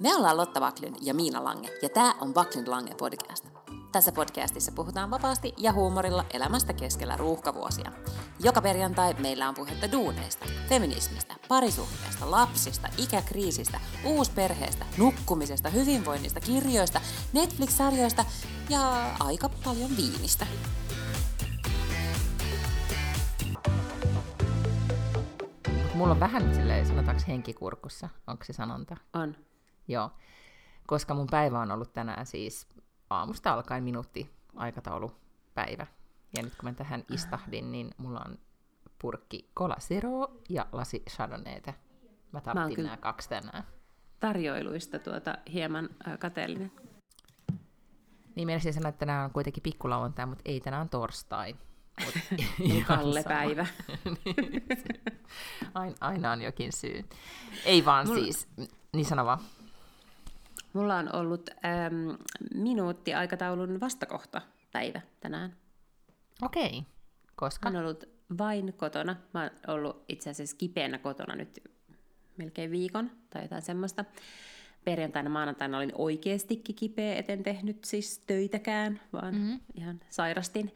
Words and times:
Me 0.00 0.14
ollaan 0.16 0.36
Lotta 0.36 0.60
Vaklin 0.60 0.94
ja 1.00 1.14
Miina 1.14 1.44
Lange, 1.44 1.68
ja 1.82 1.88
tämä 1.88 2.14
on 2.20 2.34
Vaklin 2.34 2.70
Lange 2.70 2.94
podcast. 2.94 3.46
Tässä 3.92 4.12
podcastissa 4.12 4.72
puhutaan 4.72 5.10
vapaasti 5.10 5.54
ja 5.56 5.72
huumorilla 5.72 6.24
elämästä 6.32 6.72
keskellä 6.72 7.16
ruuhkavuosia. 7.16 7.92
Joka 8.40 8.62
perjantai 8.62 9.14
meillä 9.14 9.48
on 9.48 9.54
puhetta 9.54 9.92
duuneista, 9.92 10.46
feminismistä, 10.68 11.34
parisuhteesta, 11.48 12.30
lapsista, 12.30 12.88
ikäkriisistä, 12.98 13.80
uusperheestä, 14.04 14.86
nukkumisesta, 14.98 15.68
hyvinvoinnista, 15.70 16.40
kirjoista, 16.40 17.00
Netflix-sarjoista 17.32 18.24
ja 18.68 19.10
aika 19.20 19.50
paljon 19.64 19.90
viinistä. 19.96 20.46
Mulla 25.94 26.12
on 26.12 26.20
vähän 26.20 26.54
silleen, 26.54 26.86
sanotaanko 26.86 27.22
henkikurkussa, 27.28 28.08
onko 28.26 28.44
se 28.44 28.52
sanonta? 28.52 28.96
On. 29.14 29.36
Joo, 29.88 30.10
koska 30.86 31.14
mun 31.14 31.26
päivä 31.30 31.60
on 31.60 31.70
ollut 31.70 31.92
tänään 31.92 32.26
siis 32.26 32.68
aamusta 33.10 33.52
alkaen 33.52 33.84
minuutti 33.84 34.30
aikataulupäivä. 34.56 35.86
Ja 36.36 36.42
nyt 36.42 36.56
kun 36.56 36.68
mä 36.68 36.74
tähän 36.74 37.04
istahdin, 37.10 37.72
niin 37.72 37.90
mulla 37.98 38.22
on 38.26 38.38
purkki 38.98 39.50
Cola 39.56 39.76
Zero 39.80 40.40
ja 40.48 40.66
lasi 40.72 41.02
Chardonnayta. 41.10 41.72
Mä 42.32 42.40
tarvitsin 42.40 42.84
nämä 42.84 42.96
kaksi 42.96 43.28
tänään. 43.28 43.64
Tarjoiluista 44.20 44.98
tuota 44.98 45.38
hieman 45.52 45.88
äh, 46.08 46.18
kateellinen. 46.18 46.72
Niin 48.34 48.46
mielestäni 48.46 48.72
sanoa, 48.72 48.88
että 48.88 48.98
tänään 48.98 49.24
on 49.24 49.30
kuitenkin 49.30 49.62
pikkulauantai, 49.62 50.26
mutta 50.26 50.42
ei 50.44 50.60
tänään 50.60 50.88
torstai. 50.88 51.56
Kalle 52.86 53.22
päivä. 53.22 53.66
aina, 55.74 55.96
aina 56.00 56.32
on 56.32 56.42
jokin 56.42 56.72
syy. 56.72 57.04
Ei 57.64 57.84
vaan 57.84 58.06
Mulla... 58.06 58.20
siis, 58.20 58.48
niin 58.92 59.06
sano 59.06 59.24
vaan. 59.24 59.38
Mulla 60.76 60.96
on 60.96 61.14
ollut 61.14 61.50
ähm, 61.50 62.10
minuutti 62.54 63.14
aikataulun 63.14 63.80
vastakohta 63.80 64.42
päivä 64.72 65.00
tänään. 65.20 65.56
Okei, 66.42 66.82
koska? 67.36 67.70
Mä 67.70 67.78
oon 67.78 67.84
ollut 67.84 68.04
vain 68.38 68.74
kotona. 68.76 69.16
Mä 69.34 69.42
oon 69.42 69.50
ollut 69.76 70.04
itse 70.08 70.30
asiassa 70.30 70.56
kipeänä 70.56 70.98
kotona 70.98 71.34
nyt 71.34 71.62
melkein 72.36 72.70
viikon 72.70 73.10
tai 73.30 73.42
jotain 73.42 73.62
semmoista. 73.62 74.04
Perjantaina, 74.84 75.30
maanantaina 75.30 75.78
olin 75.78 75.92
oikeastikin 75.94 76.76
kipeä, 76.76 77.14
eten 77.14 77.42
tehnyt 77.42 77.84
siis 77.84 78.18
töitäkään, 78.26 79.00
vaan 79.12 79.34
mm-hmm. 79.34 79.60
ihan 79.74 80.00
sairastin. 80.10 80.72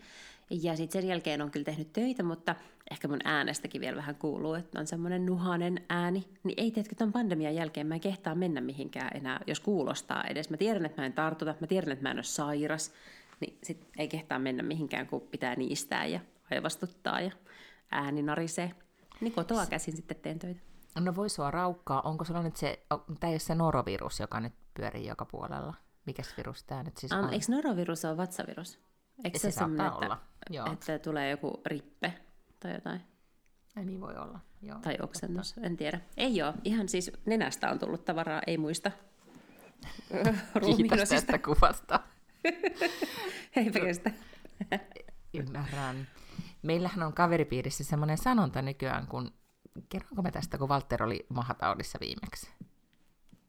Ja 0.50 0.76
sitten 0.76 1.02
sen 1.02 1.08
jälkeen 1.08 1.42
on 1.42 1.50
kyllä 1.50 1.64
tehnyt 1.64 1.92
töitä, 1.92 2.22
mutta 2.22 2.54
ehkä 2.90 3.08
mun 3.08 3.20
äänestäkin 3.24 3.80
vielä 3.80 3.96
vähän 3.96 4.14
kuuluu, 4.14 4.54
että 4.54 4.80
on 4.80 4.86
semmoinen 4.86 5.26
nuhanen 5.26 5.84
ääni. 5.88 6.28
Niin 6.44 6.54
ei 6.56 6.70
teetkö 6.70 6.94
tämän 6.94 7.12
pandemian 7.12 7.54
jälkeen, 7.54 7.86
mä 7.86 7.94
en 7.94 8.00
kehtaa 8.00 8.34
mennä 8.34 8.60
mihinkään 8.60 9.16
enää, 9.16 9.40
jos 9.46 9.60
kuulostaa 9.60 10.24
edes. 10.24 10.50
Mä 10.50 10.56
tiedän, 10.56 10.86
että 10.86 11.02
mä 11.02 11.06
en 11.06 11.12
tartuta, 11.12 11.54
mä 11.60 11.66
tiedän, 11.66 11.92
että 11.92 12.02
mä 12.02 12.10
en 12.10 12.16
ole 12.16 12.22
sairas. 12.22 12.92
Niin 13.40 13.58
sit 13.62 13.86
ei 13.98 14.08
kehtaa 14.08 14.38
mennä 14.38 14.62
mihinkään, 14.62 15.06
kun 15.06 15.20
pitää 15.20 15.54
niistää 15.56 16.06
ja 16.06 16.20
aivastuttaa 16.50 17.20
ja 17.20 17.30
ääni 17.90 18.22
narisee. 18.22 18.74
Niin 19.20 19.32
kotoa 19.32 19.66
käsin 19.66 19.96
sitten 19.96 20.16
teen 20.16 20.38
töitä. 20.38 20.60
No 21.00 21.16
voi 21.16 21.28
sua 21.28 21.50
raukkaa. 21.50 22.00
Onko 22.00 22.24
sulla 22.24 22.42
nyt 22.42 22.56
se, 22.56 22.86
tämä 22.88 23.30
ei 23.30 23.32
ole 23.32 23.38
se 23.38 23.54
norovirus, 23.54 24.20
joka 24.20 24.40
nyt 24.40 24.52
pyörii 24.74 25.06
joka 25.06 25.24
puolella? 25.24 25.74
Mikäs 26.06 26.36
virus 26.36 26.64
tämä 26.64 26.82
nyt 26.82 26.96
siis 26.96 27.12
on? 27.12 27.24
Um, 27.24 27.32
eikö 27.32 27.46
norovirus 27.48 28.04
ole 28.04 28.16
vatsavirus? 28.16 28.78
Eikö 29.24 29.38
se, 29.38 29.50
se 29.50 29.58
saattaa 29.58 29.96
olla. 29.96 30.18
Joo. 30.50 30.72
Että 30.72 30.98
tulee 30.98 31.30
joku 31.30 31.60
rippe 31.66 32.14
tai 32.60 32.74
jotain. 32.74 33.00
Ei 33.76 33.84
niin 33.84 34.00
voi 34.00 34.16
olla. 34.16 34.40
Joo, 34.62 34.78
tai 34.78 34.96
oksennus, 35.02 35.54
en 35.62 35.76
tiedä. 35.76 36.00
Ei 36.16 36.42
ole, 36.42 36.54
ihan 36.64 36.88
siis 36.88 37.12
nenästä 37.26 37.70
on 37.70 37.78
tullut 37.78 38.04
tavaraa, 38.04 38.42
ei 38.46 38.58
muista. 38.58 38.90
Kiitos 40.76 41.08
tästä 41.08 41.38
kuvasta. 41.38 42.00
Eipä 43.56 43.80
kestä. 43.80 44.10
Ymmärrän. 45.34 46.08
Meillähän 46.62 47.02
on 47.02 47.12
kaveripiirissä 47.12 47.84
semmoinen 47.84 48.18
sanonta 48.18 48.62
nykyään, 48.62 49.06
kun 49.06 49.32
kerronko 49.88 50.22
me 50.22 50.30
tästä, 50.30 50.58
kun 50.58 50.68
Walter 50.68 51.02
oli 51.02 51.26
mahataudissa 51.28 51.98
viimeksi? 52.00 52.50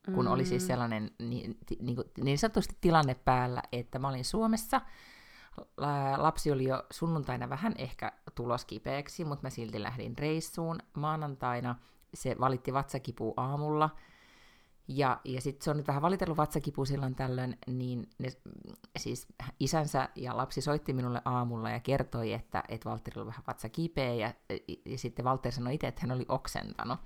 Kun 0.06 0.26
mm. 0.26 0.32
oli 0.32 0.46
siis 0.46 0.64
mm. 0.64 0.68
sellainen 0.68 1.12
niin, 1.20 1.58
niin, 1.80 1.98
niin 2.24 2.38
sanotusti 2.38 2.78
tilanne 2.82 3.16
päällä, 3.16 3.62
että 3.72 4.00
mä 4.00 4.10
olin 4.10 4.26
Suomessa– 4.26 4.82
lapsi 6.18 6.52
oli 6.52 6.64
jo 6.64 6.84
sunnuntaina 6.92 7.50
vähän 7.50 7.74
ehkä 7.78 8.12
tulos 8.36 8.66
kipeäksi, 8.66 9.26
mutta 9.26 9.46
mä 9.46 9.50
silti 9.50 9.84
lähdin 9.84 10.18
reissuun. 10.18 10.80
Maanantaina 10.94 11.76
se 12.14 12.36
valitti 12.40 12.74
vatsakipu 12.74 13.34
aamulla, 13.38 13.90
ja, 14.88 15.22
ja 15.26 15.42
sitten 15.42 15.64
se 15.64 15.72
on 15.72 15.78
nyt 15.78 15.88
vähän 15.88 16.02
valitellut 16.02 16.38
vatsakipu 16.38 16.86
silloin 16.86 17.16
tällöin, 17.16 17.58
niin 17.68 18.10
ne, 18.18 18.30
siis 18.98 19.28
isänsä 19.60 20.10
ja 20.16 20.38
lapsi 20.38 20.62
soitti 20.62 20.94
minulle 20.94 21.22
aamulla 21.26 21.70
ja 21.70 21.80
kertoi, 21.80 22.34
että, 22.34 22.64
että 22.70 22.90
Valtteri 22.90 23.22
oli 23.22 23.28
vähän 23.28 23.44
vatsakipeä, 23.48 24.14
ja, 24.14 24.34
ja, 24.50 24.58
ja 24.86 24.98
sitten 24.98 25.26
Valtteri 25.26 25.56
sanoi 25.56 25.74
itse, 25.74 25.88
että 25.88 26.02
hän 26.02 26.12
oli 26.12 26.26
oksentanut. 26.30 27.00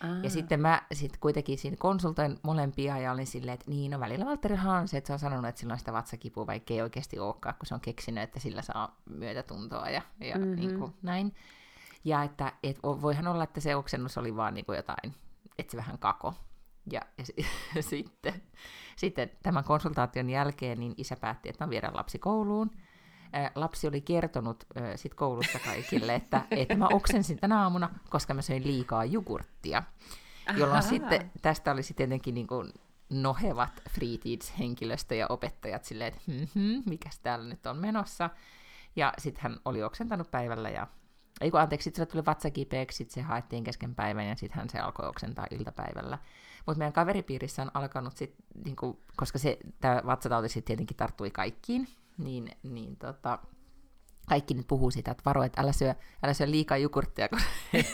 Aa. 0.00 0.08
Ja 0.22 0.30
sitten 0.30 0.60
mä 0.60 0.82
sit 0.92 1.16
kuitenkin 1.16 1.58
siinä 1.58 1.76
konsultoin 1.76 2.38
molempia 2.42 2.98
ja 2.98 3.12
olin 3.12 3.26
silleen, 3.26 3.54
että 3.54 3.70
niin, 3.70 3.90
no 3.90 4.00
välillä 4.00 4.26
Valtteri 4.26 4.56
Hans, 4.56 4.94
että 4.94 5.06
se 5.06 5.12
on 5.12 5.18
sanonut, 5.18 5.48
että 5.48 5.60
sillä 5.60 5.72
on 5.72 5.78
sitä 5.78 5.92
vatsakipua, 5.92 6.46
vaikka 6.46 6.74
ei 6.74 6.82
oikeasti 6.82 7.18
olekaan, 7.18 7.54
kun 7.58 7.66
se 7.66 7.74
on 7.74 7.80
keksinyt, 7.80 8.22
että 8.22 8.40
sillä 8.40 8.62
saa 8.62 9.00
myötätuntoa 9.10 9.90
ja, 9.90 10.02
ja 10.20 10.38
mm-hmm. 10.38 10.54
niin 10.54 10.78
kuin 10.78 10.94
näin. 11.02 11.34
Ja 12.04 12.22
että 12.22 12.52
et 12.62 12.78
voihan 12.82 13.26
olla, 13.26 13.44
että 13.44 13.60
se 13.60 13.76
oksennus 13.76 14.18
oli 14.18 14.36
vaan 14.36 14.54
niin 14.54 14.64
kuin 14.64 14.76
jotain, 14.76 15.14
että 15.58 15.70
se 15.70 15.76
vähän 15.76 15.98
kako. 15.98 16.34
Ja, 16.92 17.00
ja, 17.18 17.44
ja 17.74 17.82
sitten, 17.90 18.42
sitten 18.96 19.30
tämän 19.42 19.64
konsultaation 19.64 20.30
jälkeen 20.30 20.80
niin 20.80 20.94
isä 20.96 21.16
päätti, 21.16 21.48
että 21.48 21.64
mä 21.64 21.70
viedään 21.70 21.96
lapsi 21.96 22.18
kouluun 22.18 22.70
lapsi 23.54 23.88
oli 23.88 24.00
kertonut 24.00 24.64
sit 24.96 25.14
koulussa 25.14 25.58
kaikille, 25.58 26.14
että, 26.14 26.42
että 26.50 26.76
mä 26.76 26.88
oksensin 26.92 27.38
tänä 27.38 27.62
aamuna, 27.62 27.90
koska 28.08 28.34
mä 28.34 28.42
söin 28.42 28.66
liikaa 28.66 29.04
jogurttia. 29.04 29.82
Jolloin 30.56 30.82
sitten 30.82 31.30
tästä 31.42 31.72
olisi 31.72 31.94
tietenkin 31.94 32.34
niin 32.34 32.46
kuin 32.46 32.72
nohevat 33.10 33.82
free 33.90 34.38
henkilöstö 34.58 35.14
ja 35.14 35.26
opettajat 35.28 35.84
silleen, 35.84 36.08
että 36.08 36.20
hm, 36.54 36.80
mikäs 36.86 37.18
täällä 37.18 37.48
nyt 37.48 37.66
on 37.66 37.76
menossa. 37.76 38.30
Ja 38.96 39.12
sitten 39.18 39.42
hän 39.42 39.56
oli 39.64 39.82
oksentanut 39.82 40.30
päivällä 40.30 40.70
ja 40.70 40.86
ei 41.40 41.50
kun 41.50 41.60
anteeksi, 41.60 41.84
sitten 41.84 42.06
se 42.06 42.10
tuli 42.12 42.26
vatsakipeäksi, 42.26 42.96
sitten 42.96 43.14
se 43.14 43.22
haettiin 43.22 43.64
kesken 43.64 43.94
päivän 43.94 44.26
ja 44.26 44.36
sitten 44.36 44.58
hän 44.58 44.70
se 44.70 44.78
alkoi 44.78 45.08
oksentaa 45.08 45.46
iltapäivällä. 45.50 46.18
Mutta 46.66 46.78
meidän 46.78 46.92
kaveripiirissä 46.92 47.62
on 47.62 47.70
alkanut 47.74 48.16
sitten, 48.16 48.44
niinku, 48.64 49.00
koska 49.16 49.38
se, 49.38 49.58
tämä 49.80 50.02
vatsatauti 50.06 50.48
sitten 50.48 50.64
tietenkin 50.66 50.96
tarttui 50.96 51.30
kaikkiin, 51.30 51.88
niin, 52.24 52.50
niin 52.62 52.96
tota, 52.96 53.38
kaikki 54.30 54.54
nyt 54.54 54.66
puhuu 54.66 54.90
siitä, 54.90 55.10
että 55.10 55.22
varo, 55.26 55.42
että 55.42 55.60
älä 55.60 55.72
syö, 55.72 55.94
älä 56.22 56.34
syö 56.34 56.50
liikaa 56.50 56.76
jukurttia, 56.76 57.28
kun 57.28 57.38
ei 57.72 57.84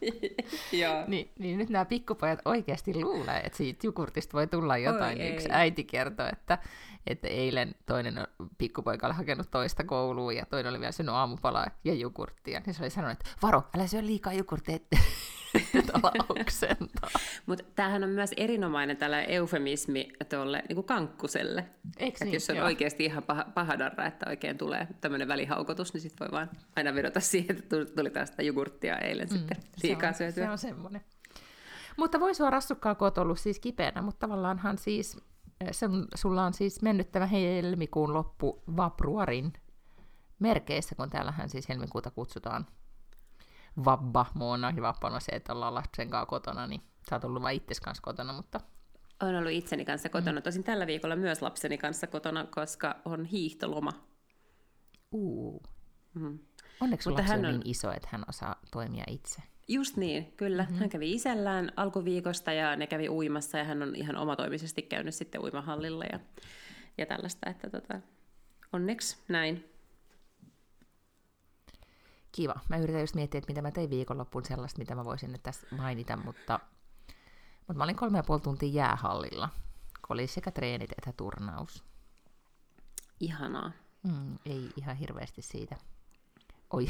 niin, 1.06 1.32
niin 1.38 1.58
nyt 1.58 1.68
nämä 1.68 1.84
pikkupojat 1.84 2.38
oikeasti 2.44 2.94
luulee, 2.94 3.40
että 3.40 3.56
siitä 3.56 3.86
jukurtista 3.86 4.32
voi 4.32 4.46
tulla 4.46 4.78
jotain. 4.78 5.20
Oi, 5.20 5.28
Yksi 5.28 5.48
ei. 5.48 5.54
äiti 5.54 5.84
kertoi, 5.84 6.28
että, 6.32 6.58
että 7.06 7.28
eilen 7.28 7.74
toinen 7.86 8.26
pikkupoika 8.58 9.06
oli 9.06 9.14
hakenut 9.14 9.50
toista 9.50 9.84
kouluun 9.84 10.36
ja 10.36 10.46
toinen 10.46 10.70
oli 10.70 10.80
vielä 10.80 10.92
syönyt 10.92 11.14
aamupalaa 11.14 11.66
ja 11.84 11.94
jukurttia. 11.94 12.62
Niin 12.66 12.74
se 12.74 12.82
oli 12.82 12.90
sanonut, 12.90 13.18
että 13.20 13.30
varo, 13.42 13.62
älä 13.76 13.86
syö 13.86 14.02
liikaa 14.02 14.32
jukurttia, 14.32 14.78
Mutta 17.46 17.64
tämähän 17.74 18.04
on 18.04 18.10
myös 18.10 18.30
erinomainen 18.36 18.96
tällä 18.96 19.22
eufemismi 19.22 20.08
tuolle 20.28 20.62
niin 20.68 20.84
kankkuselle. 20.84 21.66
Eikö 21.96 22.24
niin? 22.24 22.34
Jos 22.34 22.50
on 22.50 22.56
Joo. 22.56 22.66
oikeasti 22.66 23.04
ihan 23.04 23.22
paha, 23.22 23.44
pahadarra, 23.54 24.06
että 24.06 24.26
oikein 24.30 24.58
tulee 24.58 24.88
tämmöinen 25.00 25.28
välihaukotus, 25.28 25.94
niin 25.94 26.00
sitten 26.00 26.26
voi 26.26 26.38
vaan 26.38 26.50
aina 26.76 26.94
vedota 26.94 27.20
siihen, 27.20 27.56
että 27.58 27.76
tuli 27.96 28.10
taas 28.10 28.28
sitä 28.28 28.42
jogurttia 28.42 28.98
eilen 28.98 29.28
mm, 29.28 29.38
sitten 29.38 29.56
liikaa 29.82 30.12
syötyä. 30.12 30.44
Se 30.44 30.50
on 30.50 30.58
semmoinen. 30.58 31.00
Mutta 31.96 32.20
voi 32.20 32.34
sua 32.34 32.50
rassukkaa, 32.50 32.94
kun 32.94 33.12
ollut 33.16 33.38
siis 33.38 33.60
kipeänä, 33.60 34.02
mutta 34.02 34.18
tavallaanhan 34.18 34.78
siis, 34.78 35.16
eh, 35.60 35.68
se, 35.70 35.86
sulla 36.14 36.44
on 36.44 36.54
siis 36.54 36.82
mennyttävä 36.82 37.26
helmikuun 37.26 38.14
loppu 38.14 38.62
Vapruarin 38.76 39.52
merkeissä, 40.38 40.94
kun 40.94 41.10
täällähän 41.10 41.48
siis 41.48 41.68
helmikuuta 41.68 42.10
kutsutaan 42.10 42.66
vabba, 43.84 44.26
muona 44.34 44.72
ja 44.76 44.82
vappana 44.82 45.20
se, 45.20 45.32
että 45.32 45.52
ollaan 45.52 45.74
lapsen 45.74 46.10
kanssa 46.10 46.26
kotona, 46.26 46.66
niin 46.66 46.82
sä 47.10 47.16
oot 47.16 47.24
ollut 47.24 47.42
vain 47.42 47.56
itses 47.56 47.80
kanssa 47.80 48.02
kotona, 48.02 48.32
mutta... 48.32 48.60
Olen 49.22 49.36
ollut 49.36 49.52
itseni 49.52 49.84
kanssa 49.84 50.08
kotona, 50.08 50.40
mm. 50.40 50.42
tosin 50.42 50.64
tällä 50.64 50.86
viikolla 50.86 51.16
myös 51.16 51.42
lapseni 51.42 51.78
kanssa 51.78 52.06
kotona, 52.06 52.44
koska 52.44 52.96
on 53.04 53.24
hiihtoloma. 53.24 53.92
Uu. 55.12 55.62
Mm. 56.14 56.38
Onneksi 56.80 57.08
Mutta 57.08 57.22
lapsi 57.22 57.32
hän 57.32 57.44
on 57.44 57.52
niin 57.52 57.62
iso, 57.64 57.92
että 57.92 58.08
hän 58.12 58.24
osaa 58.28 58.60
toimia 58.70 59.04
itse. 59.08 59.42
Just 59.68 59.96
niin, 59.96 60.32
kyllä. 60.36 60.62
Mm-hmm. 60.62 60.78
Hän 60.78 60.88
kävi 60.88 61.12
isällään 61.12 61.72
alkuviikosta 61.76 62.52
ja 62.52 62.76
ne 62.76 62.86
kävi 62.86 63.08
uimassa 63.08 63.58
ja 63.58 63.64
hän 63.64 63.82
on 63.82 63.96
ihan 63.96 64.16
omatoimisesti 64.16 64.82
käynyt 64.82 65.14
sitten 65.14 65.40
uimahallilla 65.40 66.04
ja, 66.12 66.20
ja 66.98 67.06
tällaista, 67.06 67.50
että 67.50 67.70
tota, 67.70 68.00
onneksi 68.72 69.16
näin. 69.28 69.71
Kiva. 72.32 72.54
Mä 72.68 72.76
yritän 72.76 73.00
just 73.00 73.14
miettiä, 73.14 73.38
että 73.38 73.50
mitä 73.50 73.62
mä 73.62 73.70
tein 73.70 73.90
viikonloppuun 73.90 74.44
sellaista, 74.44 74.78
mitä 74.78 74.94
mä 74.94 75.04
voisin 75.04 75.32
nyt 75.32 75.42
tässä 75.42 75.66
mainita, 75.70 76.16
mutta 76.16 76.60
Mutta 77.58 77.74
mä 77.74 77.84
olin 77.84 77.96
kolme 77.96 78.18
ja 78.18 78.22
puoli 78.22 78.40
tuntia 78.40 78.68
jäähallilla, 78.68 79.48
kun 80.06 80.14
oli 80.14 80.26
sekä 80.26 80.50
treenit 80.50 80.92
että 80.92 81.12
turnaus. 81.12 81.84
Ihanaa. 83.20 83.72
Mm, 84.02 84.38
ei 84.46 84.70
ihan 84.76 84.96
hirveästi 84.96 85.42
siitä 85.42 85.76
ole 86.70 86.86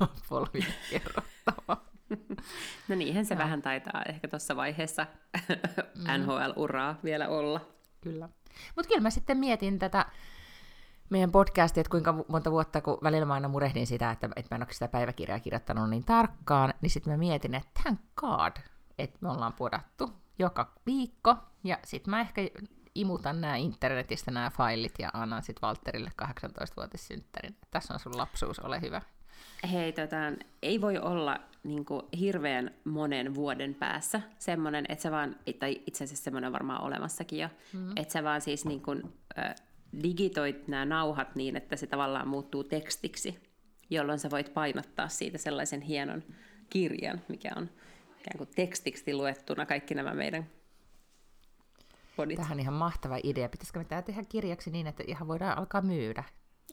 polville 0.28 0.74
kerrottavaa. 0.90 1.90
No 2.88 2.94
niinhän 2.96 3.26
se 3.26 3.34
no. 3.34 3.38
vähän 3.38 3.62
taitaa 3.62 4.02
ehkä 4.08 4.28
tuossa 4.28 4.56
vaiheessa 4.56 5.06
mm. 5.48 6.04
NHL-uraa 6.18 6.98
vielä 7.04 7.28
olla. 7.28 7.60
Kyllä. 8.00 8.28
Mutta 8.76 8.88
kyllä 8.88 9.00
mä 9.00 9.10
sitten 9.10 9.38
mietin 9.38 9.78
tätä 9.78 10.06
meidän 11.10 11.32
podcastia, 11.32 11.80
että 11.80 11.90
kuinka 11.90 12.24
monta 12.28 12.50
vuotta, 12.50 12.80
kun 12.80 12.98
välillä 13.02 13.26
mä 13.26 13.34
aina 13.34 13.48
murehdin 13.48 13.86
sitä, 13.86 14.10
että, 14.10 14.28
että 14.36 14.54
mä 14.54 14.56
en 14.56 14.62
ole 14.62 14.72
sitä 14.72 14.88
päiväkirjaa 14.88 15.40
kirjoittanut 15.40 15.90
niin 15.90 16.04
tarkkaan, 16.04 16.74
niin 16.80 16.90
sitten 16.90 17.12
mä 17.12 17.16
mietin, 17.16 17.54
että 17.54 17.80
thank 17.82 18.00
god, 18.16 18.52
että 18.98 19.18
me 19.20 19.30
ollaan 19.30 19.52
podattu 19.52 20.12
joka 20.38 20.72
viikko, 20.86 21.36
ja 21.64 21.78
sitten 21.84 22.10
mä 22.10 22.20
ehkä 22.20 22.42
imutan 22.94 23.40
nämä 23.40 23.56
internetistä 23.56 24.30
nämä 24.30 24.50
failit 24.50 24.94
ja 24.98 25.10
annan 25.12 25.42
sitten 25.42 25.62
Valterille 25.62 26.10
18-vuotissynttärin. 26.22 27.56
Tässä 27.70 27.94
on 27.94 28.00
sun 28.00 28.18
lapsuus, 28.18 28.58
ole 28.58 28.80
hyvä. 28.80 29.02
Hei, 29.72 29.92
tota, 29.92 30.16
ei 30.62 30.80
voi 30.80 30.98
olla 30.98 31.40
niin 31.64 31.84
kuin, 31.84 32.02
hirveän 32.18 32.70
monen 32.84 33.34
vuoden 33.34 33.74
päässä 33.74 34.20
semmoinen, 34.38 34.84
että 34.88 35.02
sä 35.02 35.10
vaan, 35.10 35.36
tai 35.58 35.80
itse 35.86 36.04
asiassa 36.04 36.24
semmoinen 36.24 36.52
varmaan 36.52 36.82
olemassakin 36.82 37.38
jo, 37.38 37.48
mm-hmm. 37.72 37.92
että 37.96 38.12
sä 38.12 38.24
vaan 38.24 38.40
siis 38.40 38.64
niin 38.64 38.82
kuin, 38.82 39.02
digitoit 40.02 40.68
nämä 40.68 40.84
nauhat 40.84 41.36
niin, 41.36 41.56
että 41.56 41.76
se 41.76 41.86
tavallaan 41.86 42.28
muuttuu 42.28 42.64
tekstiksi, 42.64 43.38
jolloin 43.90 44.18
sä 44.18 44.30
voit 44.30 44.54
painottaa 44.54 45.08
siitä 45.08 45.38
sellaisen 45.38 45.80
hienon 45.80 46.22
kirjan, 46.70 47.20
mikä 47.28 47.52
on 47.56 47.70
ikään 48.20 48.38
kuin 48.38 48.50
tekstiksi 48.56 49.14
luettuna 49.14 49.66
kaikki 49.66 49.94
nämä 49.94 50.14
meidän 50.14 50.46
podit. 52.16 52.36
Tähän 52.36 52.52
on 52.52 52.60
ihan 52.60 52.74
mahtava 52.74 53.18
idea. 53.22 53.48
Pitäisikö 53.48 53.78
me 53.78 53.84
tämä 53.84 54.02
tehdä 54.02 54.24
kirjaksi 54.28 54.70
niin, 54.70 54.86
että 54.86 55.04
ihan 55.06 55.28
voidaan 55.28 55.58
alkaa 55.58 55.80
myydä? 55.80 56.24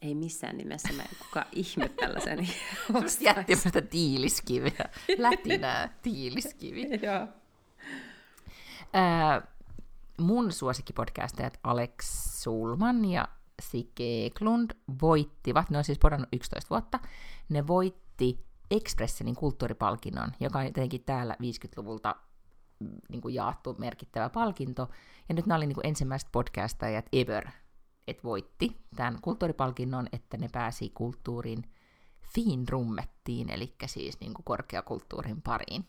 Ei 0.02 0.14
missään 0.14 0.56
nimessä. 0.56 0.92
Mä 0.92 1.02
en 1.02 1.08
kukaan 1.18 1.46
ihme 1.66 1.88
tällaisen 1.88 2.48
Jättimästä 3.20 3.80
tiiliskiviä. 3.80 4.84
Lätinää 5.18 5.98
tiiliskivi. 6.02 6.88
Joo. 7.02 7.28
Mun 10.18 10.52
suosikkipodcastajat 10.52 11.58
Alex 11.64 12.04
Sulman 12.42 13.04
ja 13.04 13.28
Sike 13.62 14.26
Eklund 14.26 14.70
voittivat, 15.00 15.70
ne 15.70 15.78
on 15.78 15.84
siis 15.84 15.98
podannut 15.98 16.28
11 16.32 16.70
vuotta, 16.70 16.98
ne 17.48 17.66
voitti 17.66 18.46
Expressenin 18.70 19.36
kulttuuripalkinnon, 19.36 20.32
joka 20.40 20.58
on 20.58 20.64
jotenkin 20.64 21.04
täällä 21.04 21.36
50-luvulta 21.42 22.16
mm, 22.80 22.88
niin 23.08 23.20
kuin 23.20 23.34
jaettu 23.34 23.76
merkittävä 23.78 24.28
palkinto. 24.28 24.88
Ja 25.28 25.34
nyt 25.34 25.46
nämä 25.46 25.56
oli 25.56 25.66
niin 25.66 25.74
kuin 25.74 25.86
ensimmäiset 25.86 26.28
podcastajat 26.32 27.06
ever, 27.12 27.48
että 28.06 28.22
voitti 28.22 28.80
tämän 28.96 29.18
kulttuuripalkinnon, 29.22 30.06
että 30.12 30.36
ne 30.36 30.48
pääsi 30.52 30.90
kulttuurin 30.90 31.64
finrummettiin, 32.34 33.50
eli 33.50 33.74
siis 33.86 34.20
niin 34.20 34.34
kuin 34.34 34.44
korkeakulttuurin 34.44 35.42
pariin. 35.42 35.86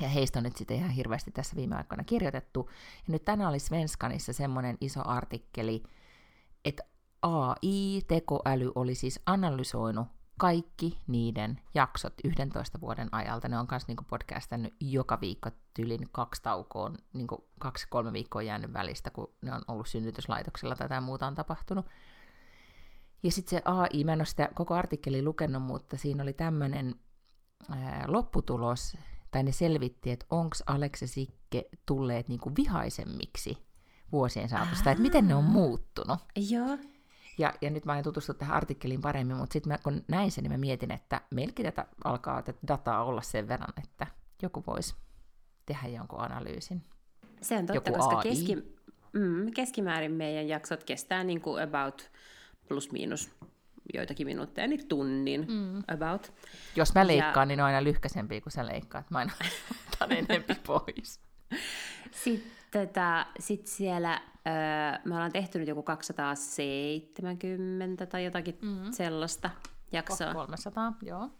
Ja 0.00 0.08
heistä 0.08 0.38
on 0.38 0.42
nyt 0.42 0.56
sitten 0.56 0.76
ihan 0.76 0.90
hirveästi 0.90 1.30
tässä 1.30 1.56
viime 1.56 1.76
aikoina 1.76 2.04
kirjoitettu. 2.04 2.70
Ja 3.06 3.12
nyt 3.12 3.24
tänään 3.24 3.50
oli 3.50 3.58
Svenskanissa 3.58 4.32
semmoinen 4.32 4.76
iso 4.80 5.08
artikkeli, 5.08 5.82
että 6.64 6.82
AI, 7.22 8.00
tekoäly, 8.08 8.72
oli 8.74 8.94
siis 8.94 9.20
analysoinut 9.26 10.08
kaikki 10.38 10.98
niiden 11.06 11.60
jaksot 11.74 12.14
11 12.24 12.80
vuoden 12.80 13.08
ajalta. 13.12 13.48
Ne 13.48 13.58
on 13.58 13.66
myös 13.70 13.88
niin 13.88 13.96
podcastannut 14.10 14.72
joka 14.80 15.20
viikko 15.20 15.50
tyylin 15.74 16.08
kaksi 16.12 16.42
taukoa, 16.42 16.92
niin 17.12 17.26
kaksi-kolme 17.58 18.12
viikkoa 18.12 18.42
jäänyt 18.42 18.72
välistä, 18.72 19.10
kun 19.10 19.34
ne 19.42 19.54
on 19.54 19.62
ollut 19.68 19.88
synnytyslaitoksella 19.88 20.76
tai 20.76 20.84
jotain 20.84 21.04
muuta 21.04 21.26
on 21.26 21.34
tapahtunut. 21.34 21.86
Ja 23.22 23.30
sitten 23.30 23.50
se 23.58 23.62
AI, 23.64 24.04
mä 24.04 24.12
en 24.12 24.20
ole 24.20 24.26
sitä 24.26 24.48
koko 24.54 24.74
artikkeli 24.74 25.22
lukenut, 25.22 25.62
mutta 25.62 25.96
siinä 25.96 26.22
oli 26.22 26.32
tämmöinen 26.32 26.94
lopputulos, 28.06 28.96
tai 29.32 29.42
ne 29.42 29.52
selvitti, 29.52 30.10
että 30.10 30.26
onko 30.30 30.56
Alex 30.66 31.02
ja 31.02 31.08
Sikke 31.08 31.64
tulleet 31.86 32.28
niinku 32.28 32.52
vihaisemmiksi 32.56 33.58
vuosien 34.12 34.48
saatossa, 34.48 34.90
että 34.90 35.02
miten 35.02 35.28
ne 35.28 35.34
on 35.34 35.44
muuttunut. 35.44 36.18
Joo. 36.50 36.78
Ja, 37.38 37.54
ja 37.60 37.70
nyt 37.70 37.84
mä 37.84 37.98
en 37.98 38.04
tutustu 38.04 38.34
tähän 38.34 38.56
artikkeliin 38.56 39.00
paremmin, 39.00 39.36
mutta 39.36 39.52
sitten 39.52 39.78
kun 39.84 40.04
näin 40.08 40.30
sen, 40.30 40.44
niin 40.44 40.52
mä 40.52 40.58
mietin, 40.58 40.90
että 40.90 41.20
meilläkin 41.30 41.66
tätä 41.66 41.86
alkaa 42.04 42.42
tätä 42.42 42.58
dataa 42.68 43.04
olla 43.04 43.22
sen 43.22 43.48
verran, 43.48 43.72
että 43.84 44.06
joku 44.42 44.64
voisi 44.66 44.94
tehdä 45.66 45.88
jonkun 45.88 46.20
analyysin. 46.20 46.82
Se 47.40 47.56
on 47.56 47.66
totta, 47.66 47.90
joku 47.90 47.92
koska 47.92 48.16
AI. 48.16 48.22
keski, 48.22 48.56
mm, 49.12 49.52
keskimäärin 49.54 50.12
meidän 50.12 50.48
jaksot 50.48 50.84
kestää 50.84 51.24
niin 51.24 51.40
kuin 51.40 51.62
about 51.62 52.10
plus 52.68 52.92
miinus 52.92 53.30
joitakin 53.94 54.26
minuutteja, 54.26 54.66
niin 54.66 54.88
tunnin 54.88 55.46
mm. 55.48 55.82
about. 55.94 56.32
Jos 56.76 56.94
mä 56.94 57.06
leikkaan, 57.06 57.34
ja... 57.36 57.46
niin 57.46 57.60
on 57.60 57.66
aina 57.66 57.84
lyhkäisempi 57.84 58.40
kuin 58.40 58.52
sä 58.52 58.66
leikkaat. 58.66 59.10
Mä 59.10 59.18
aina 59.18 59.32
otan 59.92 60.12
enemmän 60.12 60.56
pois. 60.66 61.20
Sitten 62.10 62.52
tota, 62.72 63.26
sit 63.38 63.66
siellä 63.66 64.20
öö, 64.46 64.52
me 65.04 65.14
ollaan 65.14 65.32
tehty 65.32 65.58
nyt 65.58 65.68
joku 65.68 65.82
270 65.82 68.06
tai 68.06 68.24
jotakin 68.24 68.58
mm-hmm. 68.62 68.92
sellaista 68.92 69.50
jaksoa. 69.92 70.34
300, 70.34 70.92
joo. 71.02 71.30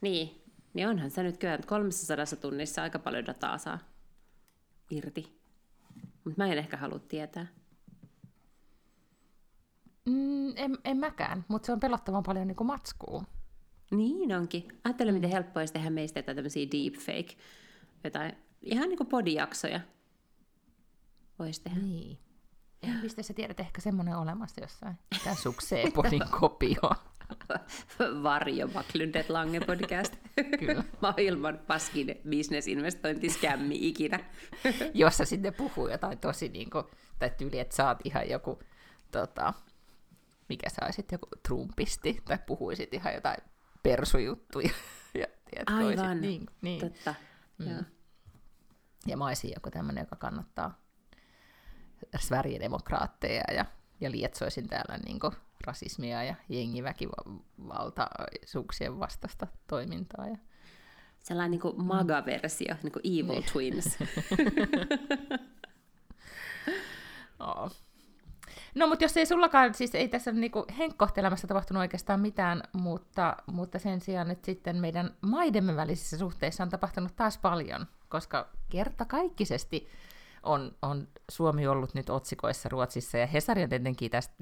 Niin, 0.00 0.42
niin 0.74 0.88
onhan 0.88 1.10
se 1.10 1.22
nyt 1.22 1.36
kyllä 1.36 1.58
300 1.66 2.24
tunnissa 2.40 2.82
aika 2.82 2.98
paljon 2.98 3.26
dataa 3.26 3.58
saa 3.58 3.78
irti. 4.90 5.40
Mutta 6.24 6.42
mä 6.42 6.52
en 6.52 6.58
ehkä 6.58 6.76
halua 6.76 6.98
tietää. 6.98 7.46
Mm, 10.06 10.48
en, 10.56 10.78
en 10.84 10.96
mäkään, 10.96 11.44
mutta 11.48 11.66
se 11.66 11.72
on 11.72 11.80
pelottavan 11.80 12.22
paljon 12.22 12.46
niin 12.46 12.56
kuin 12.56 12.66
matskua. 12.66 13.24
Niin 13.90 14.36
onkin. 14.36 14.68
Ajattele, 14.84 15.12
miten 15.12 15.30
helppoa 15.30 15.60
olisi 15.60 15.72
tehdä 15.72 15.90
meistä 15.90 16.18
jotain 16.18 16.36
tämmöisiä 16.36 16.66
deepfake, 16.72 17.36
jotain 18.04 18.32
ihan 18.62 18.88
niin 18.88 18.96
kuin 18.96 19.08
podijaksoja 19.08 19.80
voisi 21.38 21.62
tehdä. 21.62 21.80
Niin. 21.80 22.18
Ja 22.82 22.88
mistä 23.02 23.22
sä 23.22 23.34
tiedät, 23.34 23.60
ehkä 23.60 23.80
semmoinen 23.80 24.16
olemassa 24.16 24.60
jossain. 24.60 24.98
Tämä 25.24 25.36
sukseepodin 25.42 26.22
kopio. 26.40 26.90
Varjo 28.22 28.68
Baklundet 28.68 29.30
Lange 29.30 29.60
podcast. 29.60 30.16
Kyllä. 30.58 30.84
Maailman 31.02 31.58
paskin 31.66 32.20
bisnesinvestointiskämmi 32.28 33.88
ikinä. 33.88 34.20
Jossa 34.94 35.24
sitten 35.24 35.54
puhuu 35.54 35.88
jotain 35.88 36.18
tosi 36.18 36.48
niin 36.48 36.70
kuin, 36.70 36.84
tai 37.18 37.30
tyyli, 37.38 37.58
että 37.58 37.76
saat 37.76 37.98
ihan 38.04 38.30
joku 38.30 38.58
tota, 39.10 39.54
mikä 40.48 40.70
sä 40.70 40.84
olisit 40.84 41.12
joku 41.12 41.28
trumpisti, 41.42 42.22
tai 42.24 42.38
puhuisit 42.46 42.94
ihan 42.94 43.14
jotain 43.14 43.38
persujuttuja. 43.82 44.70
ja, 45.20 45.26
tiedät, 45.50 45.70
Aivan, 45.70 46.20
niin, 46.20 46.46
niin. 46.62 46.80
totta. 46.80 47.14
Mm. 47.58 47.70
Joo. 47.70 47.82
Ja 49.06 49.16
mä 49.16 49.26
olisin 49.26 49.52
joku 49.54 49.70
tämmöinen, 49.70 50.02
joka 50.02 50.16
kannattaa 50.16 50.80
Sverigedemokraatteja 52.18 53.44
ja, 53.54 53.64
ja 54.00 54.10
lietsoisin 54.10 54.68
täällä 54.68 54.98
niin 54.98 55.20
kuin, 55.20 55.32
rasismia 55.66 56.24
ja 56.24 56.34
jengiväkivaltaisuuksien 56.48 58.98
vastaista 58.98 59.46
toimintaa. 59.66 60.26
Ja... 60.26 60.36
Sellainen 61.22 61.50
niin 61.50 61.60
kuin 61.60 61.84
maga-versio, 61.84 62.74
niin 62.82 62.92
kuin 62.92 63.02
Evil 63.04 63.40
niin. 63.40 63.52
Twins. 63.52 63.98
oh. 67.38 67.72
No, 68.76 68.86
mutta 68.86 69.04
jos 69.04 69.16
ei 69.16 69.26
sullakaan, 69.26 69.74
siis 69.74 69.94
ei 69.94 70.08
tässä 70.08 70.32
niinku 70.32 70.66
henkkohtelemassa 70.78 71.46
tapahtunut 71.46 71.80
oikeastaan 71.80 72.20
mitään, 72.20 72.62
mutta, 72.72 73.36
mutta 73.46 73.78
sen 73.78 74.00
sijaan 74.00 74.28
nyt 74.28 74.44
sitten 74.44 74.76
meidän 74.76 75.10
maidemme 75.20 75.76
välisissä 75.76 76.18
suhteissa 76.18 76.62
on 76.62 76.68
tapahtunut 76.68 77.16
taas 77.16 77.38
paljon, 77.38 77.86
koska 78.08 78.48
kertakaikkisesti 78.68 79.88
on, 80.42 80.74
on 80.82 81.08
Suomi 81.30 81.66
ollut 81.66 81.94
nyt 81.94 82.10
otsikoissa 82.10 82.68
Ruotsissa, 82.68 83.18
ja 83.18 83.26
Hesari 83.26 83.62
on 83.62 83.68
tietenkin 83.68 84.10
tästä 84.10 84.34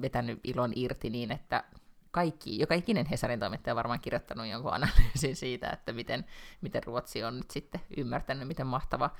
vetänyt 0.00 0.40
ilon 0.44 0.72
irti 0.76 1.10
niin, 1.10 1.32
että 1.32 1.64
kaikki, 2.12 2.58
joka 2.58 2.74
ikinen 2.74 3.06
Hesarin 3.06 3.40
toimittaja 3.40 3.72
on 3.72 3.76
varmaan 3.76 4.00
kirjoittanut 4.00 4.46
jonkun 4.46 4.72
analyysin 4.72 5.36
siitä, 5.36 5.70
että 5.70 5.92
miten, 5.92 6.24
miten 6.60 6.84
Ruotsi 6.84 7.24
on 7.24 7.36
nyt 7.36 7.50
sitten 7.50 7.80
ymmärtänyt, 7.96 8.48
miten 8.48 8.66
mahtava, 8.66 9.10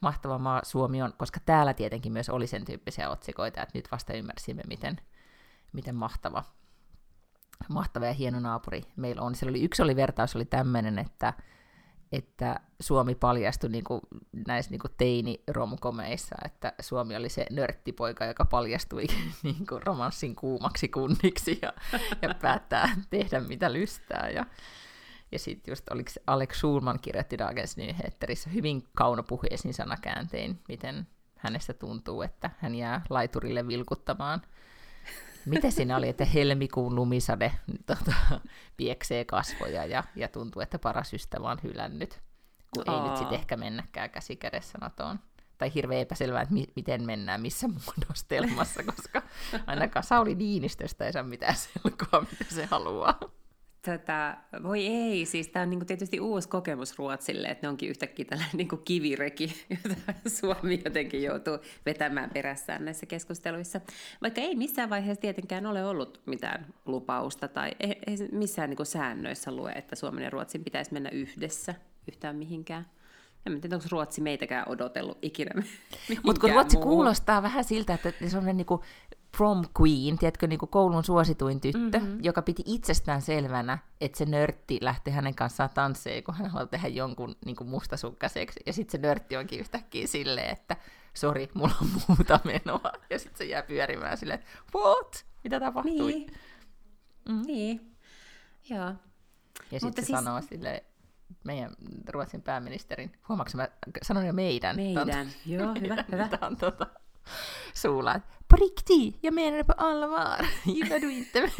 mahtava 0.00 0.38
maa 0.38 0.60
Suomi 0.64 1.02
on, 1.02 1.12
koska 1.16 1.40
täällä 1.46 1.74
tietenkin 1.74 2.12
myös 2.12 2.28
oli 2.28 2.46
sen 2.46 2.64
tyyppisiä 2.64 3.10
otsikoita, 3.10 3.62
että 3.62 3.78
nyt 3.78 3.92
vasta 3.92 4.12
ymmärsimme, 4.12 4.62
miten, 4.68 5.00
miten 5.72 5.94
mahtava, 5.94 6.44
mahtava 7.68 8.06
ja 8.06 8.12
hieno 8.12 8.40
naapuri 8.40 8.82
meillä 8.96 9.22
on. 9.22 9.34
Siellä 9.34 9.50
oli, 9.50 9.64
yksi 9.64 9.82
oli 9.82 9.96
vertaus, 9.96 10.36
oli 10.36 10.44
tämmöinen, 10.44 10.98
että 10.98 11.32
että 12.12 12.60
Suomi 12.80 13.14
paljastui 13.14 13.70
niin 13.70 13.84
kuin 13.84 14.00
näissä 14.46 14.70
niin 14.70 14.80
kuin 14.80 14.92
teini-romkomeissa, 14.96 16.36
että 16.44 16.72
Suomi 16.80 17.16
oli 17.16 17.28
se 17.28 17.46
nörttipoika, 17.50 18.24
joka 18.24 18.44
paljastui 18.44 19.06
niin 19.42 19.66
kuin 19.68 19.82
romanssin 19.82 20.36
kuumaksi 20.36 20.88
kunniksi 20.88 21.58
ja, 21.62 21.72
ja 22.22 22.34
päättää 22.34 22.96
tehdä 23.10 23.40
mitä 23.40 23.72
lystää. 23.72 24.30
Ja, 24.30 24.46
Ja 25.32 25.38
sitten 25.38 25.72
just 25.72 25.90
oliko 25.90 26.10
Alex 26.26 26.56
Schulman 26.56 26.98
kirjoitti 27.00 27.38
Dagens 27.38 27.76
Nyheterissä 27.76 28.50
hyvin 28.50 28.82
kaunopuheisin 28.94 29.74
sanakääntein, 29.74 30.60
miten 30.68 31.06
hänestä 31.36 31.72
tuntuu, 31.74 32.22
että 32.22 32.50
hän 32.58 32.74
jää 32.74 33.02
laiturille 33.10 33.66
vilkuttamaan. 33.68 34.42
Miten 35.46 35.72
siinä 35.72 35.96
oli, 35.96 36.08
että 36.08 36.24
helmikuun 36.24 36.94
lumisade 36.94 37.52
tota, 37.86 38.12
pieksee 38.76 39.24
kasvoja 39.24 39.84
ja, 39.84 40.04
ja 40.16 40.28
tuntuu, 40.28 40.62
että 40.62 40.78
paras 40.78 41.12
ystävä 41.14 41.50
on 41.50 41.58
hylännyt, 41.62 42.20
kun 42.74 42.84
Aa. 42.86 42.94
ei 43.04 43.08
nyt 43.08 43.16
sitten 43.18 43.38
ehkä 43.38 43.56
mennäkään 43.56 44.10
käsi 44.10 44.36
kädessä 44.36 44.78
NATOon. 44.80 45.20
Tai 45.58 45.74
hirveän 45.74 46.00
epäselvää, 46.00 46.42
että 46.42 46.54
mi- 46.54 46.72
miten 46.76 47.06
mennään, 47.06 47.40
missä 47.40 47.68
muodostelmassa, 47.86 48.82
koska 48.82 49.22
ainakaan 49.66 50.04
Sauli 50.04 50.34
Niinistöstä 50.34 51.06
ei 51.06 51.12
saa 51.12 51.22
mitään 51.22 51.56
selkoa, 51.56 52.26
mitä 52.30 52.54
se 52.54 52.66
haluaa. 52.66 53.20
Tota, 53.86 54.36
voi 54.62 54.86
ei, 54.86 55.26
siis 55.26 55.48
tämä 55.48 55.62
on 55.62 55.70
niinku 55.70 55.84
tietysti 55.86 56.20
uusi 56.20 56.48
kokemus 56.48 56.98
Ruotsille, 56.98 57.48
että 57.48 57.66
ne 57.66 57.68
onkin 57.68 57.88
yhtäkkiä 57.88 58.24
tällainen 58.24 58.56
niinku 58.56 58.76
kivireki, 58.76 59.54
jota 59.70 60.12
Suomi 60.26 60.82
jotenkin 60.84 61.22
joutuu 61.22 61.58
vetämään 61.86 62.30
perässään 62.30 62.84
näissä 62.84 63.06
keskusteluissa. 63.06 63.80
Vaikka 64.22 64.40
ei 64.40 64.54
missään 64.54 64.90
vaiheessa 64.90 65.20
tietenkään 65.20 65.66
ole 65.66 65.84
ollut 65.84 66.20
mitään 66.26 66.66
lupausta 66.86 67.48
tai 67.48 67.72
ei, 67.80 67.98
ei 68.06 68.16
missään 68.32 68.70
niinku 68.70 68.84
säännöissä 68.84 69.52
lue, 69.52 69.72
että 69.72 69.96
Suomen 69.96 70.24
ja 70.24 70.30
Ruotsin 70.30 70.64
pitäisi 70.64 70.92
mennä 70.92 71.10
yhdessä 71.10 71.74
yhtään 72.08 72.36
mihinkään. 72.36 72.86
En 73.46 73.60
tiedä, 73.60 73.76
onko 73.76 73.88
Ruotsi 73.90 74.20
meitäkään 74.20 74.68
odotellut 74.68 75.18
ikinä 75.22 75.50
Mutta 76.24 76.40
kun 76.40 76.50
Ruotsi 76.50 76.76
muuhun. 76.76 76.92
kuulostaa 76.92 77.42
vähän 77.42 77.64
siltä, 77.64 77.94
että 77.94 78.28
se 78.28 78.38
on 78.38 78.56
niinku 78.56 78.82
prom 79.36 79.64
queen, 79.80 80.18
tiedätkö, 80.18 80.46
niin 80.46 80.58
kuin 80.58 80.68
koulun 80.68 81.04
suosituin 81.04 81.60
tyttö, 81.60 81.98
mm-hmm. 81.98 82.18
joka 82.22 82.42
piti 82.42 82.62
itsestään 82.66 83.22
selvänä, 83.22 83.78
että 84.00 84.18
se 84.18 84.24
nörtti 84.24 84.78
lähtee 84.80 85.14
hänen 85.14 85.34
kanssaan 85.34 85.70
tansseen, 85.74 86.24
kun 86.24 86.34
hän 86.34 86.50
haluaa 86.50 86.66
tehdä 86.66 86.88
jonkun 86.88 87.36
niin 87.44 87.56
kuin 87.56 87.70
mustasukkaiseksi. 87.70 88.60
Ja 88.66 88.72
sitten 88.72 88.92
se 89.00 89.06
nörtti 89.06 89.36
onkin 89.36 89.60
yhtäkkiä 89.60 90.06
silleen, 90.06 90.50
että 90.50 90.76
sori, 91.14 91.48
mulla 91.54 91.74
on 91.82 91.88
muuta 92.08 92.40
menoa. 92.44 92.92
Ja 93.10 93.18
sitten 93.18 93.38
se 93.38 93.44
jää 93.44 93.62
pyörimään 93.62 94.16
silleen, 94.16 94.38
että 94.38 94.50
what? 94.74 95.26
Mitä 95.44 95.60
tapahtui? 95.60 96.12
Niin. 96.12 96.26
Mm. 97.28 97.42
Niin. 97.46 97.96
Joo. 98.70 98.92
Ja 99.70 99.80
sitten 99.80 100.04
se 100.04 100.06
siis... 100.06 100.18
sanoo 100.18 100.40
sille 100.40 100.84
meidän 101.44 101.70
Ruotsin 102.08 102.42
pääministerin, 102.42 103.12
huomaatko 103.28 103.56
mä 103.56 103.68
sanon 104.02 104.26
jo 104.26 104.32
meidän? 104.32 104.76
Meidän, 104.76 105.08
Tanta. 105.08 105.34
joo, 105.46 105.74
hyvä, 105.80 106.04
hyvä. 106.12 106.28
Tämä 106.28 106.46
on 106.46 106.56
tota, 106.56 106.86
suulla, 107.74 108.20
på 108.52 108.64
riktigt, 108.64 109.16
jag 109.20 109.34
menar 109.34 109.58
det 109.58 109.64
på 109.64 109.72
allvar, 109.72 110.46
gillar 110.64 110.98
du 110.98 111.12
inte 111.12 111.40
mig? 111.40 111.52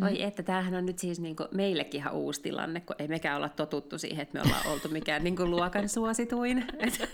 Oi 0.02 0.22
että 0.22 0.42
tämähän 0.42 0.74
on 0.74 0.86
nyt 0.86 0.98
siis 0.98 1.20
niinku 1.20 1.44
meillekin 1.52 2.00
ihan 2.00 2.12
uusi 2.12 2.42
tilanne, 2.42 2.80
kun 2.80 2.96
ei 2.98 3.08
mekään 3.08 3.36
olla 3.36 3.48
totuttu 3.48 3.98
siihen, 3.98 4.22
että 4.22 4.38
me 4.38 4.42
ollaan 4.42 4.66
oltu 4.66 4.88
mikään 4.88 5.24
niinku 5.24 5.46
luokan 5.46 5.88
suosituin. 5.88 6.58
Että 6.78 7.08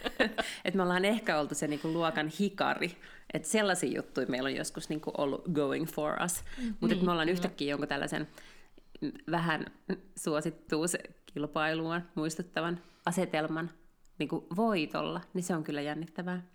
et 0.64 0.74
me 0.74 0.82
ollaan 0.82 1.04
ehkä 1.04 1.38
oltu 1.38 1.54
se 1.54 1.68
niinku 1.68 1.92
luokan 1.92 2.32
hikari. 2.40 2.96
Että 3.34 3.48
sellaisia 3.48 3.96
juttuja 3.96 4.26
meillä 4.26 4.46
on 4.46 4.54
joskus 4.54 4.88
niinku 4.88 5.12
ollut 5.18 5.44
going 5.52 5.86
for 5.86 6.22
us. 6.24 6.44
Mutta 6.80 6.96
niin, 6.96 7.04
me 7.04 7.12
ollaan 7.12 7.28
yhtäkkiä 7.28 7.70
jonkun 7.70 7.88
tällaisen 7.88 8.28
vähän 9.30 9.66
suosittuuskilpailuun 10.16 12.02
muistuttavan 12.14 12.80
asetelman 13.06 13.70
niin 14.18 14.28
kuin 14.28 14.44
voitolla, 14.56 15.20
niin 15.34 15.42
se 15.42 15.54
on 15.54 15.64
kyllä 15.64 15.80
jännittävää. 15.80 16.53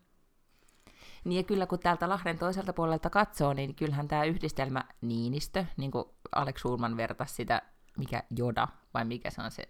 Niin 1.23 1.37
ja 1.37 1.43
kyllä 1.43 1.67
kun 1.67 1.79
täältä 1.79 2.09
Lahden 2.09 2.37
toiselta 2.37 2.73
puolelta 2.73 3.09
katsoo, 3.09 3.53
niin 3.53 3.75
kyllähän 3.75 4.07
tämä 4.07 4.23
yhdistelmä 4.23 4.83
Niinistö, 5.01 5.65
niin 5.77 5.91
kuin 5.91 6.05
Alex 6.35 6.57
Schulman 6.57 6.97
vertasi 6.97 7.35
sitä, 7.35 7.61
mikä 7.97 8.23
Joda, 8.35 8.67
vai 8.93 9.05
mikä 9.05 9.29
se 9.29 9.41
on 9.41 9.51
se 9.51 9.63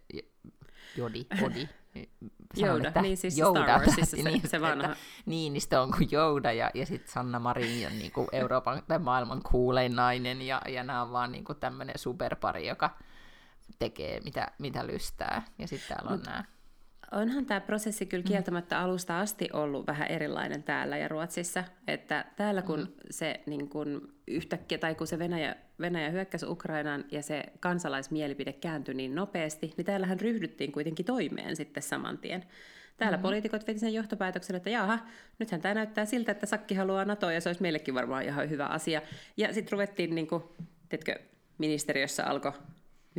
Jodi, 0.96 1.25
Odi, 1.44 1.70
Jouda, 2.56 2.88
että 2.88 3.01
niin 3.01 3.18
siis 3.18 3.38
Jouda, 3.38 3.63
Star 3.63 3.79
Warsissa 3.79 4.18
se, 4.18 4.24
niin, 4.29 4.48
se 4.48 4.62
vanha. 4.62 4.96
Niinistö 5.25 5.82
on 5.82 5.91
kuin 5.91 6.08
Jouda 6.12 6.51
ja, 6.51 6.72
ja 6.74 6.86
sitten 6.86 7.12
Sanna 7.12 7.39
Marin 7.39 7.88
on 7.88 8.00
niin 8.00 8.12
kuin 8.12 8.27
Euroopan 8.32 8.84
tai 8.88 9.00
maailman 9.00 9.41
kuulein 9.51 9.96
nainen 9.96 10.41
ja, 10.41 10.62
ja 10.68 10.84
nämä 10.84 11.01
on 11.01 11.12
vaan 11.12 11.32
niin 11.32 11.46
tämmöinen 11.60 12.00
superpari, 12.00 12.68
joka 12.68 12.98
tekee 13.79 14.20
mitä, 14.20 14.48
mitä 14.58 14.88
lystää. 14.88 15.46
Ja 15.58 15.68
sitten 15.68 15.96
täällä 15.96 16.12
on 16.12 16.18
Mut, 16.18 16.25
nämä 16.25 16.44
Onhan 17.12 17.46
tämä 17.46 17.62
prosessi 17.62 18.06
kyllä 18.06 18.24
mm. 18.24 18.28
kieltämättä 18.28 18.80
alusta 18.80 19.20
asti 19.20 19.50
ollut 19.54 19.88
vähän 19.88 20.08
erilainen 20.08 20.63
täällä 20.63 20.98
ja 20.98 21.08
Ruotsissa. 21.08 21.63
Että 21.88 22.25
täällä 22.36 22.62
kun 22.62 22.80
mm. 22.80 22.88
se 23.10 23.42
niin 23.46 23.70
kun 23.70 24.13
yhtäkkiä, 24.28 24.78
tai 24.78 24.96
kun 24.96 25.08
se 25.08 25.20
Venäjä, 25.20 25.56
Venäjä 25.80 26.10
hyökkäsi 26.10 26.46
Ukrainaan 26.46 27.06
ja 27.12 27.22
se 27.22 27.44
kansalaismielipide 27.60 28.54
kääntyi 28.54 28.94
niin 28.94 29.16
nopeasti, 29.16 29.74
niin 29.78 29.86
täällähän 29.86 30.20
ryhdyttiin 30.20 30.72
kuitenkin 30.72 31.06
toimeen 31.06 31.56
sitten 31.56 31.84
saman 31.84 32.18
tien. 32.18 32.46
Täällä 32.98 33.18
mm-hmm. 33.18 33.22
poliitikot 33.22 33.68
veti 33.68 33.80
sen 33.80 33.94
johtopäätöksen, 33.94 34.56
että 34.56 34.70
jaha, 34.70 35.00
nythän 35.39 35.62
tämä 35.62 35.74
näyttää 35.74 36.06
siltä, 36.06 36.32
että 36.32 36.46
Sakki 36.46 36.75
haluaa 36.75 37.06
NATOa 37.06 37.32
ja 37.32 37.42
se 37.42 37.50
olisi 37.50 37.62
meillekin 37.62 37.94
varmaan 37.94 38.24
ihan 38.24 38.50
hyvä 38.50 38.66
asia. 38.66 39.01
Ja 39.38 39.54
sitten 39.54 39.72
ruvettiin, 39.72 40.16
niin 40.16 40.28
kuin, 40.28 40.44
tiedätkö, 40.89 41.20
ministeriössä 41.58 42.25
alkoi 42.25 42.54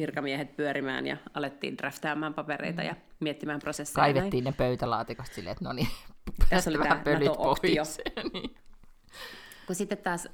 virkamiehet 0.00 0.56
pyörimään 0.56 1.06
ja 1.06 1.16
alettiin 1.34 1.78
draftaamaan 1.78 2.34
papereita 2.34 2.82
ja 2.82 2.96
miettimään 3.20 3.60
prosesseja. 3.60 4.02
Kaivettiin 4.02 4.44
näin. 4.44 4.52
ne 4.52 4.56
pöytälaatikosta 4.56 5.34
silleen, 5.34 5.52
että 5.52 5.64
no 5.64 5.72
niin, 5.72 5.88
tässä 6.50 6.70
oli 6.70 6.78
vähän 6.78 7.00
pölyt 7.00 7.32
pois. 7.32 7.98
niin. 8.32 8.54
Kun 9.66 9.76
sitten 9.76 9.98
taas 9.98 10.28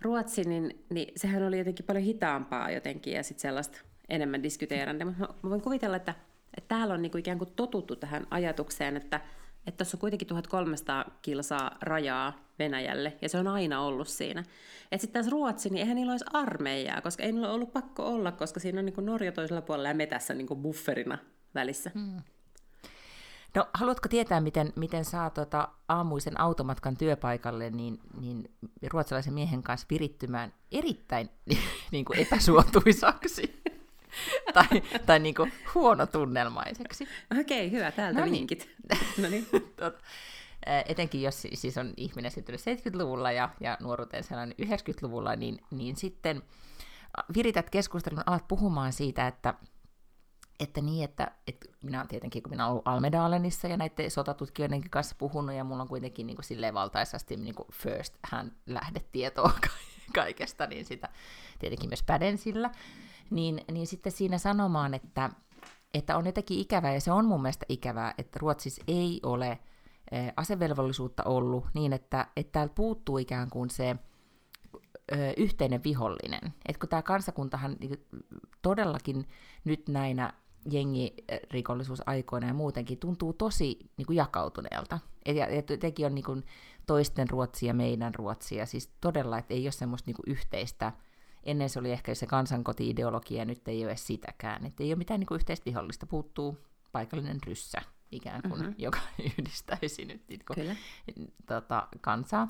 Ruotsi, 0.00 0.44
niin, 0.44 0.84
niin 0.90 1.12
sehän 1.16 1.42
oli 1.42 1.58
jotenkin 1.58 1.86
paljon 1.86 2.04
hitaampaa 2.04 2.70
jotenkin 2.70 3.12
ja 3.12 3.22
sitten 3.22 3.42
sellaista 3.42 3.78
enemmän 4.08 4.42
diskuteerande. 4.42 5.04
Mutta 5.04 5.34
mä 5.42 5.50
voin 5.50 5.60
kuvitella, 5.60 5.96
että, 5.96 6.14
että 6.56 6.68
täällä 6.68 6.94
on 6.94 7.02
niinku 7.02 7.18
ikään 7.18 7.38
kuin 7.38 7.50
totuttu 7.56 7.96
tähän 7.96 8.26
ajatukseen, 8.30 8.96
että 8.96 9.20
että 9.66 9.84
tuossa 9.84 9.96
on 9.96 10.00
kuitenkin 10.00 10.28
1300 10.28 11.04
kilsaa 11.22 11.76
rajaa 11.80 12.32
Venäjälle, 12.58 13.16
ja 13.22 13.28
se 13.28 13.38
on 13.38 13.48
aina 13.48 13.80
ollut 13.80 14.08
siinä. 14.08 14.40
Että 14.92 15.02
sitten 15.02 15.22
taas 15.22 15.32
Ruotsi, 15.32 15.70
niin 15.70 15.80
eihän 15.80 15.96
niillä 15.96 16.12
olisi 16.12 16.24
armeijaa, 16.32 17.00
koska 17.00 17.22
ei 17.22 17.32
niillä 17.32 17.50
ollut 17.50 17.72
pakko 17.72 18.06
olla, 18.06 18.32
koska 18.32 18.60
siinä 18.60 18.78
on 18.78 18.84
niin 18.84 18.94
kuin 18.94 19.06
Norja 19.06 19.32
toisella 19.32 19.62
puolella 19.62 19.88
ja 19.88 19.94
metässä 19.94 20.34
niin 20.34 20.46
kuin 20.46 20.60
bufferina 20.60 21.18
välissä. 21.54 21.90
Hmm. 21.94 22.22
No, 23.54 23.68
haluatko 23.74 24.08
tietää, 24.08 24.40
miten, 24.40 24.72
miten 24.76 25.04
saa 25.04 25.30
tota 25.30 25.68
aamuisen 25.88 26.40
automatkan 26.40 26.96
työpaikalle 26.96 27.70
niin, 27.70 27.98
niin 28.20 28.50
ruotsalaisen 28.90 29.34
miehen 29.34 29.62
kanssa 29.62 29.86
virittymään 29.90 30.52
erittäin 30.72 31.30
niin 31.92 32.04
kuin 32.04 32.18
epäsuotuisaksi? 32.18 33.62
Tai 34.54 34.82
tai 35.06 35.18
niin 35.18 35.34
kuin 35.34 35.52
huonotunnelmaiseksi. 35.74 37.08
Okei, 37.40 37.66
okay, 37.66 37.78
hyvä. 37.78 37.90
Täältä 37.90 38.20
no 38.20 38.24
niin. 38.24 38.32
vinkit. 38.32 38.70
no 39.22 39.28
niin. 39.28 39.46
Etenkin 40.86 41.22
jos 41.22 41.42
siis 41.54 41.78
on 41.78 41.94
ihminen 41.96 42.30
syntynyt 42.30 42.60
70-luvulla 42.60 43.32
ja, 43.32 43.48
ja 43.60 43.76
nuoruuteen 43.80 44.24
sellainen 44.24 44.56
90-luvulla, 44.62 45.36
niin, 45.36 45.58
niin 45.70 45.96
sitten 45.96 46.42
virität 47.34 47.70
keskustelun, 47.70 48.22
alat 48.26 48.48
puhumaan 48.48 48.92
siitä, 48.92 49.26
että 49.26 49.54
että 50.60 50.80
niin, 50.80 51.04
että, 51.04 51.32
että 51.46 51.66
minä 51.82 52.06
tietenkin, 52.08 52.42
kun 52.42 52.50
minä 52.50 52.64
olen 52.64 52.70
ollut 52.70 52.88
Almedalenissa 52.88 53.68
ja 53.68 53.76
näiden 53.76 54.10
sotatutkijoidenkin 54.10 54.90
kanssa 54.90 55.16
puhunut, 55.18 55.54
ja 55.54 55.64
mulla 55.64 55.82
on 55.82 55.88
kuitenkin 55.88 56.26
niin 56.26 56.36
kuin 56.36 56.44
silleen 56.44 56.74
valtaisesti 56.74 57.36
niin 57.36 57.54
kuin 57.54 57.68
first 57.72 58.14
hand 58.22 58.52
lähdetietoa 58.66 59.52
kaikesta, 60.14 60.66
niin 60.66 60.84
sitä 60.84 61.08
tietenkin 61.58 61.90
myös 61.90 62.02
päden 62.02 62.38
sillä 62.38 62.70
niin, 63.30 63.60
niin 63.72 63.86
sitten 63.86 64.12
siinä 64.12 64.38
sanomaan, 64.38 64.94
että, 64.94 65.30
että 65.94 66.16
on 66.16 66.26
jotenkin 66.26 66.58
ikävää, 66.58 66.94
ja 66.94 67.00
se 67.00 67.12
on 67.12 67.24
mun 67.24 67.42
mielestä 67.42 67.66
ikävää, 67.68 68.14
että 68.18 68.38
Ruotsissa 68.38 68.82
ei 68.88 69.20
ole 69.22 69.58
eh, 70.10 70.32
asevelvollisuutta 70.36 71.22
ollut 71.22 71.66
niin, 71.74 71.92
että, 71.92 72.26
että 72.36 72.52
täältä 72.52 72.74
puuttuu 72.74 73.18
ikään 73.18 73.50
kuin 73.50 73.70
se 73.70 73.96
ö, 75.12 75.16
yhteinen 75.36 75.84
vihollinen. 75.84 76.54
että 76.68 76.80
kun 76.80 76.88
tämä 76.88 77.02
kansakuntahan 77.02 77.76
niin 77.80 78.06
todellakin 78.62 79.28
nyt 79.64 79.88
näinä 79.88 80.32
jengirikollisuusaikoina 80.70 82.46
ja 82.46 82.54
muutenkin 82.54 82.98
tuntuu 82.98 83.32
tosi 83.32 83.78
niin 83.96 84.06
kuin 84.06 84.16
jakautuneelta. 84.16 84.98
Ja, 85.26 85.54
jotenkin 85.54 86.06
on 86.06 86.14
niin 86.14 86.24
kuin 86.24 86.44
toisten 86.86 87.30
Ruotsia 87.30 87.66
ja 87.66 87.74
meidän 87.74 88.14
Ruotsia, 88.14 88.66
siis 88.66 88.90
todella, 89.00 89.38
että 89.38 89.54
ei 89.54 89.66
ole 89.66 89.72
semmoista 89.72 90.08
niin 90.08 90.16
kuin 90.16 90.30
yhteistä 90.36 90.92
Ennen 91.44 91.70
se 91.70 91.78
oli 91.78 91.92
ehkä 91.92 92.14
se 92.14 92.26
kansankoti-ideologia, 92.26 93.38
ja 93.38 93.44
nyt 93.44 93.68
ei 93.68 93.84
ole 93.84 93.96
sitäkään. 93.96 94.66
Että 94.66 94.82
ei 94.82 94.90
ole 94.90 94.98
mitään 94.98 95.20
niin 95.20 95.26
kuin 95.26 95.36
yhteistä 95.36 95.64
vihollista, 95.66 96.06
puuttuu 96.06 96.58
paikallinen 96.92 97.38
ryssä 97.46 97.82
ikään 98.10 98.42
kuin, 98.42 98.60
mm-hmm. 98.60 98.74
joka 98.78 98.98
yhdistäisi 99.38 100.04
nyt 100.04 100.22
niin 100.28 100.40
kuin, 100.46 100.78
tota, 101.46 101.88
kansaa. 102.00 102.48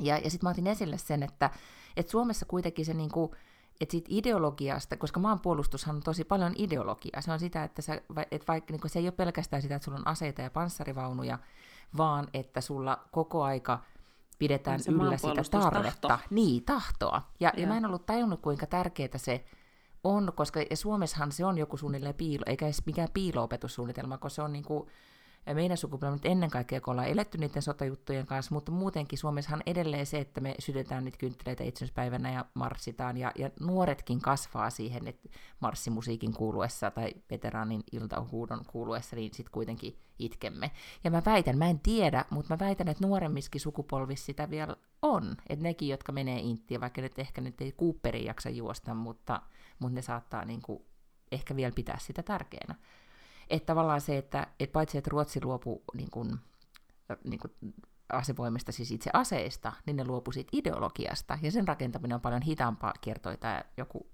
Ja, 0.00 0.18
ja 0.18 0.30
sitten 0.30 0.46
mä 0.46 0.50
otin 0.50 0.66
esille 0.66 0.98
sen, 0.98 1.22
että, 1.22 1.50
että 1.96 2.12
Suomessa 2.12 2.46
kuitenkin 2.46 2.84
se 2.84 2.94
niin 2.94 3.10
kuin, 3.10 3.30
että 3.80 3.90
siitä 3.90 4.08
ideologiasta, 4.10 4.96
koska 4.96 5.20
maanpuolustushan 5.20 5.96
on 5.96 6.02
tosi 6.02 6.24
paljon 6.24 6.52
ideologiaa, 6.56 7.20
se 7.20 7.32
on 7.32 7.40
sitä, 7.40 7.64
että, 7.64 7.82
sä, 7.82 8.00
että 8.30 8.46
vaikka, 8.48 8.72
niin 8.72 8.90
se 8.90 8.98
ei 8.98 9.04
ole 9.04 9.12
pelkästään 9.12 9.62
sitä, 9.62 9.74
että 9.74 9.84
sulla 9.84 9.98
on 9.98 10.08
aseita 10.08 10.42
ja 10.42 10.50
panssarivaunuja, 10.50 11.38
vaan 11.96 12.28
että 12.34 12.60
sulla 12.60 13.08
koko 13.10 13.42
aika 13.42 13.78
pidetään 14.42 14.80
Se 14.80 14.90
yllä 14.90 15.16
sitä 15.16 15.60
tarvetta. 15.60 16.18
Niin, 16.30 16.64
tahtoa. 16.64 17.22
Ja, 17.40 17.52
ja 17.56 17.62
Joo. 17.62 17.68
mä 17.68 17.76
en 17.76 17.86
ollut 17.86 18.06
tajunnut, 18.06 18.40
kuinka 18.40 18.66
tärkeää 18.66 19.16
se 19.16 19.44
on, 20.04 20.32
koska 20.34 20.60
ja 20.70 20.76
Suomessahan 20.76 21.32
se 21.32 21.44
on 21.44 21.58
joku 21.58 21.76
suunnilleen 21.76 22.14
piilo, 22.14 22.42
eikä 22.46 22.64
edes 22.66 22.86
mikään 22.86 23.08
piilo-opetussuunnitelma, 23.14 24.18
kun 24.18 24.30
se 24.30 24.42
on 24.42 24.52
niin 24.52 24.64
kuin, 24.64 24.88
meidän 25.46 25.76
sukupolvi 25.76 26.14
nyt 26.14 26.26
ennen 26.26 26.50
kaikkea, 26.50 26.80
kun 26.80 26.92
ollaan 26.92 27.08
eletty 27.08 27.38
niiden 27.38 27.62
sotajuttujen 27.62 28.26
kanssa, 28.26 28.54
mutta 28.54 28.72
muutenkin 28.72 29.18
Suomessahan 29.18 29.62
edelleen 29.66 30.06
se, 30.06 30.18
että 30.18 30.40
me 30.40 30.54
sytytään 30.58 31.04
niitä 31.04 31.18
kynttiläitä 31.18 31.64
itsenäispäivänä 31.64 32.32
ja 32.32 32.44
marssitaan, 32.54 33.16
ja, 33.16 33.32
ja 33.38 33.50
nuoretkin 33.60 34.20
kasvaa 34.20 34.70
siihen, 34.70 35.08
että 35.08 35.28
marssimusiikin 35.60 36.32
kuuluessa 36.32 36.90
tai 36.90 37.10
veteraanin 37.30 37.82
iltahuudon 37.92 38.64
kuuluessa, 38.66 39.16
niin 39.16 39.34
sitten 39.34 39.52
kuitenkin 39.52 39.98
itkemme. 40.18 40.70
Ja 41.04 41.10
mä 41.10 41.22
väitän, 41.26 41.58
mä 41.58 41.70
en 41.70 41.80
tiedä, 41.80 42.24
mutta 42.30 42.54
mä 42.54 42.58
väitän, 42.66 42.88
että 42.88 43.06
nuoremmiskin 43.06 43.60
sukupolvissa 43.60 44.26
sitä 44.26 44.50
vielä 44.50 44.76
on. 45.02 45.36
Että 45.48 45.62
nekin, 45.62 45.88
jotka 45.88 46.12
menee 46.12 46.40
inttiin, 46.40 46.80
vaikka 46.80 47.00
nyt 47.00 47.18
ehkä 47.18 47.40
nyt 47.40 47.60
ei 47.60 47.72
Cooperin 47.72 48.24
jaksa 48.24 48.50
juosta, 48.50 48.94
mutta, 48.94 49.42
mutta 49.78 49.94
ne 49.94 50.02
saattaa 50.02 50.44
niinku 50.44 50.86
ehkä 51.32 51.56
vielä 51.56 51.72
pitää 51.74 51.98
sitä 52.00 52.22
tärkeänä. 52.22 52.74
Että 53.52 53.66
tavallaan 53.66 54.00
se, 54.00 54.18
että 54.18 54.46
et 54.60 54.72
paitsi 54.72 54.98
että 54.98 55.10
Ruotsi 55.10 55.44
luopui 55.44 55.82
niin 55.94 56.10
kuin, 56.10 56.40
niin 57.24 57.40
kuin 57.40 57.74
asevoimista, 58.12 58.72
siis 58.72 58.90
itse 58.90 59.10
aseista, 59.12 59.72
niin 59.86 59.96
ne 59.96 60.04
luopui 60.04 60.34
siitä 60.34 60.50
ideologiasta, 60.52 61.38
ja 61.42 61.50
sen 61.50 61.68
rakentaminen 61.68 62.14
on 62.14 62.20
paljon 62.20 62.42
hitaampaa, 62.42 62.92
kertoi 63.00 63.36
tämä 63.36 63.62
joku 63.76 64.06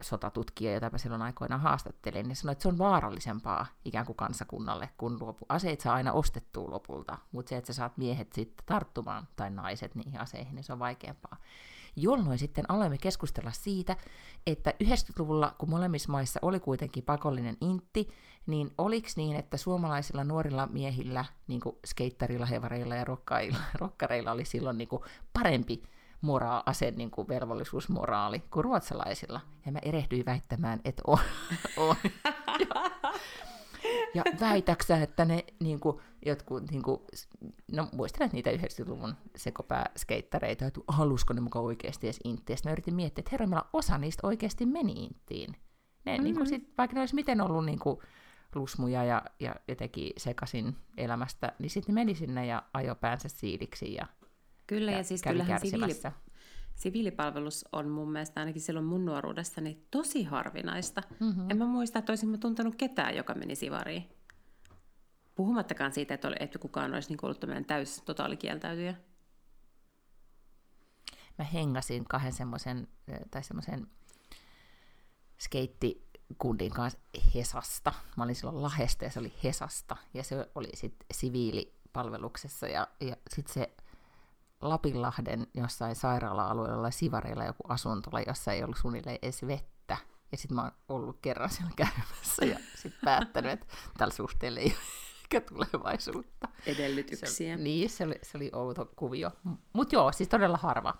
sotatutkija, 0.00 0.72
jota 0.72 0.90
mä 0.90 0.98
silloin 0.98 1.22
aikoinaan 1.22 1.60
haastattelin, 1.60 2.28
niin 2.28 2.36
sanoi, 2.36 2.52
että 2.52 2.62
se 2.62 2.68
on 2.68 2.78
vaarallisempaa 2.78 3.66
ikään 3.84 4.06
kuin 4.06 4.16
kansakunnalle, 4.16 4.90
kun 4.98 5.16
luopu. 5.20 5.46
Aseet 5.48 5.80
saa 5.80 5.94
aina 5.94 6.12
ostettua 6.12 6.70
lopulta, 6.70 7.18
mutta 7.32 7.50
se, 7.50 7.56
että 7.56 7.66
sä 7.66 7.76
saat 7.76 7.96
miehet 7.96 8.32
sitten 8.32 8.66
tarttumaan, 8.66 9.28
tai 9.36 9.50
naiset 9.50 9.94
niihin 9.94 10.20
aseihin, 10.20 10.54
niin 10.54 10.64
se 10.64 10.72
on 10.72 10.78
vaikeampaa 10.78 11.36
jolloin 11.96 12.38
sitten 12.38 12.64
aloimme 12.68 12.98
keskustella 12.98 13.52
siitä, 13.52 13.96
että 14.46 14.74
90-luvulla, 14.84 15.54
kun 15.58 15.70
molemmissa 15.70 16.12
maissa 16.12 16.40
oli 16.42 16.60
kuitenkin 16.60 17.04
pakollinen 17.04 17.56
intti, 17.60 18.08
niin 18.46 18.70
oliko 18.78 19.08
niin, 19.16 19.36
että 19.36 19.56
suomalaisilla 19.56 20.24
nuorilla 20.24 20.66
miehillä, 20.66 21.24
niin 21.46 21.60
kuin 21.60 21.76
skeittarilla, 21.86 22.46
hevareilla 22.46 22.94
ja 22.94 23.04
rokkailla, 23.04 23.58
rokkareilla 23.80 24.32
oli 24.32 24.44
silloin 24.44 24.78
niin 24.78 24.88
kuin 24.88 25.02
parempi 25.32 25.82
moraa, 26.20 26.62
ase, 26.66 26.90
niin 26.90 27.10
kuin 27.10 27.28
velvollisuusmoraali 27.28 28.40
kuin 28.40 28.64
ruotsalaisilla. 28.64 29.40
Ja 29.66 29.72
mä 29.72 29.78
erehdyin 29.82 30.26
väittämään, 30.26 30.80
että 30.84 31.02
on. 31.06 31.18
on. 31.76 31.96
Ja, 32.58 32.82
ja 34.14 34.24
väitäksä, 34.40 35.02
että 35.02 35.24
ne 35.24 35.44
niin 35.60 35.80
kuin, 35.80 36.00
jotkut, 36.26 36.70
niin 36.70 36.82
kuin, 36.82 37.00
no 37.72 37.88
muistelet 37.92 38.32
niitä 38.32 38.50
90-luvun 38.50 39.14
sekopääskeittareita, 39.36 40.66
että 40.66 40.80
halusko 40.88 41.34
ne 41.34 41.40
mukaan 41.40 41.64
oikeasti 41.64 42.06
edes 42.06 42.20
inttiin. 42.24 42.56
Sitten 42.56 42.70
mä 42.70 42.72
yritin 42.72 42.94
miettiä, 42.94 43.20
että 43.20 43.30
herra, 43.32 43.64
osa 43.72 43.98
niistä 43.98 44.26
oikeasti 44.26 44.66
meni 44.66 44.92
inttiin. 44.92 45.56
Ne, 46.04 46.12
mm-hmm. 46.12 46.24
niin 46.24 46.36
kuin 46.36 46.46
sit, 46.46 46.72
vaikka 46.78 46.94
ne 46.94 47.00
olisi 47.00 47.14
miten 47.14 47.40
ollut 47.40 47.64
niin 47.64 47.78
kuin, 47.78 47.98
lusmuja 48.54 49.04
ja, 49.04 49.22
ja 49.40 49.54
jotenkin 49.68 50.12
sekasin 50.16 50.76
elämästä, 50.96 51.52
niin 51.58 51.70
sitten 51.70 51.94
meni 51.94 52.14
sinne 52.14 52.46
ja 52.46 52.62
ajo 52.74 52.94
päänsä 52.94 53.28
siiliksi 53.28 53.94
ja, 53.94 54.06
Kyllä, 54.66 54.90
ja, 54.90 54.98
ja 54.98 55.04
siis 55.04 55.22
kyllähän 55.22 55.60
siviili, 55.60 55.94
siviilipalvelus 56.74 57.64
on 57.72 57.88
mun 57.88 58.12
mielestä 58.12 58.40
ainakin 58.40 58.62
silloin 58.62 58.86
mun 58.86 59.04
nuoruudessani 59.04 59.86
tosi 59.90 60.24
harvinaista. 60.24 61.02
Mhm. 61.20 61.24
Mm-hmm. 61.24 61.50
En 61.50 61.58
mä 61.58 61.66
muista, 61.66 61.98
että 61.98 62.12
olisin 62.12 62.28
mä 62.28 62.38
tuntenut 62.38 62.74
ketään, 62.76 63.16
joka 63.16 63.34
meni 63.34 63.54
sivariin. 63.54 64.15
Puhumattakaan 65.36 65.92
siitä, 65.92 66.14
että, 66.14 66.28
oli, 66.28 66.36
että 66.40 66.58
kukaan 66.58 66.94
olisi 66.94 67.08
niin 67.08 67.18
ollut 67.22 67.40
tämmöinen 67.40 67.64
täys 67.64 68.02
totaalikieltäytyjä. 68.02 68.94
mä 71.38 71.44
hengasin 71.44 72.04
kahden 72.04 72.32
semmoisen, 72.32 72.88
tai 73.30 73.42
semmoisen 73.42 73.86
skeittikundin 75.38 76.72
kanssa 76.72 76.98
Hesasta. 77.34 77.92
Mä 78.16 78.24
olin 78.24 78.34
silloin 78.34 78.62
Lahesta 78.62 79.04
ja 79.04 79.10
se 79.10 79.20
oli 79.20 79.32
Hesasta. 79.44 79.96
Ja 80.14 80.24
se 80.24 80.50
oli 80.54 80.68
sitten 80.74 81.06
siviilipalveluksessa. 81.14 82.66
Ja, 82.66 82.88
ja 83.00 83.16
sitten 83.34 83.54
se 83.54 83.74
Lapinlahden 84.60 85.46
jossain 85.54 85.96
sairaala-alueella 85.96 86.82
tai 86.82 86.92
Sivareilla 86.92 87.44
joku 87.44 87.62
asuntola, 87.68 88.20
jossa 88.20 88.52
ei 88.52 88.64
ollut 88.64 88.78
suunnilleen 88.78 89.18
edes 89.22 89.46
vettä. 89.46 89.96
Ja 90.32 90.38
sitten 90.38 90.54
mä 90.54 90.62
oon 90.62 90.72
ollut 90.88 91.18
kerran 91.22 91.50
siellä 91.50 91.72
käymässä 91.76 92.44
ja 92.44 92.58
sitten 92.74 93.00
päättänyt, 93.04 93.52
että 93.52 93.66
tällä 93.98 94.14
suhteella 94.14 94.60
ei 94.60 94.66
ole 94.66 95.05
ehkä 95.26 95.40
tulevaisuutta. 95.40 96.48
Edellytyksiä. 96.66 97.28
Se, 97.28 97.56
niin, 97.56 97.90
se 97.90 98.04
oli, 98.04 98.18
se 98.22 98.38
oli 98.38 98.50
outo 98.52 98.92
kuvio. 98.96 99.30
Mutta 99.72 99.94
joo, 99.94 100.12
siis 100.12 100.28
todella 100.28 100.56
harva. 100.56 100.94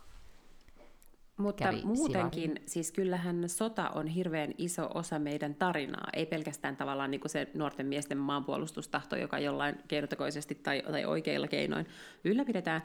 Mutta 1.37 1.65
kävi 1.65 1.83
muutenkin, 1.85 2.63
siis 2.67 2.93
kyllähän 2.93 3.49
sota 3.49 3.91
on 3.91 4.07
hirveän 4.07 4.55
iso 4.59 4.91
osa 4.95 5.19
meidän 5.19 5.55
tarinaa. 5.55 6.09
Ei 6.13 6.27
pelkästään 6.27 6.77
tavallaan 6.77 7.11
niin 7.11 7.21
kuin 7.21 7.31
se 7.31 7.49
nuorten 7.55 7.87
miesten 7.87 8.19
maanpuolustustahto, 8.19 9.17
joka 9.17 9.39
jollain 9.39 9.77
keinotekoisesti 9.89 10.55
tai, 10.55 10.83
tai 10.91 11.05
oikeilla 11.05 11.49
keinoin 11.49 11.87
ylläpidetään. 12.25 12.83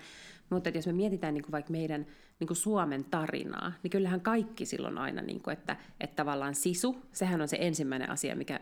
Mutta 0.50 0.70
että 0.70 0.78
jos 0.78 0.88
me 0.88 0.94
mietitään 0.94 1.34
niin 1.34 1.44
kuin 1.44 1.52
vaikka 1.52 1.72
meidän 1.72 2.06
niin 2.40 2.48
kuin 2.48 2.58
Suomen 2.58 3.06
tarinaa, 3.06 3.72
niin 3.84 3.92
kyllähän 3.92 4.22
kaikki 4.22 4.66
silloin 4.66 4.98
aina, 4.98 5.22
niin 5.22 5.42
kuin, 5.42 5.54
että, 5.54 5.76
että 6.00 6.16
tavallaan 6.16 6.56
sisu, 6.56 7.06
sehän 7.12 7.42
on 7.42 7.48
se 7.48 7.58
ensimmäinen 7.60 8.10
asia, 8.10 8.36
mikä, 8.36 8.60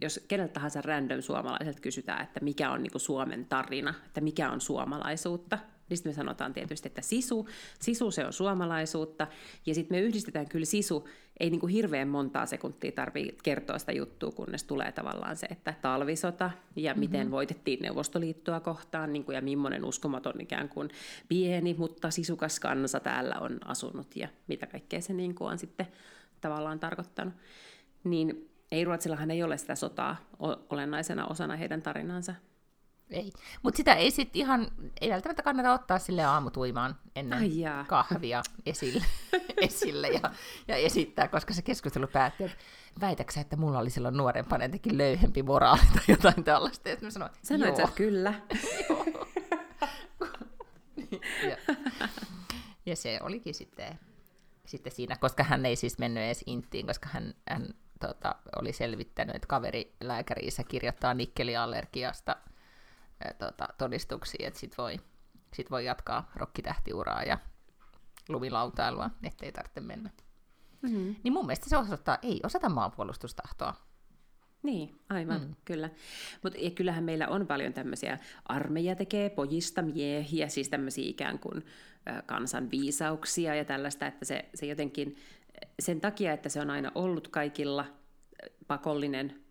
jos 0.00 0.24
keneltä 0.28 0.52
tahansa 0.52 0.80
random 0.80 1.22
suomalaiselta 1.22 1.80
kysytään, 1.80 2.22
että 2.22 2.40
mikä 2.40 2.70
on 2.70 2.82
niin 2.82 2.92
kuin 2.92 3.02
Suomen 3.02 3.44
tarina, 3.44 3.94
että 4.06 4.20
mikä 4.20 4.50
on 4.50 4.60
suomalaisuutta, 4.60 5.58
sitten 5.96 6.12
me 6.12 6.14
sanotaan 6.14 6.52
tietysti, 6.52 6.88
että 6.88 7.02
sisu, 7.02 7.48
sisu 7.80 8.10
se 8.10 8.26
on 8.26 8.32
suomalaisuutta, 8.32 9.26
ja 9.66 9.74
sitten 9.74 9.96
me 9.96 10.00
yhdistetään 10.00 10.48
kyllä 10.48 10.66
sisu, 10.66 11.08
ei 11.40 11.50
niin 11.50 11.60
kuin 11.60 11.72
hirveän 11.72 12.08
montaa 12.08 12.46
sekuntia 12.46 12.92
tarvitse 12.92 13.36
kertoa 13.42 13.78
sitä 13.78 13.92
juttua, 13.92 14.30
kunnes 14.30 14.64
tulee 14.64 14.92
tavallaan 14.92 15.36
se, 15.36 15.46
että 15.50 15.74
talvisota, 15.82 16.50
ja 16.76 16.92
mm-hmm. 16.92 17.00
miten 17.00 17.30
voitettiin 17.30 17.80
Neuvostoliittoa 17.82 18.60
kohtaan, 18.60 19.12
niin 19.12 19.24
kuin, 19.24 19.34
ja 19.34 19.42
millainen 19.42 19.84
uskomaton 19.84 20.40
ikään 20.40 20.68
kuin 20.68 20.90
pieni, 21.28 21.74
mutta 21.78 22.10
sisukas 22.10 22.60
kansa 22.60 23.00
täällä 23.00 23.34
on 23.40 23.58
asunut, 23.64 24.16
ja 24.16 24.28
mitä 24.46 24.66
kaikkea 24.66 25.00
se 25.00 25.12
niin 25.12 25.34
kuin 25.34 25.50
on 25.50 25.58
sitten 25.58 25.86
tavallaan 26.40 26.80
tarkoittanut. 26.80 27.34
Niin 28.04 28.50
ei 28.72 28.84
Ruotsillahan 28.84 29.30
ei 29.30 29.42
ole 29.42 29.58
sitä 29.58 29.74
sotaa 29.74 30.16
olennaisena 30.70 31.26
osana 31.26 31.56
heidän 31.56 31.82
tarinansa. 31.82 32.34
Ei. 33.10 33.32
Mutta 33.62 33.76
sitä 33.76 33.94
ei 33.94 34.10
sit 34.10 34.36
ihan, 34.36 34.70
ei 35.00 35.10
välttämättä 35.10 35.42
kannata 35.42 35.72
ottaa 35.72 35.98
sille 35.98 36.24
aamutuimaan 36.24 36.96
ennen 37.16 37.38
Ai 37.38 37.60
jaa. 37.60 37.84
kahvia 37.84 38.42
esille, 38.66 39.04
esille 39.56 40.08
ja, 40.08 40.30
ja, 40.68 40.76
esittää, 40.76 41.28
koska 41.28 41.54
se 41.54 41.62
keskustelu 41.62 42.06
päätti, 42.06 42.44
että 42.44 42.56
väitäksä, 43.00 43.40
että 43.40 43.56
mulla 43.56 43.78
oli 43.78 43.90
silloin 43.90 44.16
nuorempana 44.16 44.64
jotenkin 44.64 44.98
löyhempi 44.98 45.42
moraali 45.42 45.80
tai 45.92 46.04
jotain 46.08 46.44
tällaista. 46.44 46.88
Ja 46.88 46.96
mä 47.00 47.10
sanoin, 47.10 47.32
Sanoit 47.42 47.76
sä, 47.76 47.88
kyllä. 47.94 48.34
Joo. 48.88 49.06
ja, 51.42 51.74
ja 52.86 52.96
se 52.96 53.20
olikin 53.22 53.54
sitten, 53.54 53.98
sitten 54.66 54.92
siinä, 54.92 55.16
koska 55.16 55.44
hän 55.44 55.66
ei 55.66 55.76
siis 55.76 55.98
mennyt 55.98 56.24
edes 56.24 56.44
inttiin, 56.46 56.86
koska 56.86 57.08
hän, 57.12 57.34
hän 57.48 57.74
tota, 58.00 58.34
oli 58.56 58.72
selvittänyt, 58.72 59.36
että 59.36 59.48
kaveri 59.48 59.96
lääkäriissä 60.00 60.64
kirjoittaa 60.64 61.14
nikkeliallergiasta 61.14 62.36
tota, 63.38 63.68
todistuksia, 63.78 64.48
että 64.48 64.60
sit 64.60 64.78
voi, 64.78 65.00
sit 65.54 65.70
voi 65.70 65.84
jatkaa 65.84 66.30
rokkitähtiuraa 66.36 67.22
ja 67.22 67.38
lumilautailua, 68.28 69.10
ettei 69.22 69.52
tarvitse 69.52 69.80
mennä. 69.80 70.10
Mm-hmm. 70.82 71.16
Niin 71.22 71.32
mun 71.32 71.46
mielestä 71.46 71.68
se 71.68 71.76
osoittaa, 71.76 72.18
ei 72.22 72.40
osata 72.44 72.68
maanpuolustustahtoa. 72.68 73.74
Niin, 74.62 75.00
aivan, 75.08 75.40
mm. 75.40 75.54
kyllä. 75.64 75.90
Mutta 76.42 76.58
kyllähän 76.74 77.04
meillä 77.04 77.28
on 77.28 77.46
paljon 77.46 77.72
tämmöisiä, 77.72 78.18
armeija 78.44 78.96
tekee 78.96 79.30
pojista 79.30 79.82
miehiä, 79.82 80.48
siis 80.48 80.68
tämmöisiä 80.68 81.08
ikään 81.08 81.38
kuin 81.38 81.56
ö, 82.08 82.22
kansan 82.26 82.70
viisauksia 82.70 83.54
ja 83.54 83.64
tällaista, 83.64 84.06
että 84.06 84.24
se, 84.24 84.48
se 84.54 84.66
jotenkin, 84.66 85.16
sen 85.80 86.00
takia, 86.00 86.32
että 86.32 86.48
se 86.48 86.60
on 86.60 86.70
aina 86.70 86.92
ollut 86.94 87.28
kaikilla 87.28 87.84
pakollinen, 88.66 89.44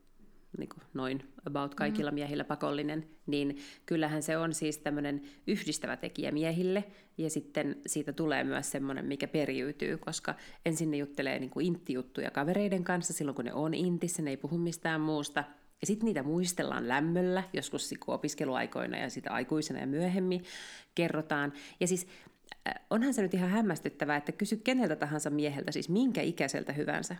niin 0.57 0.69
kuin 0.69 0.83
noin 0.93 1.33
about 1.45 1.75
kaikilla 1.75 2.11
mm. 2.11 2.15
miehillä 2.15 2.43
pakollinen, 2.43 3.07
niin 3.25 3.57
kyllähän 3.85 4.23
se 4.23 4.37
on 4.37 4.53
siis 4.53 4.77
tämmöinen 4.77 5.21
yhdistävä 5.47 5.97
tekijä 5.97 6.31
miehille, 6.31 6.83
ja 7.17 7.29
sitten 7.29 7.75
siitä 7.87 8.13
tulee 8.13 8.43
myös 8.43 8.71
semmoinen, 8.71 9.05
mikä 9.05 9.27
periytyy, 9.27 9.97
koska 9.97 10.35
ensin 10.65 10.91
ne 10.91 10.97
juttelee 10.97 11.39
niin 11.39 11.49
kuin 11.49 11.65
intti-juttuja 11.65 12.31
kavereiden 12.31 12.83
kanssa 12.83 13.13
silloin, 13.13 13.35
kun 13.35 13.45
ne 13.45 13.53
on 13.53 13.73
intissä, 13.73 14.21
ne 14.21 14.29
ei 14.29 14.37
puhu 14.37 14.57
mistään 14.57 15.01
muusta, 15.01 15.43
ja 15.81 15.87
sitten 15.87 16.05
niitä 16.05 16.23
muistellaan 16.23 16.87
lämmöllä, 16.87 17.43
joskus 17.53 17.93
opiskeluaikoina 18.07 18.97
ja 18.97 19.09
sitä 19.09 19.31
aikuisena 19.31 19.79
ja 19.79 19.87
myöhemmin 19.87 20.43
kerrotaan. 20.95 21.53
Ja 21.79 21.87
siis 21.87 22.07
äh, 22.67 22.73
onhan 22.89 23.13
se 23.13 23.21
nyt 23.21 23.33
ihan 23.33 23.49
hämmästyttävää, 23.49 24.17
että 24.17 24.31
kysy 24.31 24.57
keneltä 24.57 24.95
tahansa 24.95 25.29
mieheltä, 25.29 25.71
siis 25.71 25.89
minkä 25.89 26.21
ikäiseltä 26.21 26.73
hyvänsä, 26.73 27.15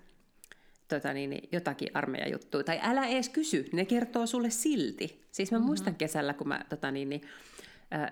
tota 0.88 1.13
niin, 1.13 1.30
niin, 1.30 1.50
jotakin 1.52 1.89
armeijajuttua. 1.93 2.63
Tai 2.63 2.80
älä 2.84 3.06
edes 3.06 3.30
kysy, 3.30 3.69
ne 3.71 3.86
kertoo 3.86 4.26
sulle 4.26 4.50
silti. 4.50 5.28
Siis 5.32 5.52
mä 5.52 5.58
mm-hmm. 5.58 5.67
muistan 5.67 5.95
kesällä, 5.95 6.34
kun 6.34 6.47
mä 6.47 6.65
tota 6.69 6.91
niin, 6.91 7.10
niin, 7.10 7.21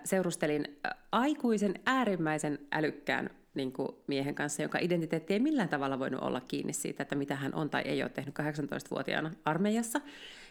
seurustelin 0.04 0.78
aikuisen 1.12 1.74
äärimmäisen 1.86 2.58
älykkään 2.72 3.30
niin 3.54 3.72
kuin 3.72 3.88
miehen 4.06 4.34
kanssa, 4.34 4.62
jonka 4.62 4.78
identiteetti 4.78 5.32
ei 5.32 5.40
millään 5.40 5.68
tavalla 5.68 5.98
voinut 5.98 6.22
olla 6.22 6.40
kiinni 6.40 6.72
siitä, 6.72 7.02
että 7.02 7.14
mitä 7.14 7.36
hän 7.36 7.54
on 7.54 7.70
tai 7.70 7.82
ei 7.82 8.02
ole 8.02 8.10
tehnyt 8.10 8.34
18-vuotiaana 8.38 9.30
armeijassa, 9.44 10.00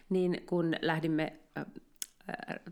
niin 0.09 0.43
kun 0.45 0.75
lähdimme 0.81 1.33
äh, 1.57 1.65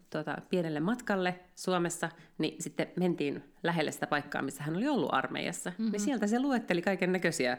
tuota, 0.09 0.37
pienelle 0.49 0.79
matkalle 0.79 1.39
Suomessa, 1.55 2.09
niin 2.37 2.61
sitten 2.61 2.87
mentiin 2.95 3.43
lähelle 3.63 3.91
sitä 3.91 4.07
paikkaa, 4.07 4.41
missä 4.41 4.63
hän 4.63 4.75
oli 4.75 4.87
ollut 4.87 5.13
armeijassa. 5.13 5.69
Mm-hmm. 5.69 5.91
Niin 5.91 5.99
sieltä 5.99 6.27
se 6.27 6.39
luetteli 6.39 6.81
kaiken 6.81 7.11
näköisiä 7.11 7.57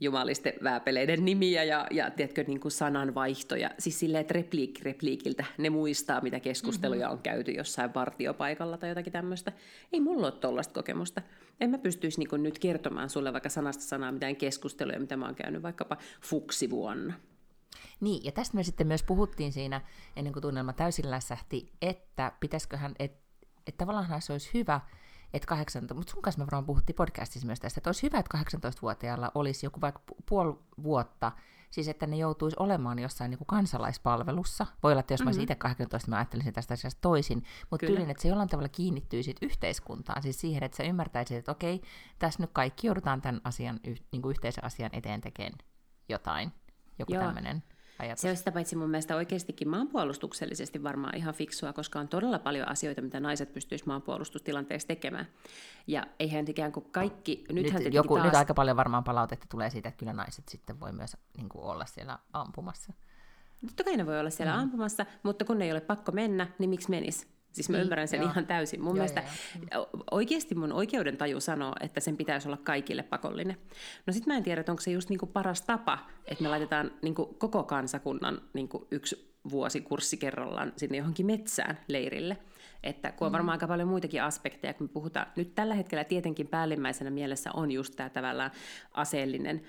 jumalisten 0.00 0.52
vääpeleiden 0.64 1.24
nimiä 1.24 1.64
ja, 1.64 1.86
ja 1.90 2.10
tiedätkö, 2.10 2.44
niin 2.46 2.60
kuin 2.60 2.72
sananvaihtoja. 2.72 3.70
Siis 3.78 3.98
silleen, 3.98 4.20
että 4.20 4.34
repliikki 4.34 4.84
repliikiltä 4.84 5.44
ne 5.58 5.70
muistaa, 5.70 6.20
mitä 6.20 6.40
keskusteluja 6.40 7.06
mm-hmm. 7.06 7.16
on 7.16 7.22
käyty 7.22 7.52
jossain 7.52 7.94
vartiopaikalla 7.94 8.78
tai 8.78 8.88
jotakin 8.88 9.12
tämmöistä. 9.12 9.52
Ei 9.92 10.00
mulla 10.00 10.26
ole 10.26 10.32
tollaista 10.32 10.74
kokemusta. 10.74 11.22
En 11.60 11.70
mä 11.70 11.78
pystyisi 11.78 12.18
niin 12.18 12.42
nyt 12.42 12.58
kertomaan 12.58 13.10
sulle 13.10 13.32
vaikka 13.32 13.48
sanasta 13.48 13.82
sanaa 13.82 14.12
mitään 14.12 14.36
keskusteluja, 14.36 15.00
mitä 15.00 15.16
mä 15.16 15.24
oon 15.24 15.34
käynyt 15.34 15.62
vaikkapa 15.62 15.96
fuksivuonna. 16.22 17.14
Niin, 18.00 18.24
ja 18.24 18.32
tästä 18.32 18.56
me 18.56 18.62
sitten 18.62 18.86
myös 18.86 19.02
puhuttiin 19.02 19.52
siinä, 19.52 19.80
ennen 20.16 20.32
kuin 20.32 20.42
tunnelma 20.42 20.72
täysin 20.72 21.10
lässähti, 21.10 21.72
että 21.82 22.32
pitäisiköhän, 22.40 22.94
että 22.98 23.26
et 23.66 23.76
tavallaan 23.76 24.22
se 24.22 24.32
olisi 24.32 24.50
hyvä, 24.54 24.80
että 25.34 25.46
18, 25.46 25.94
mutta 25.94 26.10
sun 26.10 26.22
kanssa 26.22 26.38
me 26.38 26.46
varmaan 26.46 26.66
puhuttiin 26.66 26.96
podcastissa 26.96 27.46
myös 27.46 27.60
tästä, 27.60 27.78
että 27.78 27.88
olisi 27.88 28.02
hyvä, 28.02 28.18
että 28.18 28.38
18-vuotiaalla 28.38 29.32
olisi 29.34 29.66
joku 29.66 29.80
vaikka 29.80 30.02
puoli 30.28 30.58
vuotta, 30.82 31.32
siis 31.70 31.88
että 31.88 32.06
ne 32.06 32.16
joutuisi 32.16 32.56
olemaan 32.60 32.98
jossain 32.98 33.30
niin 33.30 33.38
kuin 33.38 33.46
kansalaispalvelussa. 33.46 34.66
Voi 34.82 34.92
olla, 34.92 35.00
että 35.00 35.14
jos 35.14 35.20
mm-hmm. 35.20 35.26
mä 35.26 35.28
olisin 35.28 35.40
mhm. 35.40 35.52
itse 35.52 35.54
18, 35.54 36.10
mä 36.10 36.16
ajattelisin 36.16 36.52
tästä 36.52 36.74
asiasta 36.74 37.00
toisin, 37.00 37.44
mutta 37.70 37.86
tyylin, 37.86 38.10
että 38.10 38.22
se 38.22 38.28
jollain 38.28 38.48
tavalla 38.48 38.68
kiinnittyisi 38.68 39.34
yhteiskuntaan, 39.42 40.22
siis 40.22 40.40
siihen, 40.40 40.62
että 40.62 40.76
sä 40.76 40.82
ymmärtäisit, 40.82 41.36
että 41.36 41.52
okei, 41.52 41.82
tässä 42.18 42.42
nyt 42.42 42.50
kaikki 42.52 42.86
joudutaan 42.86 43.22
tämän 43.22 43.40
asian, 43.44 43.80
niin 44.12 44.22
kuin 44.22 44.30
yhteisen 44.30 44.64
asian 44.64 44.90
eteen 44.92 45.20
tekemään 45.20 45.58
jotain, 46.08 46.52
joku 46.98 47.12
tämmöinen 47.12 47.62
ajatus. 47.98 48.22
Se 48.22 48.30
on 48.30 48.36
sitä 48.36 48.52
paitsi 48.52 48.76
mun 48.76 48.90
mielestä 48.90 49.16
oikeastikin 49.16 49.68
maanpuolustuksellisesti 49.68 50.82
varmaan 50.82 51.16
ihan 51.16 51.34
fiksua, 51.34 51.72
koska 51.72 52.00
on 52.00 52.08
todella 52.08 52.38
paljon 52.38 52.68
asioita, 52.68 53.02
mitä 53.02 53.20
naiset 53.20 53.52
pystyisivät 53.52 53.86
maanpuolustustilanteessa 53.86 54.88
tekemään. 54.88 55.26
Ja 55.86 56.06
eihän 56.18 56.44
ikään 56.48 56.72
kuin 56.72 56.86
kaikki... 56.90 57.44
Nythän 57.52 57.82
nyt, 57.82 57.94
joku, 57.94 58.14
taas... 58.14 58.26
nyt 58.26 58.34
aika 58.34 58.54
paljon 58.54 58.76
varmaan 58.76 59.04
palautetta 59.04 59.46
tulee 59.50 59.70
siitä, 59.70 59.88
että 59.88 59.98
kyllä 59.98 60.12
naiset 60.12 60.48
sitten 60.48 60.80
voi 60.80 60.92
myös 60.92 61.16
niin 61.36 61.48
kuin 61.48 61.64
olla 61.64 61.86
siellä 61.86 62.18
ampumassa. 62.32 62.92
Totta 63.66 63.84
kai 63.84 63.96
ne 63.96 64.06
voi 64.06 64.20
olla 64.20 64.30
siellä 64.30 64.54
mm. 64.54 64.60
ampumassa, 64.60 65.06
mutta 65.22 65.44
kun 65.44 65.62
ei 65.62 65.72
ole 65.72 65.80
pakko 65.80 66.12
mennä, 66.12 66.46
niin 66.58 66.70
miksi 66.70 66.90
menisi? 66.90 67.35
Siis 67.56 67.68
mä 67.68 67.76
niin, 67.76 67.82
ymmärrän 67.82 68.08
sen 68.08 68.20
joo. 68.20 68.30
ihan 68.30 68.46
täysin. 68.46 68.80
Mun 68.80 68.88
joo, 68.88 68.94
mielestä 68.94 69.22
joo, 69.72 69.88
joo. 69.92 70.04
oikeasti 70.10 70.54
mun 70.54 70.72
oikeuden 70.72 71.16
taju 71.16 71.40
sanoo, 71.40 71.72
että 71.80 72.00
sen 72.00 72.16
pitäisi 72.16 72.48
olla 72.48 72.56
kaikille 72.56 73.02
pakollinen. 73.02 73.56
No 74.06 74.12
sit 74.12 74.26
mä 74.26 74.36
en 74.36 74.42
tiedä, 74.42 74.60
että 74.60 74.72
onko 74.72 74.82
se 74.82 74.90
just 74.90 75.08
niinku 75.08 75.26
paras 75.26 75.62
tapa, 75.62 75.98
että 76.26 76.42
me 76.42 76.48
laitetaan 76.48 76.90
niinku 77.02 77.26
koko 77.26 77.62
kansakunnan 77.62 78.40
niinku 78.52 78.88
yksi 78.90 79.36
vuosi 79.50 79.80
kurssi 79.80 80.16
kerrallaan 80.16 80.72
sinne 80.76 80.96
johonkin 80.96 81.26
metsään 81.26 81.78
leirille. 81.88 82.36
Että 82.82 83.12
kun 83.12 83.26
on 83.26 83.32
varmaan 83.32 83.52
mm. 83.52 83.56
aika 83.56 83.68
paljon 83.68 83.88
muitakin 83.88 84.22
aspekteja, 84.22 84.74
kun 84.74 84.84
me 84.84 84.92
puhutaan, 84.92 85.26
nyt 85.36 85.54
tällä 85.54 85.74
hetkellä 85.74 86.04
tietenkin 86.04 86.48
päällimmäisenä 86.48 87.10
mielessä 87.10 87.50
on 87.54 87.70
just 87.70 87.96
tämä 87.96 88.08
tavallaan 88.08 88.50
aseellinen 88.92 89.62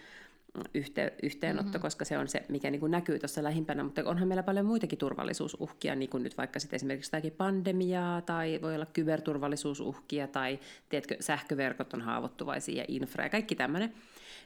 yhte, 0.73 1.13
yhteenotto, 1.23 1.69
mm-hmm. 1.69 1.81
koska 1.81 2.05
se 2.05 2.17
on 2.17 2.27
se, 2.27 2.45
mikä 2.49 2.71
niin 2.71 2.79
kuin 2.79 2.91
näkyy 2.91 3.19
tuossa 3.19 3.43
lähimpänä, 3.43 3.83
mutta 3.83 4.01
onhan 4.05 4.27
meillä 4.27 4.43
paljon 4.43 4.65
muitakin 4.65 4.99
turvallisuusuhkia, 4.99 5.95
niin 5.95 6.09
kuin 6.09 6.23
nyt 6.23 6.37
vaikka 6.37 6.59
sitten 6.59 6.75
esimerkiksi 6.75 7.09
jotakin 7.15 7.31
pandemiaa, 7.31 8.21
tai 8.21 8.59
voi 8.61 8.75
olla 8.75 8.85
kyberturvallisuusuhkia, 8.85 10.27
tai 10.27 10.59
tiedätkö, 10.89 11.15
sähköverkot 11.19 11.93
on 11.93 12.01
haavoittuvaisia 12.01 12.77
ja 12.77 12.85
infra 12.87 13.23
ja 13.23 13.29
kaikki 13.29 13.55
tämmöinen. 13.55 13.93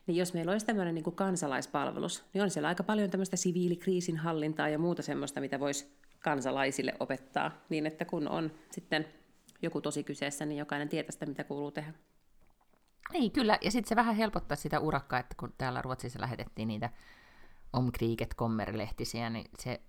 Niin 0.07 0.17
jos 0.17 0.33
meillä 0.33 0.51
olisi 0.51 0.65
tämmöinen 0.65 0.95
niin 0.95 1.03
kuin 1.03 1.15
kansalaispalvelus, 1.15 2.23
niin 2.33 2.41
on 2.41 2.49
siellä 2.49 2.67
aika 2.67 2.83
paljon 2.83 3.09
tämmöistä 3.09 3.37
siviilikriisinhallintaa 3.37 4.69
ja 4.69 4.79
muuta 4.79 5.01
semmoista, 5.01 5.41
mitä 5.41 5.59
voisi 5.59 5.87
kansalaisille 6.19 6.93
opettaa, 6.99 7.65
niin 7.69 7.85
että 7.85 8.05
kun 8.05 8.27
on 8.27 8.51
sitten 8.71 9.05
joku 9.61 9.81
tosi 9.81 10.03
kyseessä, 10.03 10.45
niin 10.45 10.57
jokainen 10.59 10.89
tietää 10.89 11.11
sitä, 11.11 11.25
mitä 11.25 11.43
kuuluu 11.43 11.71
tehdä. 11.71 11.93
Niin, 13.11 13.31
kyllä. 13.31 13.57
Ja 13.61 13.71
sitten 13.71 13.89
se 13.89 13.95
vähän 13.95 14.15
helpottaa 14.15 14.55
sitä 14.55 14.79
urakkaa, 14.79 15.19
että 15.19 15.35
kun 15.37 15.53
täällä 15.57 15.81
Ruotsissa 15.81 16.21
lähetettiin 16.21 16.67
niitä 16.67 16.89
Omkriget 17.73 18.33
Kommer-lehtisiä, 18.33 19.29
niin 19.29 19.49
se 19.59 19.81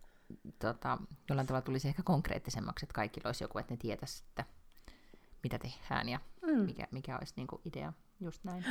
tota, 0.58 0.98
jollain 1.28 1.46
tavalla 1.46 1.64
tulisi 1.64 1.88
ehkä 1.88 2.02
konkreettisemmaksi, 2.02 2.84
että 2.84 2.94
kaikilla 2.94 3.28
olisi 3.28 3.44
joku, 3.44 3.58
että 3.58 3.74
ne 3.74 3.76
tietäisi, 3.76 4.24
että 4.28 4.44
mitä 5.42 5.58
tehdään 5.58 6.08
ja 6.08 6.20
mm. 6.42 6.60
mikä, 6.60 6.88
mikä 6.90 7.18
olisi 7.18 7.34
niin 7.36 7.46
kuin 7.46 7.62
idea. 7.64 7.92
Just 8.20 8.44
näin. 8.44 8.64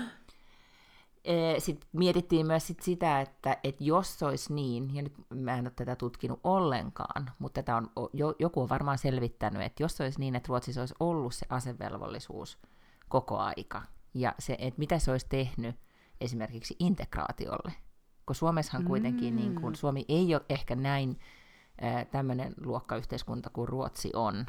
Sitten 1.57 1.89
mietittiin 1.93 2.47
myös 2.47 2.67
sit 2.67 2.81
sitä, 2.81 3.21
että, 3.21 3.57
että 3.63 3.83
jos 3.83 4.23
olisi 4.23 4.53
niin, 4.53 4.95
ja 4.95 5.01
nyt 5.01 5.13
mä 5.29 5.57
en 5.57 5.65
ole 5.65 5.73
tätä 5.75 5.95
tutkinut 5.95 6.39
ollenkaan, 6.43 7.31
mutta 7.39 7.63
tätä 7.63 7.75
on, 7.75 7.91
joku 8.39 8.61
on 8.61 8.69
varmaan 8.69 8.97
selvittänyt, 8.97 9.61
että 9.61 9.83
jos 9.83 10.01
olisi 10.01 10.19
niin, 10.19 10.35
että 10.35 10.47
Ruotsissa 10.47 10.81
olisi 10.81 10.95
ollut 10.99 11.35
se 11.35 11.45
asevelvollisuus 11.49 12.57
koko 13.09 13.37
aika, 13.37 13.81
ja 14.13 14.35
se, 14.39 14.55
että 14.59 14.79
mitä 14.79 14.99
se 14.99 15.11
olisi 15.11 15.25
tehnyt 15.29 15.75
esimerkiksi 16.21 16.75
integraatiolle. 16.79 17.73
Kun 18.25 18.35
Suomessahan 18.35 18.85
kuitenkin, 18.85 19.33
mm. 19.33 19.39
niin 19.39 19.55
kun, 19.55 19.75
Suomi 19.75 20.05
ei 20.07 20.35
ole 20.35 20.45
ehkä 20.49 20.75
näin 20.75 21.19
tämmöinen 22.11 22.53
luokkayhteiskunta 22.63 23.49
kuin 23.49 23.67
Ruotsi 23.67 24.11
on, 24.15 24.45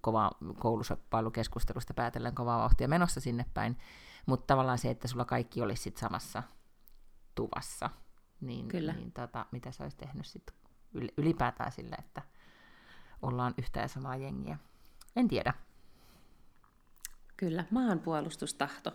kova 0.00 0.30
koulusoppailu-keskustelusta 0.58 1.94
päätellen 1.94 2.34
kovaa 2.34 2.58
vauhtia 2.58 2.88
menossa 2.88 3.20
sinne 3.20 3.46
päin, 3.54 3.78
mutta 4.26 4.46
tavallaan 4.46 4.78
se, 4.78 4.90
että 4.90 5.08
sulla 5.08 5.24
kaikki 5.24 5.62
olisi 5.62 5.82
sit 5.82 5.96
samassa 5.96 6.42
tuvassa, 7.34 7.90
niin, 8.40 8.68
Kyllä. 8.68 8.92
niin 8.92 9.12
tota, 9.12 9.46
mitä 9.50 9.72
se 9.72 9.82
olisi 9.82 9.96
tehnyt 9.96 10.26
sit 10.26 10.54
ylipäätään 11.16 11.72
sille, 11.72 11.96
että 11.98 12.22
ollaan 13.22 13.54
yhtä 13.58 13.80
ja 13.80 13.88
samaa 13.88 14.16
jengiä. 14.16 14.58
En 15.16 15.28
tiedä. 15.28 15.54
Kyllä, 17.36 17.64
maanpuolustustahto, 17.70 18.92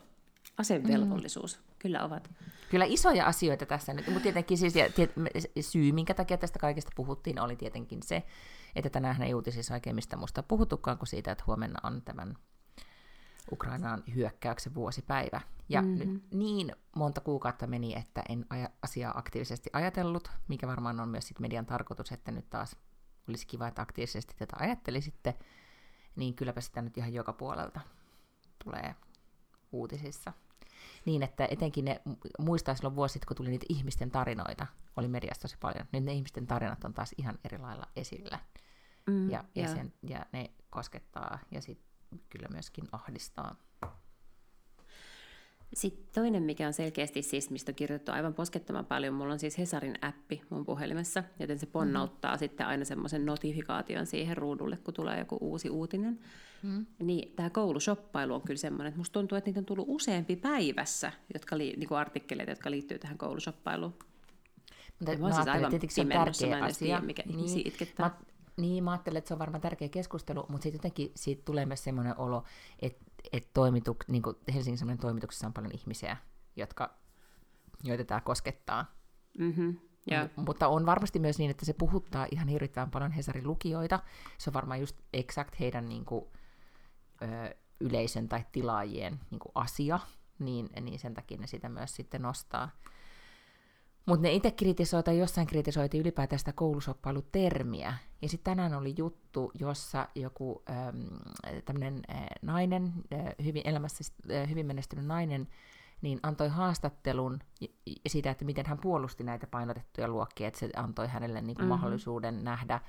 asevelvollisuus, 0.58 1.58
mm. 1.58 1.63
kyllä 1.80 2.04
ovat. 2.04 2.30
Kyllä 2.69 2.86
isoja 2.86 3.25
asioita 3.25 3.65
tässä 3.65 3.93
nyt, 3.93 4.08
mutta 4.08 4.19
tietenkin 4.19 4.58
siis, 4.58 4.75
ja, 4.75 4.91
tiet, 4.91 5.13
syy, 5.62 5.91
minkä 5.91 6.13
takia 6.13 6.38
tästä 6.38 6.60
kaikesta 6.60 6.91
puhuttiin, 6.95 7.39
oli 7.39 7.56
tietenkin 7.56 8.04
se, 8.04 8.23
että 8.75 8.89
tänään 8.89 9.21
ei 9.21 9.34
uutisissa 9.34 9.73
oikein 9.73 9.95
mistä 9.95 10.17
muusta 10.17 10.43
puhutukaan 10.43 10.97
kuin 10.97 11.08
siitä, 11.08 11.32
että 11.32 11.43
huomenna 11.47 11.80
on 11.84 12.02
tämän 12.02 12.36
Ukrainaan 13.52 14.04
hyökkäyksen 14.15 14.75
vuosipäiva. 14.75 15.41
Ja 15.69 15.82
mm-hmm. 15.82 15.97
nyt 15.97 16.23
niin 16.32 16.75
monta 16.95 17.21
kuukautta 17.21 17.67
meni, 17.67 17.95
että 17.95 18.23
en 18.30 18.45
aja, 18.49 18.69
asiaa 18.82 19.17
aktiivisesti 19.17 19.69
ajatellut, 19.73 20.32
mikä 20.47 20.67
varmaan 20.67 20.99
on 20.99 21.10
myös 21.10 21.28
sit 21.28 21.39
median 21.39 21.65
tarkoitus, 21.65 22.12
että 22.12 22.32
nyt 22.32 22.49
taas 22.49 22.75
olisi 23.28 23.47
kiva, 23.47 23.67
että 23.67 23.82
aktiivisesti 23.82 24.36
tätä 24.38 24.56
ajattelisitte, 24.60 25.36
niin 26.15 26.36
kylläpä 26.36 26.62
sitä 26.62 26.82
nyt 26.82 26.97
ihan 26.97 27.13
joka 27.13 27.34
puolelta 27.34 27.80
tulee 28.63 28.95
uutisissa. 29.72 30.34
Niin, 31.06 31.24
että 31.24 31.48
etenkin 31.52 31.86
ne, 31.86 32.02
muistaa 32.39 32.76
silloin 32.76 32.95
vuosit, 32.95 33.26
kun 33.26 33.38
tuli 33.38 33.50
niitä 33.50 33.65
ihmisten 33.69 34.12
tarinoita, 34.12 34.67
oli 34.95 35.08
mediassa 35.08 35.41
tosi 35.41 35.58
paljon, 35.60 35.86
niin 35.91 36.06
ne 36.06 36.13
ihmisten 36.13 36.48
tarinat 36.48 36.84
on 36.84 36.93
taas 36.93 37.15
ihan 37.17 37.39
eri 37.43 37.58
lailla 37.58 37.88
esillä. 37.95 38.39
Mm, 39.08 39.30
ja, 39.30 39.43
ja, 39.56 39.67
sen, 39.67 39.93
ja 40.04 40.26
ne 40.34 40.52
koskettaa 40.69 41.39
ja 41.52 41.62
sitten 41.62 42.22
kyllä 42.30 42.48
myöskin 42.52 42.88
ahdistaa. 42.91 43.56
Sitten 45.73 46.05
toinen, 46.13 46.43
mikä 46.43 46.67
on 46.67 46.73
selkeästi 46.73 47.21
siis, 47.21 47.49
mistä 47.49 47.71
on 47.71 47.75
kirjoitettu 47.75 48.12
aivan 48.12 48.34
poskettoman 48.34 48.86
paljon, 48.86 49.13
mulla 49.13 49.34
on 49.34 49.39
siis 49.39 49.58
Hesarin 49.58 49.95
appi 50.01 50.41
mun 50.49 50.65
puhelimessa, 50.65 51.23
joten 51.39 51.60
se 51.60 51.65
ponnauttaa 51.65 52.32
mm-hmm. 52.32 52.39
sitten 52.39 52.67
aina 52.67 52.86
semmoisen 52.86 53.25
notifikaation 53.25 54.05
siihen 54.05 54.38
ruudulle, 54.38 54.77
kun 54.77 54.93
tulee 54.93 55.19
joku 55.19 55.38
uusi 55.41 55.69
uutinen. 55.69 56.19
Mm. 56.63 56.86
Niin 56.99 57.36
tämä 57.36 57.49
koulushoppailu 57.49 58.34
on 58.34 58.41
kyllä 58.41 58.58
semmoinen, 58.58 58.88
että 58.88 58.97
musta 58.97 59.13
tuntuu, 59.13 59.38
että 59.38 59.47
niitä 59.47 59.60
on 59.60 59.65
tullut 59.65 59.86
useampi 59.88 60.36
päivässä, 60.36 61.12
jotka 61.34 61.58
li, 61.58 61.73
niin 61.77 61.88
kuin 61.88 61.97
artikkeleita, 61.97 62.51
jotka 62.51 62.71
liittyy 62.71 62.99
tähän 62.99 63.17
koulushoppailuun. 63.17 63.93
Mutta 64.99 65.17
mä, 65.17 65.27
mä 65.27 65.36
siis 65.36 65.47
aivan 65.47 65.71
se 65.89 66.01
on 66.01 66.08
tärkeä 66.08 66.63
asia. 66.63 66.88
Tiedä, 66.88 67.01
mikä 67.01 67.23
niin, 67.25 67.67
itkettää. 67.67 68.10
Mä, 68.10 68.15
niin, 68.58 68.84
mä 68.84 68.91
ajattelen, 68.91 69.17
että 69.17 69.27
se 69.27 69.34
on 69.34 69.39
varmaan 69.39 69.62
tärkeä 69.62 69.89
keskustelu, 69.89 70.45
mutta 70.49 70.63
sitten 70.63 70.77
jotenkin 70.79 71.12
siitä 71.15 71.41
tulee 71.45 71.65
myös 71.65 71.84
semmoinen 71.84 72.17
olo, 72.17 72.43
että, 72.79 73.05
että 73.32 73.50
toimituk, 73.54 74.04
niin 74.08 74.22
kuin 74.22 74.36
Helsingin 74.54 74.78
semmoinen 74.78 75.02
toimituksessa 75.02 75.48
on 75.48 75.54
paljon 75.54 75.74
ihmisiä, 75.74 76.18
jotka, 76.56 76.98
joita 77.84 78.04
tämä 78.04 78.22
koskettaa. 78.22 78.86
Mm-hmm. 79.38 79.80
Yeah. 80.12 80.30
M- 80.38 80.42
mutta 80.42 80.68
on 80.68 80.86
varmasti 80.86 81.20
myös 81.20 81.38
niin, 81.39 81.52
että 81.52 81.65
se 81.65 81.74
puhuttaa 81.74 82.28
ihan 82.32 82.48
hirvittävän 82.48 82.92
paljon 82.92 83.12
Hesarin 83.12 83.48
lukijoita. 83.48 84.00
Se 84.38 84.50
on 84.50 84.54
varmaan 84.54 84.80
just 84.80 85.00
exakt 85.13 85.60
heidän 85.60 85.89
niin 85.89 86.06
kuin, 86.06 86.26
ö, 87.22 87.56
yleisön 87.80 88.30
tai 88.30 88.46
tilaajien 88.52 89.20
niin 89.32 89.39
kuin 89.39 89.52
asia, 89.56 90.00
niin, 90.39 90.70
niin 90.82 91.00
sen 91.00 91.13
takia 91.13 91.38
ne 91.38 91.48
sitä 91.48 91.70
myös 91.70 91.96
sitten 91.96 92.22
nostaa. 92.22 92.70
Mutta 94.10 94.24
ne 94.24 94.34
itse 94.34 94.52
kritisoi 94.52 95.04
tai 95.04 95.19
jossain 95.19 95.48
kritisoitiin 95.48 96.02
ylipäätään 96.02 96.39
sitä 96.39 96.54
koulusoppailutermiä. 96.54 97.93
Ja 98.22 98.30
sitten 98.30 98.52
tänään 98.52 98.74
oli 98.74 98.93
juttu, 98.98 99.52
jossa 99.60 100.08
joku 100.15 100.63
ähm, 100.69 100.98
tämmöinen 101.65 102.02
äh, 102.10 102.26
nainen, 102.41 102.93
äh, 103.13 103.19
hyvin 103.43 103.62
elämässä 103.65 104.13
äh, 104.32 104.50
hyvin 104.50 104.65
menestynyt 104.65 105.06
nainen, 105.06 105.48
niin 106.02 106.19
antoi 106.24 106.50
haastattelun 106.50 107.39
siitä, 108.08 108.32
että 108.32 108.45
miten 108.45 108.65
hän 108.65 108.78
puolusti 108.78 109.24
näitä 109.24 109.48
painotettuja 109.48 110.08
luokkia, 110.08 110.48
että 110.48 110.60
se 110.60 110.69
antoi 110.76 111.08
hänelle 111.08 111.41
niin 111.41 111.56
kuin 111.56 111.63
mm-hmm. 111.63 111.69
mahdollisuuden 111.69 112.43
nähdä 112.43 112.74
äh, 112.74 112.82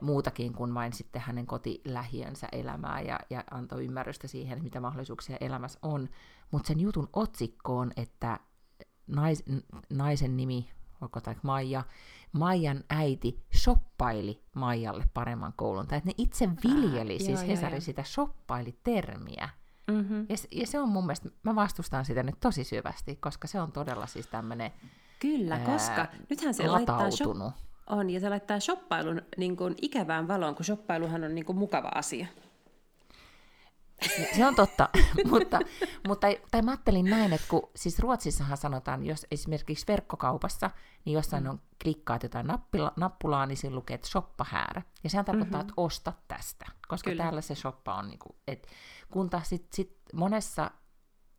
muutakin 0.00 0.52
kuin 0.52 0.74
vain 0.74 0.92
sitten 0.92 1.22
hänen 1.22 1.46
kotilähiönsä 1.46 2.48
elämää 2.52 3.00
ja, 3.00 3.20
ja 3.30 3.44
antoi 3.50 3.84
ymmärrystä 3.84 4.28
siihen, 4.28 4.62
mitä 4.62 4.80
mahdollisuuksia 4.80 5.36
elämässä 5.40 5.78
on. 5.82 6.08
Mutta 6.50 6.66
sen 6.66 6.80
jutun 6.80 7.08
otsikkoon, 7.12 7.92
että 7.96 8.40
nais, 9.06 9.44
naisen 9.90 10.36
nimi, 10.36 10.70
onko 11.00 11.20
tai 11.20 11.34
Maija, 11.42 11.82
Maijan 12.32 12.84
äiti 12.90 13.40
shoppaili 13.56 14.42
Maijalle 14.54 15.04
paremman 15.14 15.52
koulun. 15.56 15.86
Tai 15.86 15.98
että 15.98 16.10
ne 16.10 16.14
itse 16.18 16.48
viljeli, 16.64 17.14
ah, 17.14 17.18
siis 17.18 17.40
joo, 17.40 17.48
Hesari 17.48 17.74
joo, 17.74 17.80
sitä 17.80 18.02
shoppaili-termiä. 18.02 19.48
Mm-hmm. 19.90 20.26
Ja, 20.28 20.36
ja 20.50 20.66
se 20.66 20.80
on 20.80 20.88
mun 20.88 21.06
mielestä, 21.06 21.28
mä 21.42 21.54
vastustan 21.54 22.04
sitä 22.04 22.22
nyt 22.22 22.40
tosi 22.40 22.64
syvästi, 22.64 23.16
koska 23.16 23.48
se 23.48 23.60
on 23.60 23.72
todella 23.72 24.06
siis 24.06 24.26
tämmöinen 24.26 24.70
Kyllä, 25.18 25.54
ää, 25.54 25.64
koska 25.64 26.06
nythän 26.30 26.54
se 26.54 26.68
laittaa 26.68 27.10
shop, 27.10 27.36
on, 27.86 28.10
ja 28.10 28.20
se 28.20 28.28
laittaa 28.28 28.60
shoppailun 28.60 29.22
niin 29.36 29.56
kuin 29.56 29.74
ikävään 29.82 30.28
valoon, 30.28 30.54
kun 30.54 30.64
shoppailuhan 30.64 31.24
on 31.24 31.34
niin 31.34 31.44
kuin 31.44 31.58
mukava 31.58 31.90
asia. 31.94 32.26
Se, 34.36 34.46
on 34.46 34.54
totta, 34.54 34.88
mutta, 35.30 35.60
mutta 36.08 36.26
tai 36.50 36.62
mä 36.62 36.70
ajattelin 36.70 37.04
näin, 37.04 37.32
että 37.32 37.46
kun 37.50 37.70
siis 37.76 37.98
Ruotsissahan 37.98 38.56
sanotaan, 38.56 39.06
jos 39.06 39.26
esimerkiksi 39.30 39.86
verkkokaupassa, 39.88 40.70
niin 41.04 41.14
jossain 41.14 41.44
mm. 41.44 41.50
on 41.50 41.60
klikkaat 41.82 42.22
jotain 42.22 42.46
nappila, 42.46 42.92
nappulaa, 42.96 43.46
niin 43.46 43.56
siinä 43.56 43.76
lukee, 43.76 43.94
että 43.94 44.08
shoppa 44.08 44.46
häärä. 44.48 44.82
Ja 45.04 45.10
sehän 45.10 45.24
tarkoittaa, 45.24 45.60
mm-hmm. 45.60 45.70
että 45.70 45.80
osta 45.82 46.12
tästä, 46.28 46.66
koska 46.88 47.10
Kyllä. 47.10 47.22
täällä 47.22 47.40
se 47.40 47.54
shoppa 47.54 47.94
on, 47.94 48.08
niin 48.08 48.18
kuin, 48.18 48.36
että 48.48 48.68
kun 49.10 49.30
taas 49.30 49.48
sit, 49.48 49.66
sit 49.72 49.98
monessa 50.12 50.70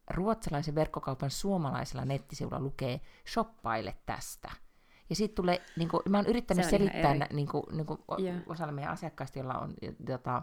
ruotsalaisen 0.10 0.76
verkkokaupan 0.76 1.30
suomalaisella 1.30 2.06
nettisivulla 2.06 2.60
lukee 2.60 3.02
shoppaile 3.28 3.96
tästä. 4.06 4.52
Ja 5.10 5.16
sitten 5.16 5.36
tulee, 5.36 5.62
niin 5.78 5.90
kuin, 5.90 6.02
mä 6.10 6.18
oon 6.18 6.28
yrittänyt 6.28 6.66
selittää 6.66 7.14
niin 7.14 7.48
kuin, 7.48 7.64
niin 7.72 7.86
kuin 7.86 8.00
yeah. 8.20 8.42
osalle 8.48 8.72
meidän 8.72 8.94
asiakkaista, 8.94 9.40
joilla 9.40 9.60
on 9.60 9.74
jota, 10.08 10.42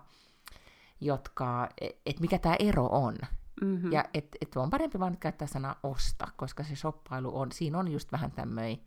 jotka, 1.04 1.68
että 1.80 2.20
mikä 2.20 2.38
tämä 2.38 2.56
ero 2.58 2.86
on. 2.86 3.16
Mm-hmm. 3.60 3.92
Ja 3.92 4.04
että 4.14 4.38
et 4.40 4.56
on 4.56 4.70
parempi 4.70 4.98
vaan 5.00 5.16
käyttää 5.16 5.48
sanaa 5.48 5.80
osta, 5.82 6.28
koska 6.36 6.64
se 6.64 6.76
shoppailu 6.76 7.38
on, 7.38 7.52
siinä 7.52 7.78
on 7.78 7.88
just 7.88 8.12
vähän 8.12 8.30
tämmöinen, 8.30 8.78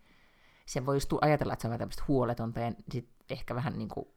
se 0.66 0.86
voi 0.86 0.96
just 0.96 1.14
ajatella, 1.22 1.54
että 1.54 1.62
se 1.62 1.68
on 1.68 1.70
vähän 1.70 1.80
tämmöistä 1.80 2.04
huoletonta 2.08 2.60
ja 2.60 2.72
sit 2.92 3.10
ehkä 3.30 3.56
vähän 3.56 3.78
niin 3.78 3.90
kuin, 3.90 4.08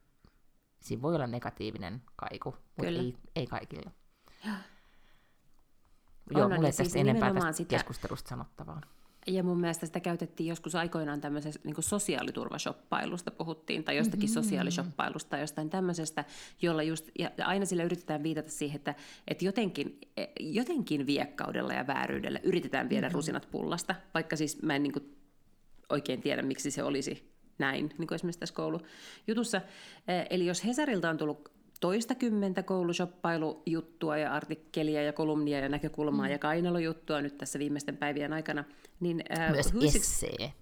siinä 0.81 1.01
voi 1.01 1.15
olla 1.15 1.27
negatiivinen 1.27 2.01
kaiku, 2.15 2.55
mutta 2.77 2.91
ei, 2.91 3.17
ei 3.35 3.47
kaikilla. 3.47 3.91
Joo, 6.31 6.45
on, 6.45 6.53
mulla 6.53 6.67
ei 6.67 6.71
siis 6.73 6.87
tästä 6.87 6.99
enempää 6.99 7.33
tästä 7.33 7.51
sitä... 7.51 7.69
keskustelusta 7.69 8.29
sanottavaa. 8.29 8.81
Ja 9.27 9.43
mun 9.43 9.59
mielestä 9.59 9.85
sitä 9.85 9.99
käytettiin 9.99 10.47
joskus 10.47 10.75
aikoinaan 10.75 11.21
tämmöisessä 11.21 11.59
niin 11.63 11.75
sosiaaliturvashoppailusta 11.79 13.31
puhuttiin, 13.31 13.83
tai 13.83 13.97
jostakin 13.97 14.29
mm-hmm. 14.29 14.43
sosiaalishoppailusta 14.43 15.29
tai 15.29 15.41
jostain 15.41 15.69
tämmöisestä, 15.69 16.25
jolla 16.61 16.83
just, 16.83 17.09
ja 17.19 17.31
aina 17.45 17.65
sillä 17.65 17.83
yritetään 17.83 18.23
viitata 18.23 18.51
siihen, 18.51 18.75
että, 18.75 18.95
että 19.27 19.45
jotenkin, 19.45 19.99
jotenkin 20.39 21.05
viekkaudella 21.05 21.73
ja 21.73 21.87
vääryydellä 21.87 22.39
yritetään 22.43 22.89
viedä 22.89 23.07
mm-hmm. 23.07 23.15
rusinat 23.15 23.47
pullasta, 23.51 23.95
vaikka 24.13 24.35
siis 24.35 24.61
mä 24.61 24.75
en 24.75 24.83
niin 24.83 24.93
kuin, 24.93 25.17
oikein 25.89 26.21
tiedä, 26.21 26.41
miksi 26.41 26.71
se 26.71 26.83
olisi 26.83 27.33
näin, 27.57 27.93
niin 27.97 28.07
kuin 28.07 28.15
esimerkiksi 28.15 28.39
tässä 28.39 28.55
koulujutussa. 28.55 29.61
Eli 30.29 30.45
jos 30.45 30.65
Hesarilta 30.65 31.09
on 31.09 31.17
tullut 31.17 31.51
toista 31.79 32.15
kymmentä 32.15 32.63
koulusoppailujuttua 32.63 34.17
ja 34.17 34.33
artikkelia 34.33 35.03
ja 35.03 35.13
kolumnia 35.13 35.59
ja 35.59 35.69
näkökulmaa 35.69 36.25
mm. 36.25 36.31
ja 36.31 36.39
kainalojuttua 36.39 37.21
nyt 37.21 37.37
tässä 37.37 37.59
viimeisten 37.59 37.97
päivien 37.97 38.33
aikana. 38.33 38.63
Niin, 38.99 39.23
ää, 39.29 39.51
Myös 39.51 39.73
Hysiks... 39.73 39.95
essee. 39.95 40.53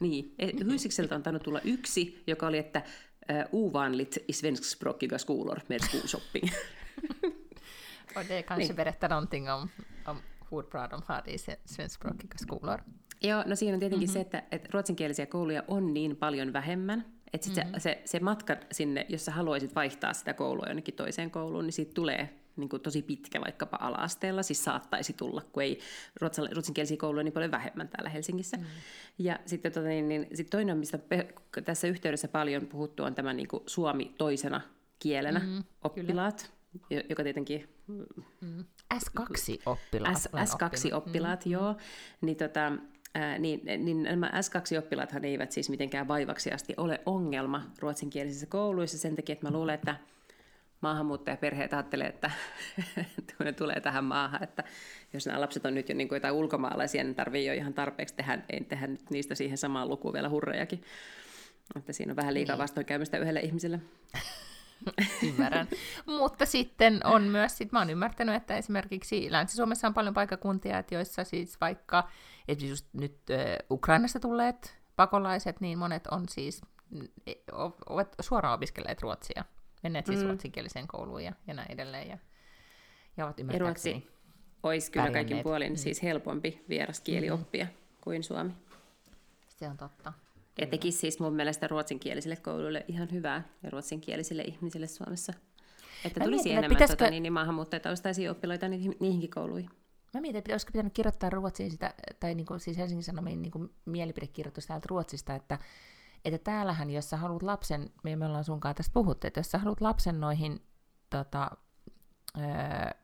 Niin, 0.00 0.34
e, 0.38 0.50
Hysikseltä 0.64 1.14
on 1.14 1.22
tainnut 1.22 1.42
tulla 1.42 1.60
yksi, 1.64 2.22
joka 2.26 2.46
oli, 2.46 2.58
että 2.58 2.82
äh, 3.30 3.44
ovanligt 3.52 4.16
i 4.28 4.32
svenskspråkiga 4.32 5.18
skolor 5.18 5.60
med 5.68 5.80
skolshopping. 5.80 6.48
Och 8.16 8.24
det 8.28 8.42
kanske 8.42 8.66
niin. 8.66 8.76
berättar 8.76 9.08
någonting 9.08 9.50
om, 9.50 9.68
om 10.06 10.16
hur 10.50 10.62
bra 10.62 10.88
de 10.88 11.02
har 11.06 11.22
i 11.28 11.38
svenskspråkiga 11.64 12.38
skolor. 12.38 12.82
Joo, 13.20 13.42
no 13.46 13.56
siinä 13.56 13.74
on 13.74 13.80
tietenkin 13.80 14.08
mm-hmm. 14.08 14.12
se, 14.12 14.20
että, 14.20 14.42
että 14.50 14.68
ruotsinkielisiä 14.72 15.26
kouluja 15.26 15.64
on 15.68 15.94
niin 15.94 16.16
paljon 16.16 16.52
vähemmän, 16.52 17.04
että 17.34 17.46
sit 17.46 17.56
mm-hmm. 17.56 17.72
se, 17.72 17.80
se, 17.80 18.02
se 18.04 18.20
matka 18.20 18.56
sinne, 18.72 19.06
jos 19.08 19.24
sä 19.24 19.32
haluaisit 19.32 19.74
vaihtaa 19.74 20.12
sitä 20.12 20.34
koulua 20.34 20.66
jonnekin 20.66 20.94
toiseen 20.94 21.30
kouluun, 21.30 21.64
niin 21.64 21.72
siitä 21.72 21.94
tulee 21.94 22.30
niin 22.56 22.68
kuin 22.68 22.82
tosi 22.82 23.02
pitkä 23.02 23.40
vaikkapa 23.40 23.78
ala-asteella, 23.80 24.42
siis 24.42 24.64
saattaisi 24.64 25.12
tulla, 25.12 25.42
kun 25.52 25.62
ei 25.62 25.78
ruotsinkielisiä 26.20 26.96
kouluja 26.96 27.24
niin 27.24 27.32
paljon 27.32 27.50
vähemmän 27.50 27.88
täällä 27.88 28.10
Helsingissä. 28.10 28.56
Mm. 28.56 28.64
Ja 29.18 29.38
sitten 29.46 29.72
tota, 29.72 29.86
niin, 29.86 30.08
niin, 30.08 30.26
sit 30.34 30.50
toinen, 30.50 30.78
mistä 30.78 30.98
pe- 30.98 31.34
tässä 31.64 31.86
yhteydessä 31.86 32.28
paljon 32.28 32.66
puhuttu, 32.66 33.02
on 33.02 33.14
tämä 33.14 33.32
niin 33.32 33.48
kuin 33.48 33.62
suomi 33.66 34.14
toisena 34.18 34.60
kielenä 34.98 35.38
mm, 35.38 35.64
oppilaat, 35.84 36.52
kyllä. 36.88 37.02
joka 37.08 37.22
tietenkin... 37.22 37.68
Mm. 38.40 38.64
S2-oppilaat. 38.94 40.18
S, 40.18 40.26
S2-oppilaat, 40.26 41.44
mm. 41.44 41.52
joo. 41.52 41.76
Niin 42.20 42.36
tota, 42.36 42.72
ää, 43.14 43.38
niin, 43.38 43.60
niin 43.84 44.02
nämä 44.02 44.30
S2-oppilaathan 44.34 45.24
eivät 45.24 45.52
siis 45.52 45.70
mitenkään 45.70 46.08
vaivaksi 46.08 46.50
asti 46.50 46.74
ole 46.76 47.00
ongelma 47.06 47.62
ruotsinkielisissä 47.78 48.46
kouluissa 48.46 48.98
sen 48.98 49.16
takia, 49.16 49.32
että 49.32 49.46
mä 49.46 49.52
luulen, 49.52 49.74
että 49.74 49.96
maahanmuuttajaperheet 50.80 51.72
ajattelee, 51.72 52.08
että 52.08 52.30
kun 53.36 53.46
ne 53.46 53.52
tulee 53.52 53.80
tähän 53.80 54.04
maahan, 54.04 54.42
että 54.42 54.64
jos 55.12 55.26
nämä 55.26 55.40
lapset 55.40 55.66
on 55.66 55.74
nyt 55.74 55.88
jo 55.88 55.94
niin 55.94 56.08
kuin 56.08 56.16
jotain 56.16 56.34
ulkomaalaisia, 56.34 57.04
niin 57.04 57.14
tarvii 57.14 57.46
jo 57.46 57.52
ihan 57.52 57.74
tarpeeksi 57.74 58.14
tehdä, 58.14 58.38
ei 58.50 58.64
tehdä 58.64 58.86
nyt 58.86 59.10
niistä 59.10 59.34
siihen 59.34 59.58
samaan 59.58 59.88
lukuun 59.88 60.14
vielä 60.14 60.28
hurrejakin. 60.28 60.82
Että 61.76 61.92
siinä 61.92 62.12
on 62.12 62.16
vähän 62.16 62.34
liikaa 62.34 62.54
niin. 62.56 62.62
vastoinkäymistä 62.62 63.18
yhdelle 63.18 63.40
ihmiselle. 63.40 63.80
Ymmärrän. 65.28 65.68
Mutta 66.06 66.46
sitten 66.46 67.00
on 67.06 67.22
myös, 67.22 67.58
sit 67.58 67.72
mä 67.72 67.78
oon 67.78 67.90
ymmärtänyt, 67.90 68.34
että 68.34 68.56
esimerkiksi 68.56 69.32
Länsi-Suomessa 69.32 69.86
on 69.86 69.94
paljon 69.94 70.14
paikakuntia, 70.14 70.78
että 70.78 70.94
joissa 70.94 71.24
siis 71.24 71.60
vaikka 71.60 72.08
että 72.48 72.64
just 72.64 72.86
nyt 72.92 73.18
Ukrainasta 73.70 74.20
tulleet 74.20 74.78
pakolaiset, 74.96 75.60
niin 75.60 75.78
monet 75.78 76.06
on 76.06 76.28
siis 76.28 76.62
e, 77.26 77.32
ovat 77.86 78.14
suoraan 78.20 78.54
opiskelleet 78.54 79.02
ruotsia, 79.02 79.44
menneet 79.82 80.06
siis 80.06 80.20
mm. 80.20 80.26
ruotsinkieliseen 80.26 80.86
kouluun 80.86 81.24
ja, 81.24 81.32
ja 81.46 81.54
näin 81.54 81.72
edelleen. 81.72 82.08
Ja, 82.08 82.18
ja 83.16 83.24
ovat 83.24 83.40
ymmärtääkseni 83.40 83.94
Ruotsi 83.94 84.14
olisi 84.64 84.92
kyllä 84.92 85.10
kaikin 85.10 85.42
puolin 85.42 85.72
mm. 85.72 85.76
siis 85.76 86.02
helpompi 86.02 86.64
vieraskieli 86.68 87.28
mm. 87.28 87.34
oppia 87.34 87.66
kuin 88.00 88.24
suomi. 88.24 88.52
Se 89.48 89.68
on 89.68 89.76
totta. 89.76 90.12
Ja 90.60 90.66
tekisi 90.66 90.98
siis 90.98 91.20
mun 91.20 91.34
mielestä 91.34 91.68
ruotsinkielisille 91.68 92.36
kouluille 92.36 92.84
ihan 92.88 93.08
hyvää 93.12 93.48
ja 93.62 93.70
ruotsinkielisille 93.70 94.42
ihmisille 94.42 94.86
Suomessa. 94.86 95.32
Että 96.04 96.20
tulisi 96.20 96.42
mietin, 96.44 96.52
enemmän 96.52 96.68
pitäisikö... 96.68 96.96
tota, 96.96 97.10
niin, 97.10 97.22
niin 97.22 97.32
maahanmuuttajataustaisia 97.32 98.30
oppilaita 98.30 98.68
niihin, 98.68 98.96
niihinkin 99.00 99.30
kouluihin. 99.30 99.70
Mä 100.14 100.20
mietin, 100.20 100.38
että 100.38 100.52
olisiko 100.52 100.72
pitänyt 100.72 100.92
kirjoittaa 100.92 101.30
Ruotsiin 101.30 101.70
sitä, 101.70 101.94
tai 102.20 102.34
niin 102.34 102.46
kuin, 102.46 102.60
siis 102.60 102.78
Helsingin 102.78 103.04
Sanomien 103.04 103.42
niin 103.42 103.52
kuin 103.52 103.74
mielipidekirjoitus 103.84 104.66
täältä 104.66 104.86
Ruotsista, 104.90 105.34
että, 105.34 105.58
että 106.24 106.38
täällähän, 106.38 106.90
jos 106.90 107.10
sä 107.10 107.16
haluat 107.16 107.42
lapsen, 107.42 107.90
me 108.02 108.26
ollaan 108.26 108.44
sunkaan 108.44 108.74
tästä 108.74 108.92
puhuttu, 108.92 109.26
että 109.26 109.40
jos 109.40 109.50
sä 109.50 109.58
haluat 109.58 109.80
lapsen 109.80 110.20
noihin 110.20 110.62
tota, 111.10 111.50
öö, 112.38 112.44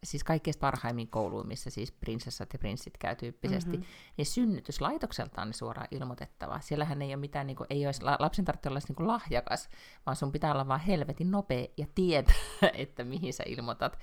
siis 0.04 0.24
kaikkein 0.24 0.54
parhaimmin 0.60 1.08
kouluun, 1.08 1.46
missä 1.46 1.70
siis 1.70 1.92
prinsessat 1.92 2.52
ja 2.52 2.58
prinssit 2.58 2.98
käy 2.98 3.16
tyyppisesti, 3.16 3.76
mm-hmm. 3.76 3.86
niin 4.16 4.26
synnytyslaitokselta 4.26 5.42
on 5.42 5.48
ne 5.48 5.52
suoraan 5.52 5.88
ilmoitettava. 5.90 6.60
Siellähän 6.60 7.02
ei 7.02 7.08
ole 7.08 7.16
mitään, 7.16 7.46
niin 7.46 7.56
kuin, 7.56 7.66
ei 7.70 7.86
olisi, 7.86 8.02
lapsen 8.18 8.44
tarvitse 8.44 8.68
olla 8.68 8.80
niin 8.88 8.96
kuin 8.96 9.06
lahjakas, 9.06 9.68
vaan 10.06 10.16
sun 10.16 10.32
pitää 10.32 10.52
olla 10.52 10.68
vaan 10.68 10.80
helvetin 10.80 11.30
nopea 11.30 11.66
ja 11.76 11.86
tietää, 11.94 12.34
että 12.74 13.04
mihin 13.04 13.32
sä 13.32 13.44
ilmoitat 13.46 13.98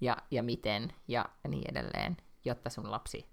ja, 0.00 0.16
ja 0.30 0.42
miten 0.42 0.92
ja 1.08 1.28
niin 1.48 1.70
edelleen 1.70 2.16
jotta 2.44 2.70
sun 2.70 2.90
lapsi 2.90 3.26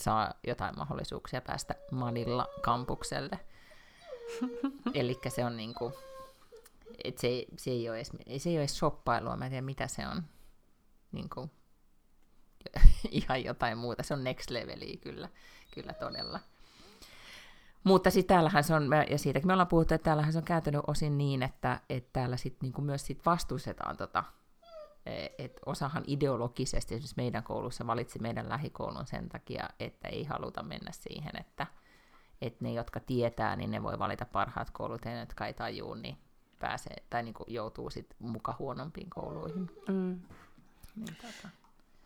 saa 0.00 0.34
jotain 0.46 0.78
mahdollisuuksia 0.78 1.40
päästä 1.40 1.74
Manilla 1.92 2.46
kampukselle. 2.62 3.40
Eli 4.94 5.18
se 5.28 5.44
on 5.44 5.56
niinku, 5.56 5.92
et 7.04 7.18
se, 7.18 7.46
se, 7.56 7.70
ei 7.70 7.88
ole 7.88 7.96
edes, 7.96 8.12
se 8.38 8.48
ei 8.48 8.56
ole 8.56 8.60
edes 8.60 8.78
shoppailua, 8.78 9.36
mä 9.36 9.44
en 9.44 9.50
tiedä 9.50 9.66
mitä 9.66 9.86
se 9.86 10.06
on. 10.06 10.22
Niinku, 11.12 11.50
ihan 13.10 13.44
jotain 13.44 13.78
muuta, 13.78 14.02
se 14.02 14.14
on 14.14 14.24
next 14.24 14.50
leveliä 14.50 14.96
kyllä, 14.96 15.28
kyllä 15.74 15.92
todella. 15.92 16.40
Mutta 17.84 18.10
sitten 18.10 18.34
täällähän 18.34 18.64
se 18.64 18.74
on, 18.74 18.88
ja 19.10 19.18
siitäkin 19.18 19.46
me 19.46 19.52
ollaan 19.52 19.68
puhuttu, 19.68 19.94
että 19.94 20.04
täällähän 20.04 20.32
se 20.32 20.38
on 20.38 20.44
kääntynyt 20.44 20.82
osin 20.86 21.18
niin, 21.18 21.42
että, 21.42 21.80
että 21.88 22.10
täällä 22.12 22.36
sit 22.36 22.56
niinku 22.62 22.82
myös 22.82 23.06
sit 23.06 23.26
vastustetaan 23.26 23.96
tota 23.96 24.24
että 25.38 25.60
osahan 25.66 26.04
ideologisesti 26.06 26.94
esimerkiksi 26.94 27.14
meidän 27.16 27.42
koulussa 27.42 27.86
valitsi 27.86 28.18
meidän 28.18 28.48
lähikoulun 28.48 29.06
sen 29.06 29.28
takia, 29.28 29.68
että 29.80 30.08
ei 30.08 30.24
haluta 30.24 30.62
mennä 30.62 30.90
siihen, 30.92 31.32
että, 31.40 31.66
että 32.42 32.64
ne, 32.64 32.72
jotka 32.72 33.00
tietää, 33.00 33.56
niin 33.56 33.70
ne 33.70 33.82
voi 33.82 33.98
valita 33.98 34.24
parhaat 34.24 34.70
koulut, 34.70 35.04
ja 35.04 35.10
ne, 35.10 35.20
jotka 35.20 35.46
ei 35.46 35.54
tajuu, 35.54 35.94
niin 35.94 36.16
pääsee, 36.58 36.96
tai 37.10 37.22
niin 37.22 37.34
kuin 37.34 37.54
joutuu 37.54 37.90
sitten 37.90 38.16
muka 38.20 38.56
huonompiin 38.58 39.10
kouluihin. 39.10 39.70
Mm. 39.88 40.20
Niin, 40.96 41.16
tota. 41.16 41.48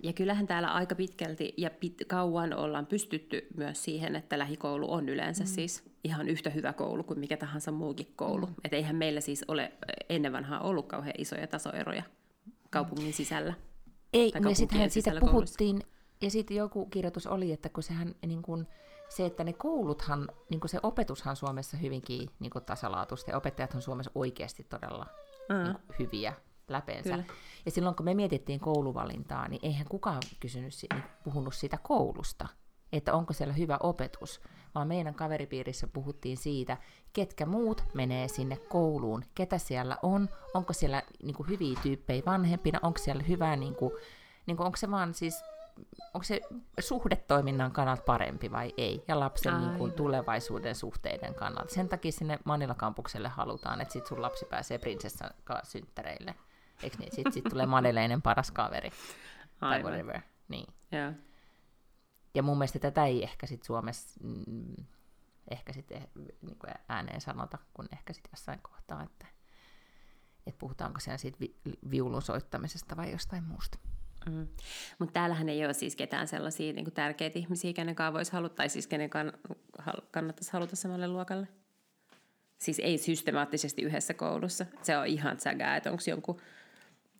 Ja 0.02 0.12
kyllähän 0.12 0.46
täällä 0.46 0.72
aika 0.72 0.94
pitkälti 0.94 1.54
ja 1.56 1.70
pit, 1.70 2.02
kauan 2.08 2.54
ollaan 2.54 2.86
pystytty 2.86 3.46
myös 3.56 3.84
siihen, 3.84 4.16
että 4.16 4.38
lähikoulu 4.38 4.92
on 4.92 5.08
yleensä 5.08 5.44
mm. 5.44 5.48
siis 5.48 5.90
ihan 6.04 6.28
yhtä 6.28 6.50
hyvä 6.50 6.72
koulu 6.72 7.02
kuin 7.02 7.18
mikä 7.18 7.36
tahansa 7.36 7.72
muukin 7.72 8.12
koulu. 8.16 8.46
Mm. 8.46 8.54
Että 8.64 8.76
eihän 8.76 8.96
meillä 8.96 9.20
siis 9.20 9.44
ole 9.48 9.72
ennen 10.08 10.32
vanhaa 10.32 10.60
ollut 10.60 10.86
kauhean 10.86 11.14
isoja 11.18 11.46
tasoeroja 11.46 12.02
kaupungin 12.74 13.12
sisällä. 13.12 13.54
Ei, 14.12 14.32
ja 14.48 14.54
sittenhän 14.54 14.90
siitä 14.90 15.12
puhuttiin, 15.20 15.82
ja 16.22 16.30
sitten 16.30 16.56
joku 16.56 16.86
kirjoitus 16.86 17.26
oli, 17.26 17.52
että 17.52 17.68
kun 17.68 17.82
sehän 17.82 18.14
niin 18.26 18.42
kun, 18.42 18.66
se, 19.08 19.26
että 19.26 19.44
ne 19.44 19.52
kouluthan, 19.52 20.28
niin 20.50 20.60
se 20.66 20.80
opetushan 20.82 21.36
Suomessa 21.36 21.76
hyvinkin 21.76 22.28
niin 22.40 22.50
tasalaatuista, 22.66 23.30
ja 23.30 23.36
opettajat 23.36 23.74
on 23.74 23.82
Suomessa 23.82 24.10
oikeasti 24.14 24.64
todella 24.64 25.06
mm. 25.48 25.64
niin 25.64 25.76
hyviä 25.98 26.32
läpeensä. 26.68 27.10
Kyllä. 27.10 27.24
Ja 27.64 27.70
silloin 27.70 27.96
kun 27.96 28.04
me 28.04 28.14
mietittiin 28.14 28.60
kouluvalintaa, 28.60 29.48
niin 29.48 29.60
eihän 29.62 29.86
kukaan 29.88 30.22
kysynyt, 30.40 30.72
niin 30.92 31.02
puhunut 31.24 31.54
siitä 31.54 31.78
koulusta, 31.82 32.48
että 32.96 33.14
onko 33.14 33.32
siellä 33.32 33.54
hyvä 33.54 33.78
opetus, 33.80 34.40
vaan 34.74 34.88
meidän 34.88 35.14
kaveripiirissä 35.14 35.86
puhuttiin 35.86 36.36
siitä, 36.36 36.76
ketkä 37.12 37.46
muut 37.46 37.84
menee 37.94 38.28
sinne 38.28 38.56
kouluun, 38.56 39.24
ketä 39.34 39.58
siellä 39.58 39.96
on, 40.02 40.28
onko 40.54 40.72
siellä 40.72 41.02
niin 41.22 41.36
kuin, 41.36 41.48
hyviä 41.48 41.78
tyyppejä 41.82 42.22
vanhempina, 42.26 42.78
onko 42.82 42.98
siellä 42.98 43.22
hyvää, 43.22 43.56
niin 43.56 43.74
kuin, 43.74 43.92
niin 44.46 44.56
kuin, 44.56 44.66
onko 44.66 44.76
se 44.76 44.90
vaan 44.90 45.14
siis 45.14 45.44
onko 46.14 46.24
se 46.24 46.40
suhdetoiminnan 46.80 47.72
kannalta 47.72 48.02
parempi 48.02 48.50
vai 48.50 48.74
ei, 48.76 49.04
ja 49.08 49.20
lapsen 49.20 49.60
niin 49.60 49.78
kuin, 49.78 49.92
tulevaisuuden 49.92 50.74
suhteiden 50.74 51.34
kannalta. 51.34 51.74
Sen 51.74 51.88
takia 51.88 52.12
sinne 52.12 52.38
Manila-kampukselle 52.44 53.28
halutaan, 53.28 53.80
että 53.80 53.92
sit 53.92 54.06
sun 54.06 54.22
lapsi 54.22 54.44
pääsee 54.44 54.78
prinsessan 54.78 55.30
synttäreille. 55.62 56.34
Eikö 56.82 56.96
niin? 56.98 57.14
Sitten 57.14 57.32
sit 57.32 57.44
tulee 57.44 57.66
Madeleinen 57.66 58.22
paras 58.22 58.50
kaveri. 58.50 58.90
Aivan. 59.60 59.82
Tai 59.82 59.92
whatever. 59.92 60.20
Niin. 60.48 60.66
Yeah. 60.92 61.14
Ja 62.34 62.42
mun 62.42 62.58
mielestä 62.58 62.78
tätä 62.78 63.04
ei 63.06 63.22
ehkä 63.22 63.46
sit 63.46 63.62
Suomessa 63.62 64.20
mm, 64.22 64.84
ehkä 65.50 65.72
sit 65.72 65.92
eh, 65.92 66.08
niin 66.42 66.58
kuin 66.58 66.74
ääneen 66.88 67.20
sanota, 67.20 67.58
kun 67.74 67.88
ehkä 67.92 68.12
sit 68.12 68.28
jossain 68.32 68.58
kohtaa, 68.62 69.02
että, 69.02 69.26
että 70.46 70.58
puhutaanko 70.58 71.00
siellä 71.00 71.18
siitä 71.18 71.38
vi- 71.40 71.56
viulun 71.90 72.22
soittamisesta 72.22 72.96
vai 72.96 73.12
jostain 73.12 73.44
muusta. 73.44 73.78
Mm. 74.30 74.48
Mutta 74.98 75.12
täällähän 75.12 75.48
ei 75.48 75.64
ole 75.64 75.74
siis 75.74 75.96
ketään 75.96 76.28
sellaisia 76.28 76.72
niin 76.72 76.84
kuin 76.84 76.94
tärkeitä 76.94 77.38
ihmisiä, 77.38 77.72
kenen 77.72 77.94
kanssa 77.94 78.12
voisi 78.12 78.32
haluta, 78.32 78.54
tai 78.54 78.68
siis 78.68 78.86
kenen 78.86 79.10
kann- 79.10 80.02
kannattaisi 80.10 80.52
haluta 80.52 80.76
samalle 80.76 81.08
luokalle. 81.08 81.48
Siis 82.58 82.78
ei 82.78 82.98
systemaattisesti 82.98 83.82
yhdessä 83.82 84.14
koulussa. 84.14 84.66
Se 84.82 84.98
on 84.98 85.06
ihan 85.06 85.40
sägää, 85.40 85.76
että 85.76 85.90
onko 85.90 86.02
jonkun 86.06 86.40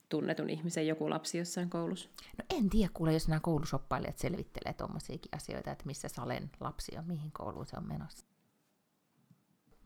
tunnetun 0.09 0.51
ihmisen 0.51 0.87
joku 0.87 1.11
lapsi 1.11 1.39
jossain 1.39 1.71
koulussa? 1.71 2.09
No 2.39 2.57
en 2.59 2.71
tiedä, 2.71 2.91
kuule, 2.95 3.13
jos 3.13 3.29
nämä 3.29 3.41
koulusoppailijat 3.41 4.19
selvittelee 4.19 4.73
tuommoisiakin 4.73 5.35
asioita, 5.37 5.73
että 5.73 5.87
missä 5.87 6.09
Salen 6.09 6.51
lapsi 6.61 6.99
on, 6.99 7.07
mihin 7.07 7.33
kouluun 7.33 7.67
se 7.67 7.77
on 7.77 7.89
menossa. 7.89 8.27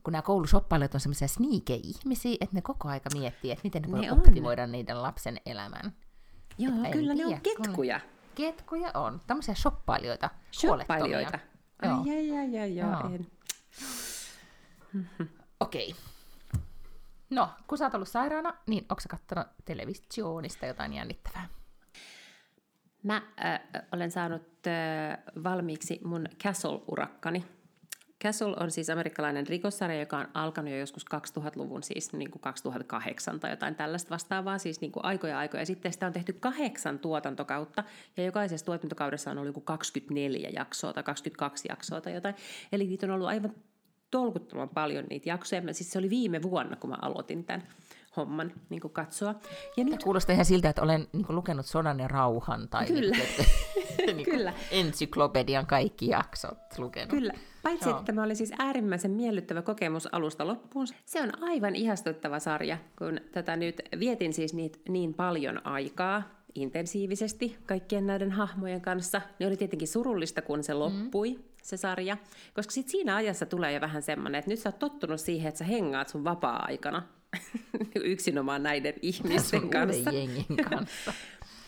Kun 0.03 0.13
nämä 0.13 0.23
koulusoppailijat 0.23 0.95
on 0.95 1.01
semmoisia 1.01 1.29
sniike-ihmisiä, 1.29 2.37
että 2.41 2.57
ne 2.57 2.63
koko 2.63 2.89
aika 2.89 3.11
miettii, 3.15 3.51
että 3.51 3.65
miten 3.65 3.83
ne, 3.83 3.89
ne 3.89 3.93
voi 3.93 4.11
optimoida 4.11 4.63
on. 4.63 4.73
niiden 4.73 5.03
lapsen 5.03 5.41
elämän. 5.47 5.93
Joo, 6.59 6.75
että 6.77 6.89
kyllä 6.91 7.15
ne 7.15 7.27
on 7.27 7.41
ketkuja. 7.41 8.01
Ketkuja 8.35 8.91
on. 8.95 9.21
Tämmöisiä 9.27 9.55
shoppailijoita. 9.55 10.31
Shoppailijoita. 10.53 11.39
Ai, 11.83 11.91
ai, 11.91 12.39
ai, 12.39 12.59
ai, 12.59 12.81
ai, 12.81 13.19
Okei. 15.61 15.91
Okay. 15.91 16.03
No, 17.31 17.51
kun 17.67 17.79
sä 17.79 17.85
oot 17.85 17.95
ollut 17.95 18.09
sairaana, 18.09 18.55
niin 18.67 18.87
onko 18.89 19.01
sä 19.01 19.09
kattonut 19.09 19.47
televisioonista 19.65 20.67
jotain 20.67 20.93
jännittävää? 20.93 21.49
Mä 23.03 23.23
äh, 23.45 23.61
olen 23.93 24.11
saanut 24.11 24.43
äh, 24.67 25.19
valmiiksi 25.45 26.01
mun 26.05 26.29
Castle-urakkani. 26.45 27.45
Castle 28.25 28.57
on 28.61 28.71
siis 28.71 28.91
amerikkalainen 28.91 29.47
rikossarja, 29.47 30.01
joka 30.01 30.19
on 30.19 30.29
alkanut 30.35 30.71
jo 30.71 30.79
joskus 30.79 31.05
2000-luvun, 31.15 31.83
siis 31.83 32.13
niin 32.13 32.31
kuin 32.31 32.43
2008 32.43 33.41
tai 33.41 33.51
jotain 33.51 33.75
tällaista 33.75 34.11
vastaavaa, 34.11 34.59
siis 34.59 34.81
niin 34.81 34.93
kuin 34.93 35.05
aikoja 35.05 35.39
aikoja. 35.39 35.67
Sitten 35.67 35.93
sitä 35.93 36.07
on 36.07 36.13
tehty 36.13 36.33
kahdeksan 36.33 36.99
tuotantokautta, 36.99 37.85
ja 38.17 38.25
jokaisessa 38.25 38.67
tuotantokaudessa 38.67 39.31
on 39.31 39.39
ollut 39.39 39.49
joku 39.49 39.61
24 39.61 40.51
jaksoa 40.53 40.93
tai 40.93 41.03
22 41.03 41.69
jaksoa 41.69 42.01
tai 42.01 42.15
jotain. 42.15 42.35
Eli 42.73 42.87
niitä 42.87 43.07
on 43.07 43.11
ollut 43.11 43.29
aivan 43.29 43.55
tolkuttoman 44.11 44.69
paljon 44.69 45.05
niitä 45.11 45.29
jaksoja. 45.29 45.63
Mä, 45.63 45.73
siis 45.73 45.93
se 45.93 45.99
oli 45.99 46.11
viime 46.11 46.43
vuonna, 46.43 46.77
kun 46.77 46.91
mä 46.91 46.97
aloitin 47.03 47.45
tämän 47.45 47.69
homman 48.17 48.53
niin 48.69 48.81
kuin 48.81 48.93
katsoa. 48.93 49.35
Ja 49.77 49.85
nyt... 49.85 50.03
Kuulostaa 50.03 50.33
ihan 50.35 50.45
siltä, 50.45 50.69
että 50.69 50.83
olen 50.83 51.07
niin 51.13 51.27
kuin, 51.27 51.37
lukenut 51.37 51.67
Sodan 51.67 52.01
ja 52.01 52.09
rauhan 52.09 52.69
tai 52.69 52.87
Kyllä. 52.87 53.17
Niin, 53.99 54.13
että, 54.13 54.13
niin 54.13 54.25
Kyllä. 54.25 54.53
ensyklopedian 54.71 55.67
kaikki 55.67 56.09
jaksot 56.09 56.59
lukenut. 56.79 57.11
Kyllä. 57.11 57.33
Paitsi, 57.63 57.89
Joo. 57.89 57.99
että 57.99 58.13
tämä 58.13 58.23
oli 58.23 58.35
siis 58.35 58.53
äärimmäisen 58.59 59.11
miellyttävä 59.11 59.63
kokemus 59.63 60.15
alusta 60.15 60.47
loppuun. 60.47 60.87
Se 61.05 61.23
on 61.23 61.43
aivan 61.43 61.77
ihastuttava 61.77 62.39
sarja, 62.39 62.79
kun 62.99 63.21
tätä 63.33 63.57
nyt 63.57 63.83
vietin 63.99 64.33
siis 64.33 64.55
niitä 64.55 64.79
niin 64.89 65.15
paljon 65.15 65.67
aikaa 65.67 66.23
intensiivisesti 66.55 67.57
kaikkien 67.67 68.07
näiden 68.07 68.33
hahmojen 68.33 68.81
kanssa. 68.81 69.21
Ne 69.39 69.47
oli 69.47 69.57
tietenkin 69.57 69.89
surullista, 69.89 70.43
kun 70.43 70.65
se 70.65 70.75
loppui, 70.75 71.33
mm. 71.33 71.43
Se 71.63 71.77
sarja. 71.77 72.17
Koska 72.55 72.71
sitten 72.73 72.91
siinä 72.91 73.17
ajassa 73.17 73.47
tulee 73.47 73.73
jo 73.73 73.81
vähän 73.81 74.03
semmoinen, 74.03 74.39
että 74.39 74.51
nyt 74.51 74.61
sä 74.61 74.69
oot 74.69 74.79
tottunut 74.79 75.21
siihen, 75.21 75.49
että 75.49 75.59
sä 75.59 75.65
hengaat 75.65 76.09
sun 76.09 76.25
vapaa-aikana 76.25 77.03
yksinomaan 77.95 78.63
näiden 78.63 78.95
ihmisten 79.03 79.71
kanssa. 79.71 80.11
jengin 80.11 80.57
kanssa. 80.71 81.13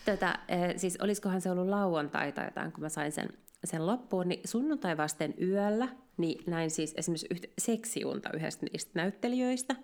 Tätä, 0.05 0.39
eh, 0.47 0.73
siis 0.77 0.97
olisikohan 1.01 1.41
se 1.41 1.51
ollut 1.51 1.67
lauantai 1.67 2.31
tai 2.31 2.45
jotain, 2.45 2.71
kun 2.71 2.81
mä 2.81 2.89
sain 2.89 3.11
sen, 3.11 3.29
sen 3.63 3.87
loppuun, 3.87 4.27
niin 4.27 4.41
sunnuntai 4.45 4.97
vasten 4.97 5.33
yöllä, 5.41 5.87
niin 6.17 6.43
näin 6.47 6.71
siis 6.71 6.93
esimerkiksi 6.97 7.27
yhtä 7.31 7.47
seksiunta 7.57 8.29
yhdestä 8.33 8.65
niistä 8.71 8.91
näyttelijöistä. 8.93 9.75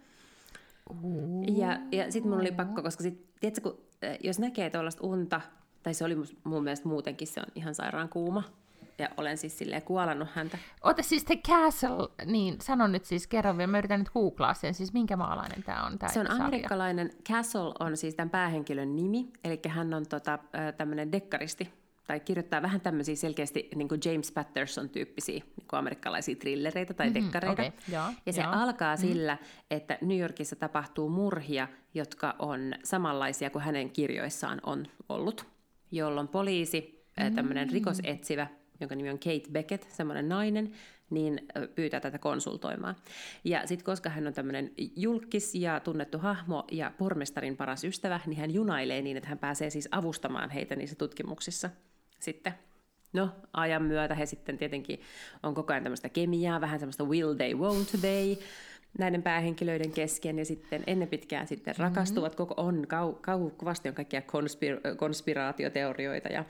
Ja, 1.58 1.80
ja 1.91 2.12
sitten 2.12 2.32
mun 2.32 2.39
oli 2.39 2.52
pakko, 2.52 2.84
koska 2.84 3.04
sit, 3.04 3.26
tiedätkö, 3.39 3.62
kun, 3.62 3.82
eh, 4.02 4.17
jos 4.24 4.39
näkee 4.39 4.70
tuollaista 4.70 5.08
unta, 5.08 5.41
tai 5.84 5.93
se 5.93 6.06
oli 6.06 6.15
mun 6.43 6.63
mielestä 6.63 6.88
muutenkin, 6.88 7.28
se 7.28 7.39
on 7.39 7.52
ihan 7.56 7.76
sairaan 7.76 8.10
kuuma, 8.10 8.43
ja 9.00 9.10
olen 9.18 9.38
siis 9.38 9.58
silleen 9.58 9.82
kuolannut 9.82 10.28
häntä. 10.34 10.58
Ota 10.84 11.04
siis 11.04 11.24
The 11.26 11.36
Castle, 11.36 12.26
niin 12.26 12.62
sano 12.62 12.88
nyt 12.88 13.06
siis 13.06 13.28
kerran 13.28 13.58
vielä, 13.58 13.72
mä 13.72 13.78
yritän 13.78 14.00
nyt 14.00 14.10
googlaa 14.10 14.54
sen, 14.54 14.74
siis 14.74 14.94
minkä 14.94 15.18
maalainen 15.18 15.64
tämä 15.64 15.86
on 15.86 16.00
tää 16.00 16.10
Se 16.10 16.20
on 16.20 16.32
amerikkalainen, 16.32 17.12
Castle 17.30 17.74
on 17.80 17.98
siis 17.98 18.16
tämän 18.16 18.30
päähenkilön 18.30 18.96
nimi, 18.96 19.30
eli 19.44 19.60
hän 19.68 19.94
on 19.94 20.06
tota, 20.10 20.40
tämmöinen 20.78 21.12
dekkaristi, 21.12 21.74
tai 22.08 22.20
kirjoittaa 22.20 22.62
vähän 22.62 22.82
tämmöisiä 22.82 23.16
selkeästi 23.16 23.70
niin 23.76 23.88
kuin 23.88 24.02
James 24.06 24.32
Patterson-tyyppisiä 24.32 25.44
niin 25.58 25.68
kuin 25.70 25.80
amerikkalaisia 25.80 26.36
trillereitä 26.36 26.94
tai 26.94 27.10
mm-hmm, 27.10 27.24
dekkareita. 27.24 27.62
Okay, 27.62 27.72
joo, 27.92 28.06
ja 28.26 28.34
se 28.34 28.42
joo. 28.42 28.52
alkaa 28.52 28.96
mm-hmm. 28.96 29.08
sillä, 29.08 29.38
että 29.72 29.98
New 30.02 30.20
Yorkissa 30.20 30.56
tapahtuu 30.56 31.10
murhia, 31.10 31.68
jotka 31.94 32.36
on 32.40 32.74
samanlaisia 32.84 33.50
kuin 33.50 33.64
hänen 33.64 33.90
kirjoissaan 33.90 34.60
on 34.64 34.86
ollut, 35.10 35.46
jolloin 35.92 36.28
poliisi, 36.28 37.06
mm-hmm. 37.20 37.36
tämmöinen 37.36 37.70
rikosetsivä, 37.70 38.48
jonka 38.80 38.96
nimi 38.96 39.10
on 39.10 39.20
Kate 39.20 39.52
Beckett, 39.52 39.92
semmoinen 39.92 40.30
nainen, 40.30 40.72
niin 41.10 41.48
pyytää 41.76 42.00
tätä 42.00 42.18
konsultoimaan. 42.18 42.96
Ja 43.44 43.68
sitten 43.68 43.86
koska 43.86 44.10
hän 44.10 44.28
on 44.28 44.34
tämmöinen 44.34 44.72
julkis 44.96 45.56
ja 45.56 45.80
tunnettu 45.80 46.18
hahmo 46.18 46.68
ja 46.72 46.92
pormestarin 46.98 47.58
paras 47.58 47.84
ystävä, 47.84 48.20
niin 48.26 48.40
hän 48.40 48.54
junailee 48.54 49.02
niin, 49.02 49.18
että 49.18 49.30
hän 49.30 49.38
pääsee 49.38 49.70
siis 49.70 49.88
avustamaan 49.92 50.50
heitä 50.50 50.76
niissä 50.76 50.96
tutkimuksissa 50.96 51.70
sitten. 52.20 52.54
No, 53.13 53.30
ajan 53.54 53.84
myötä 53.84 54.16
he 54.16 54.26
sitten 54.26 54.58
tietenkin 54.58 55.02
on 55.44 55.54
koko 55.54 55.74
ajan 55.74 55.84
tämmöistä 55.84 56.10
kemiaa, 56.10 56.62
vähän 56.62 56.80
semmoista 56.80 57.04
will 57.04 57.34
they, 57.34 57.54
won't 57.54 58.00
they, 58.02 58.36
näiden 58.98 59.24
päähenkilöiden 59.24 59.92
kesken 59.92 60.40
ja 60.40 60.46
sitten 60.46 60.84
ennen 60.88 61.08
pitkään 61.08 61.48
sitten 61.48 61.74
mm-hmm. 61.74 61.84
rakastuvat, 61.84 62.36
koko 62.36 62.54
on 62.58 62.88
kau, 62.88 63.13
kau, 63.13 63.50
kovasti 63.50 63.89
on 63.89 63.95
kaikkia 63.95 64.22
konspir, 64.22 64.80
konspiraatioteorioita 64.97 66.28
ja 66.28 66.45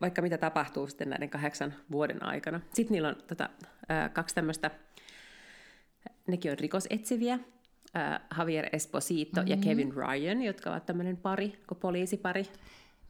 vaikka 0.00 0.22
mitä 0.22 0.38
tapahtuu 0.38 0.86
sitten 0.86 1.10
näiden 1.10 1.30
kahdeksan 1.30 1.74
vuoden 1.90 2.24
aikana. 2.24 2.60
Sitten 2.72 2.92
niillä 2.92 3.08
on 3.08 3.16
tota, 3.28 3.48
kaksi 4.12 4.34
tämmöistä, 4.34 4.70
nekin 6.26 6.52
on 6.52 6.58
rikosetsiviä, 6.58 7.38
Javier 8.38 8.68
Esposito 8.72 9.40
mm-hmm. 9.40 9.50
ja 9.50 9.56
Kevin 9.56 9.92
Ryan, 9.94 10.42
jotka 10.42 10.70
ovat 10.70 10.86
tämmöinen 10.86 11.16
pari, 11.16 11.52
poliisipari. 11.80 12.44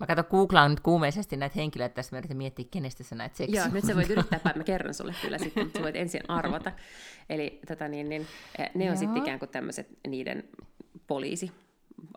Mä 0.01 0.07
katson, 0.07 0.25
googlaan 0.31 0.71
nyt 0.71 0.81
kuumeisesti 0.81 1.37
näitä 1.37 1.53
henkilöitä 1.57 1.95
tässä, 1.95 2.17
mä 2.17 2.19
yritän 2.19 2.37
miettiä, 2.37 2.65
kenestä 2.71 3.05
sä 3.05 3.15
näet 3.15 3.35
seksiä. 3.35 3.63
Joo, 3.63 3.75
nyt 3.75 3.85
sä 3.85 3.97
voit 3.97 4.11
yrittää, 4.11 4.41
mä 4.57 4.65
kerron 4.73 4.95
sulle 4.95 5.15
kyllä 5.23 5.39
sitten, 5.39 5.65
mutta 5.65 5.79
sä 5.79 5.83
voit 5.83 5.97
ensin 5.97 6.21
arvata. 6.29 6.73
Eli 7.29 7.61
tota, 7.69 7.89
niin, 7.89 8.09
niin, 8.09 8.27
ne 8.75 8.91
on 8.91 8.97
sitten 8.97 9.23
ikään 9.23 9.39
kuin 9.39 9.49
tämmöiset 9.49 9.89
niiden 10.09 10.45
poliisi, 11.07 11.53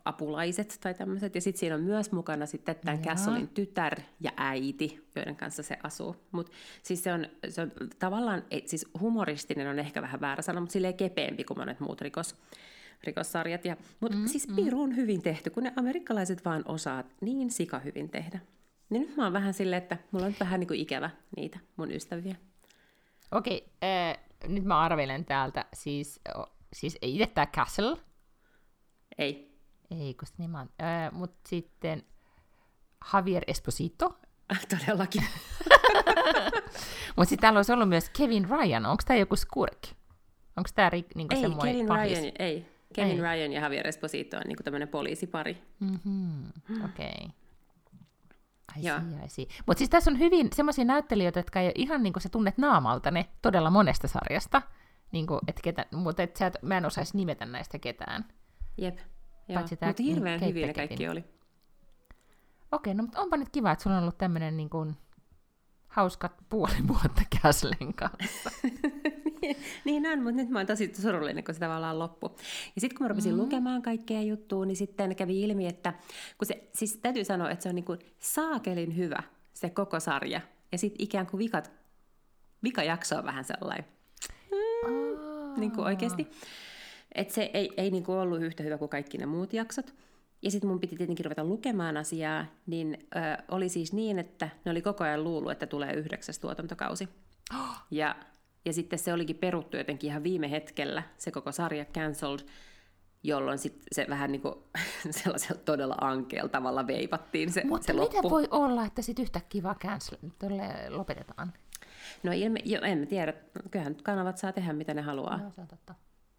apulaiset 0.05 0.77
tai 0.82 0.93
tämmöiset. 0.93 1.36
Ja 1.36 1.41
sitten 1.41 1.59
siinä 1.59 1.75
on 1.75 1.82
myös 1.82 2.11
mukana 2.11 2.45
sitten 2.45 2.75
tämän 2.75 3.03
Jaa. 3.03 3.15
Castlein 3.15 3.47
tytär 3.47 3.99
ja 4.19 4.32
äiti, 4.38 5.07
joiden 5.15 5.36
kanssa 5.36 5.63
se 5.63 5.77
asuu. 5.84 6.15
Mutta 6.32 6.51
siis 6.84 7.03
se 7.03 7.13
on, 7.13 7.25
se 7.49 7.61
on 7.61 7.71
tavallaan, 7.99 8.43
ei, 8.51 8.63
siis 8.65 8.86
humoristinen 8.99 9.67
on 9.67 9.79
ehkä 9.79 10.01
vähän 10.01 10.21
väärä 10.21 10.41
sana, 10.41 10.59
mutta 10.59 10.73
silleen 10.73 10.97
kepeämpi 10.97 11.43
kuin 11.43 11.59
monet 11.59 11.79
muut 11.79 12.01
rikos, 12.01 12.36
rikossarjat. 13.03 13.65
Ja, 13.65 13.77
mutta 13.99 14.17
mm, 14.17 14.27
siis 14.27 14.47
pirun 14.55 14.95
hyvin 14.95 15.21
tehty, 15.21 15.49
kun 15.49 15.63
ne 15.63 15.73
amerikkalaiset 15.75 16.45
vaan 16.45 16.63
osaa 16.65 17.03
niin 17.21 17.51
sika 17.51 17.79
hyvin 17.79 18.09
tehdä. 18.09 18.39
Niin 18.89 19.01
nyt 19.01 19.17
mä 19.17 19.23
oon 19.23 19.34
vähän 19.34 19.53
silleen, 19.53 19.82
että 19.82 19.97
mulla 20.11 20.25
on 20.25 20.32
nyt 20.32 20.39
vähän 20.39 20.59
niin 20.59 20.67
kuin 20.67 20.79
ikävä 20.79 21.09
niitä 21.38 21.59
mun 21.75 21.91
ystäviä. 21.91 22.36
Okei, 23.32 23.73
äh, 23.84 24.17
nyt 24.47 24.63
mä 24.63 24.79
arvelen 24.79 25.25
täältä, 25.25 25.65
siis, 25.73 26.19
o, 26.38 26.45
siis 26.73 26.97
ei 27.01 27.15
itse 27.15 27.32
tää 27.34 27.45
Castle, 27.45 27.97
Ei. 29.17 29.50
Ei 29.91 30.15
se 30.23 30.33
nimi 30.37 30.57
on, 30.57 30.69
äh, 30.81 31.11
mutta 31.11 31.49
sitten 31.49 32.03
Javier 33.13 33.43
Esposito, 33.47 34.19
Todellakin. 34.79 35.23
mutta 37.15 37.29
sitten 37.29 37.39
täällä 37.41 37.57
olisi 37.57 37.71
ollut 37.71 37.89
myös 37.89 38.09
Kevin 38.09 38.49
Ryan, 38.49 38.85
onko 38.85 39.03
tämä 39.07 39.17
joku 39.17 39.35
skurk? 39.35 39.87
Onko 40.57 40.69
tämä 40.75 40.89
niinku 41.15 41.35
ei, 41.35 41.41
semmoinen 41.41 41.75
Kevin 41.75 41.87
pahis? 41.87 42.19
Ryan, 42.19 42.31
ei. 42.39 42.71
Kevin 42.93 43.11
Ei. 43.11 43.21
Ryan 43.21 43.51
ja 43.51 43.61
Javier 43.61 43.87
Esposito 43.87 44.37
on 44.37 44.43
niinku 44.47 44.63
tämmöinen 44.63 44.87
poliisipari. 44.87 45.57
Mm-hmm. 45.79 46.45
Okei. 46.85 47.29
Okay. 48.79 49.45
Mutta 49.65 49.77
siis 49.77 49.89
tässä 49.89 50.11
on 50.11 50.19
hyvin 50.19 50.49
semmoisia 50.53 50.85
näyttelijöitä, 50.85 51.39
jotka 51.39 51.59
ei 51.59 51.65
ole 51.65 51.73
ihan 51.75 52.03
niin 52.03 52.13
kuin 52.13 52.23
sä 52.23 52.29
tunnet 52.29 52.57
naamalta 52.57 53.11
ne 53.11 53.25
todella 53.41 53.69
monesta 53.69 54.07
sarjasta. 54.07 54.61
Niin 55.11 55.27
kuin, 55.27 55.39
et 55.47 55.59
ketä, 55.63 55.85
mutta 55.91 56.23
et 56.23 56.35
sä 56.35 56.47
et, 56.47 56.57
mä 56.61 56.77
en 56.77 56.85
osaisi 56.85 57.17
nimetä 57.17 57.45
näistä 57.45 57.79
ketään. 57.79 58.25
Jep. 58.77 58.97
Joo. 59.51 59.59
Paitsi 59.59 59.77
tää 59.77 59.89
Mutta 59.89 60.03
hirveän 60.03 60.39
Kate 60.39 60.49
hyviä 60.49 60.67
ne 60.67 60.73
kaikki 60.73 61.07
oli. 61.07 61.23
Okei, 62.71 62.93
no 62.93 63.03
mutta 63.03 63.21
onpa 63.21 63.37
nyt 63.37 63.49
kiva, 63.49 63.71
että 63.71 63.83
sulla 63.83 63.97
on 63.97 64.01
ollut 64.01 64.17
tämmöinen 64.17 64.57
niin 64.57 64.69
kuin, 64.69 64.95
hauskat 65.87 66.31
puoli 66.49 66.87
vuotta 66.87 67.21
Käslen 67.41 67.93
kanssa. 67.95 68.51
niin 69.85 70.07
on, 70.07 70.23
mutta 70.23 70.35
nyt 70.41 70.49
mä 70.49 70.59
oon 70.59 70.67
tosi 70.67 70.91
surullinen, 71.01 71.43
kun 71.43 71.53
se 71.53 71.59
tavallaan 71.59 71.99
loppu. 71.99 72.35
Ja 72.75 72.81
sitten 72.81 72.97
kun 72.97 73.05
mä 73.05 73.07
rupesin 73.07 73.33
mm. 73.33 73.41
lukemaan 73.41 73.81
kaikkea 73.81 74.21
juttua, 74.21 74.65
niin 74.65 74.77
sitten 74.77 75.15
kävi 75.15 75.41
ilmi, 75.41 75.67
että 75.67 75.93
kun 76.37 76.45
se, 76.45 76.69
siis 76.73 76.97
täytyy 76.97 77.23
sanoa, 77.23 77.49
että 77.49 77.63
se 77.63 77.69
on 77.69 77.75
niin 77.75 77.85
kuin 77.85 77.99
saakelin 78.19 78.97
hyvä 78.97 79.23
se 79.53 79.69
koko 79.69 79.99
sarja. 79.99 80.41
Ja 80.71 80.77
sitten 80.77 81.03
ikään 81.03 81.27
kuin 81.27 81.39
vikat, 81.39 81.71
vika 82.63 82.83
jakso 82.83 83.17
on 83.17 83.25
vähän 83.25 83.45
sellainen, 83.45 83.85
niin 85.57 85.71
kuin 85.71 85.85
oikeasti. 85.85 86.27
Että 87.16 87.34
se 87.34 87.51
ei, 87.53 87.70
ei 87.78 87.91
niin 87.91 88.03
kuin 88.03 88.18
ollut 88.18 88.41
yhtä 88.41 88.64
hyvä 88.64 88.78
kuin 88.78 88.89
kaikki 88.89 89.18
ne 89.18 89.26
muut 89.26 89.53
jaksot. 89.53 89.93
Ja 90.41 90.51
sitten 90.51 90.70
mun 90.70 90.80
piti 90.80 90.95
tietenkin 90.95 91.26
ruveta 91.26 91.43
lukemaan 91.43 91.97
asiaa, 91.97 92.45
niin 92.66 93.07
ö, 93.16 93.43
oli 93.51 93.70
siis 93.70 93.93
niin, 93.93 94.20
että 94.20 94.49
ne 94.66 94.72
oli 94.72 94.82
koko 94.82 95.03
ajan 95.03 95.24
luullut, 95.24 95.51
että 95.51 95.68
tulee 95.68 95.93
yhdeksäs 95.93 96.39
tuotantokausi. 96.39 97.09
Ja, 97.91 98.16
ja 98.66 98.74
sitten 98.74 98.99
se 98.99 99.14
olikin 99.14 99.36
peruttu 99.36 99.78
jotenkin 99.78 100.09
ihan 100.09 100.24
viime 100.24 100.51
hetkellä, 100.51 101.03
se 101.18 101.32
koko 101.32 101.51
sarja 101.51 101.86
cancelled, 101.86 102.39
jolloin 103.24 103.57
sit 103.57 103.84
se 103.91 104.05
vähän 104.09 104.32
niin 104.32 104.41
kuin 104.41 104.55
sellaisella 105.22 105.62
todella 105.66 105.95
ankeella 106.01 106.49
tavalla 106.49 106.88
veivattiin 106.88 107.51
se, 107.51 107.64
Mutta 107.66 107.88
se 107.88 107.93
miten 107.93 108.16
loppu. 108.16 108.30
voi 108.30 108.47
olla, 108.51 108.86
että 108.86 109.01
sitten 109.01 109.24
yhtäkkiä 109.24 109.64
vaan 109.64 109.76
cancel, 109.76 110.18
lopetetaan? 110.89 111.53
No 112.24 112.32
ilme, 112.32 112.59
jo, 112.66 112.82
en 112.82 112.97
mä 112.97 113.05
tiedä, 113.05 113.34
kyllähän 113.72 113.93
nyt 113.93 114.01
kanavat 114.01 114.38
saa 114.38 114.53
tehdä 114.53 114.74
mitä 114.74 114.93
ne 114.93 115.01
haluaa. 115.01 115.38
No, 115.38 115.51
se 115.51 115.62
on 115.62 115.68
totta. 115.68 115.95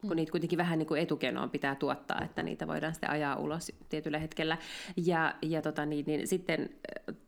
Kun 0.08 0.16
niitä 0.16 0.30
kuitenkin 0.30 0.56
vähän 0.56 0.78
niin 0.78 0.86
kuin 0.86 1.00
etukenoon 1.00 1.50
pitää 1.50 1.74
tuottaa, 1.74 2.22
että 2.24 2.42
niitä 2.42 2.66
voidaan 2.66 2.94
sitten 2.94 3.10
ajaa 3.10 3.36
ulos 3.36 3.72
tietyllä 3.88 4.18
hetkellä. 4.18 4.58
Ja, 4.96 5.34
ja 5.42 5.62
tota, 5.62 5.86
niin, 5.86 6.04
niin, 6.06 6.28
sitten 6.28 6.70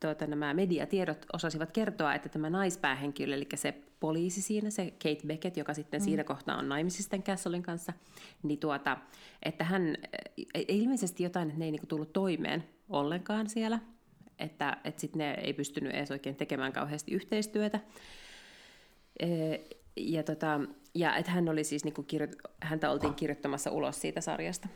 tota, 0.01 0.27
nämä 0.27 0.55
mediatiedot 0.55 1.27
osasivat 1.33 1.72
kertoa, 1.72 2.14
että 2.14 2.29
tämä 2.29 2.51
naispäähenkilö, 2.51 3.35
eli 3.35 3.49
se 3.55 3.75
poliisi 4.01 4.43
siinä, 4.43 4.70
se 4.70 4.91
Kate 4.91 5.27
Beckett, 5.27 5.57
joka 5.57 5.75
sitten 5.75 6.01
mm. 6.01 6.05
siinä 6.05 6.25
kohtaa 6.25 6.59
on 6.59 6.68
naimisissa 6.68 7.11
tämän 7.11 7.22
Castlein 7.22 7.62
kanssa, 7.62 7.93
niin 8.43 8.59
tuota, 8.59 8.97
että 9.43 9.64
hän 9.64 9.97
äh, 10.57 10.62
ilmeisesti 10.68 11.22
jotain, 11.22 11.49
että 11.49 11.59
ne 11.59 11.64
ei 11.64 11.70
niin 11.70 11.81
kuin 11.81 11.89
tullut 11.89 12.12
toimeen 12.12 12.64
ollenkaan 12.89 13.49
siellä, 13.49 13.79
että, 14.39 14.77
että 14.85 15.01
sitten 15.01 15.18
ne 15.18 15.35
ei 15.35 15.53
pystynyt 15.53 15.93
edes 15.93 16.11
oikein 16.11 16.37
tekemään 16.37 16.72
kauheasti 16.72 17.12
yhteistyötä. 17.12 17.81
Ee, 19.20 19.64
Ja, 19.97 20.22
tota, 20.22 20.61
ja 20.95 21.17
että 21.17 21.31
hän 21.31 21.49
oli 21.49 21.65
siis, 21.65 21.85
niinku 21.85 22.03
kirjo- 22.03 22.51
häntä 22.63 22.91
oltiin 22.91 23.15
kirjoittamassa 23.15 23.71
ulos 23.71 24.01
siitä 24.01 24.21
sarjasta. 24.21 24.69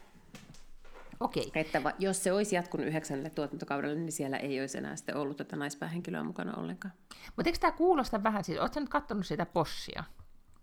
Okei. 1.21 1.51
Että 1.55 1.85
va- 1.85 1.93
jos 1.99 2.25
se 2.25 2.33
olisi 2.33 2.55
jatkunut 2.55 2.87
yhdeksännelle 2.87 3.31
tuotantokaudelle, 3.31 3.99
niin 3.99 4.13
siellä 4.13 4.37
ei 4.37 4.61
olisi 4.61 4.79
enää 4.79 4.97
sitten 4.97 5.17
ollut 5.17 5.37
tätä 5.37 5.57
naispäähenkilöä 5.57 6.23
mukana 6.23 6.55
ollenkaan. 6.55 6.95
Mutta 7.37 7.49
eikö 7.49 7.59
tämä 7.59 7.73
kuulosta 7.73 8.23
vähän, 8.23 8.45
siis 8.45 8.59
ootko 8.59 8.81
nyt 8.81 8.89
katsonut 8.89 9.27
sitä 9.27 9.47
Boschia? 9.47 10.05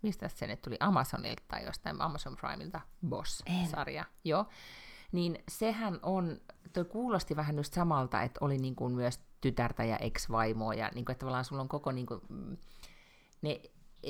Mistä 0.02 0.28
se 0.28 0.46
nyt 0.46 0.62
tuli 0.62 0.76
Amazonilta 0.80 1.42
tai 1.48 1.64
jostain 1.64 2.00
Amazon 2.00 2.36
Primeilta 2.36 2.80
Boss-sarja? 3.08 4.04
Joo. 4.24 4.46
Niin 5.12 5.38
sehän 5.48 5.98
on, 6.02 6.40
toi 6.72 6.84
kuulosti 6.84 7.36
vähän 7.36 7.56
just 7.56 7.74
samalta, 7.74 8.22
että 8.22 8.38
oli 8.40 8.58
niin 8.58 8.76
kuin 8.76 8.94
myös 8.94 9.20
tytärtä 9.40 9.84
ja 9.84 9.96
ex-vaimoa 9.96 10.74
ja 10.74 10.90
niin 10.94 11.04
kuin, 11.04 11.12
että 11.12 11.20
tavallaan 11.20 11.44
sulla 11.44 11.62
on 11.62 11.68
koko 11.68 11.92
niin 11.92 12.06
kuin, 12.06 12.20
mm, 12.28 12.56
ne, 13.42 13.60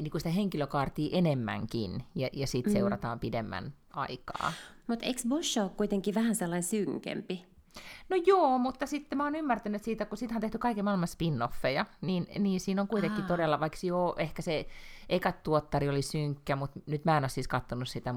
niin 0.03 0.11
kuin 0.11 0.21
sitä 0.21 0.31
henkilökaartia 0.31 1.19
enemmänkin 1.19 2.03
ja, 2.15 2.29
ja 2.33 2.47
sitten 2.47 2.73
mm. 2.73 2.79
seurataan 2.79 3.21
pidemmän 3.21 3.73
aikaa. 3.91 4.53
Mutta 4.87 5.07
eikö 5.07 5.21
Bosch 5.29 5.59
ole 5.59 5.71
kuitenkin 5.77 6.15
vähän 6.15 6.35
sellainen 6.35 6.63
synkempi? 6.63 7.45
No 8.09 8.17
joo, 8.27 8.59
mutta 8.59 8.87
sitten 8.87 9.19
mä 9.19 9.25
oon 9.25 9.35
ymmärtänyt 9.35 9.85
siitä, 9.85 10.07
kun 10.07 10.19
siitä 10.19 10.35
on 10.35 10.41
tehty 10.41 10.59
kaiken 10.59 10.85
maailman 10.85 11.09
spin-offeja, 11.09 11.85
niin, 12.01 12.27
niin 12.39 12.61
siinä 12.61 12.83
on 12.83 12.89
kuitenkin 12.89 13.23
Aa. 13.23 13.29
todella, 13.29 13.61
vaikka 13.61 13.79
joo, 13.83 14.15
ehkä 14.19 14.43
se 14.43 14.67
eka 15.09 15.33
tuottari 15.33 15.89
oli 15.89 16.03
synkkä, 16.03 16.57
mutta 16.57 16.81
nyt 16.87 17.05
mä 17.05 17.17
en 17.17 17.23
ole 17.23 17.29
siis 17.29 17.49
katsonut 17.49 17.89
sitä 17.89 18.15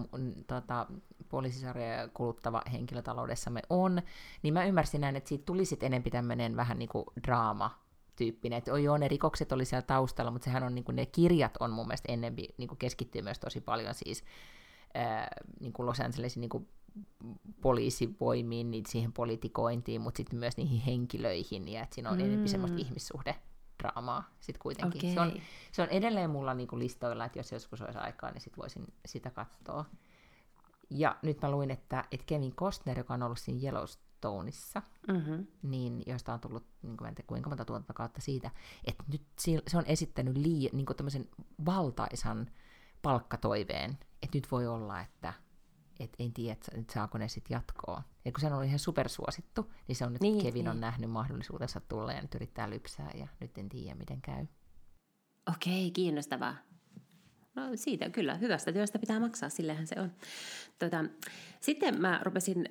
tota, 0.48 0.88
poliisisarjaa 1.30 2.08
kuluttava 2.08 2.62
henkilötaloudessamme 2.72 3.62
on, 3.70 4.02
niin 4.44 4.54
mä 4.54 4.66
ymmärsin 4.66 5.02
näin, 5.02 5.16
että 5.16 5.28
siitä 5.28 5.46
tuli 5.46 5.66
sitten 5.66 5.88
enempi 5.88 6.10
tämmöinen 6.10 6.56
vähän 6.56 6.80
niin 6.80 6.90
kuin 6.90 7.06
draama, 7.24 7.80
tyyppinen, 8.20 8.57
että 8.57 8.80
joo, 8.80 8.97
ne 8.97 9.07
rikokset 9.07 9.51
oli 9.51 9.65
siellä 9.65 9.82
taustalla, 9.82 10.32
mutta 10.32 10.45
sehän 10.45 10.63
on, 10.63 10.76
niin 10.76 10.86
kuin, 10.86 10.95
ne 10.95 11.05
kirjat 11.05 11.57
on 11.59 11.72
mun 11.72 11.88
mielestä 11.88 12.11
enempi, 12.11 12.47
niin 12.57 12.78
keskittyy 12.80 13.22
myös 13.22 13.39
tosi 13.39 13.61
paljon 13.61 13.93
siis 13.93 14.24
ää, 14.93 15.28
niin 15.59 15.74
kuin 15.74 15.86
Los 15.86 15.99
Angelesin 15.99 16.41
niin 16.41 16.49
kuin 16.49 16.67
poliisivoimiin, 17.61 18.72
niin 18.72 18.86
siihen 18.88 19.13
politikointiin, 19.13 20.01
mutta 20.01 20.17
sitten 20.17 20.39
myös 20.39 20.57
niihin 20.57 20.82
henkilöihin, 20.82 21.67
ja 21.67 21.84
että 21.84 21.95
siinä 21.95 22.09
on 22.09 22.17
mm. 22.17 22.26
enemmän 22.26 22.47
semmoista 22.47 22.78
ihmissuhdedraamaa 22.78 24.30
sitten 24.39 24.61
kuitenkin. 24.61 24.99
Okei. 24.99 25.13
Se, 25.13 25.20
on, 25.20 25.34
se 25.72 25.82
on 25.82 25.89
edelleen 25.89 26.30
mulla 26.30 26.53
niinku 26.53 26.80
listoilla, 26.80 27.26
että 27.26 27.39
jos 27.39 27.51
joskus 27.51 27.82
olisi 27.82 27.99
aikaa, 27.99 28.32
niin 28.32 28.41
sit 28.41 28.57
voisin 28.57 28.86
sitä 29.05 29.30
katsoa. 29.30 29.86
Ja 30.89 31.15
nyt 31.22 31.41
mä 31.41 31.51
luin, 31.51 31.72
että, 31.72 32.03
että 32.11 32.26
Kevin 32.26 32.55
Costner, 32.55 32.97
joka 32.97 33.13
on 33.13 33.24
ollut 33.24 33.39
siinä 33.39 33.61
Yellowstoneissa, 34.24 34.82
Mm-hmm. 35.07 35.47
niin 35.61 36.03
josta 36.05 36.34
on 36.34 36.39
tullut 36.39 36.65
niin 36.82 36.97
kuin, 36.97 37.07
en 37.07 37.15
tiedä, 37.15 37.28
kuinka 37.28 37.49
monta 37.49 37.65
tuotantokautta 37.65 38.22
siitä, 38.22 38.51
että 38.86 39.03
nyt 39.11 39.22
se 39.67 39.78
on 39.78 39.84
esittänyt 39.86 40.38
lii- 40.38 40.70
niin 40.74 40.86
tämmöisen 40.97 41.30
valtaisan 41.65 42.51
palkkatoiveen, 43.01 43.91
että 44.22 44.38
nyt 44.38 44.51
voi 44.51 44.67
olla, 44.67 45.01
että 45.01 45.34
et 45.99 46.15
en 46.20 46.34
tiedä, 46.34 46.53
että 46.53 46.93
saako 46.93 47.17
ne 47.17 47.28
sitten 47.28 47.55
jatkoa. 47.55 48.03
Ja 48.26 48.32
kun 48.32 48.41
se 48.41 48.47
on 48.47 48.53
ollut 48.53 48.65
ihan 48.67 48.80
supersuosittu, 48.80 49.72
niin 49.88 49.95
se 49.95 50.05
on 50.05 50.13
nyt, 50.13 50.22
Niin, 50.22 50.34
niin, 50.38 50.45
Kevin 50.45 50.67
on 50.67 50.76
niin. 50.76 50.82
nähnyt 50.82 51.11
mahdollisuutensa 51.11 51.80
tulla 51.80 52.13
ja 52.13 52.22
nyt 52.22 52.36
yrittää 52.36 52.70
lypsää 52.70 53.11
ja 53.15 53.28
nyt 53.39 53.57
en 53.57 53.70
tiedä, 53.70 53.95
miten 53.95 54.22
käy. 54.22 54.45
Okei, 55.55 55.91
kiinnostavaa. 55.91 56.55
No 57.55 57.63
siitä 57.76 58.09
kyllä, 58.09 58.36
hyvästä 58.36 58.72
työstä 58.74 58.99
pitää 58.99 59.20
maksaa, 59.20 59.49
sillähän 59.49 59.88
se 59.88 59.95
on. 60.01 60.11
Tota, 60.80 61.05
sitten 61.61 62.01
mä 62.01 62.20
rupesin, 62.24 62.65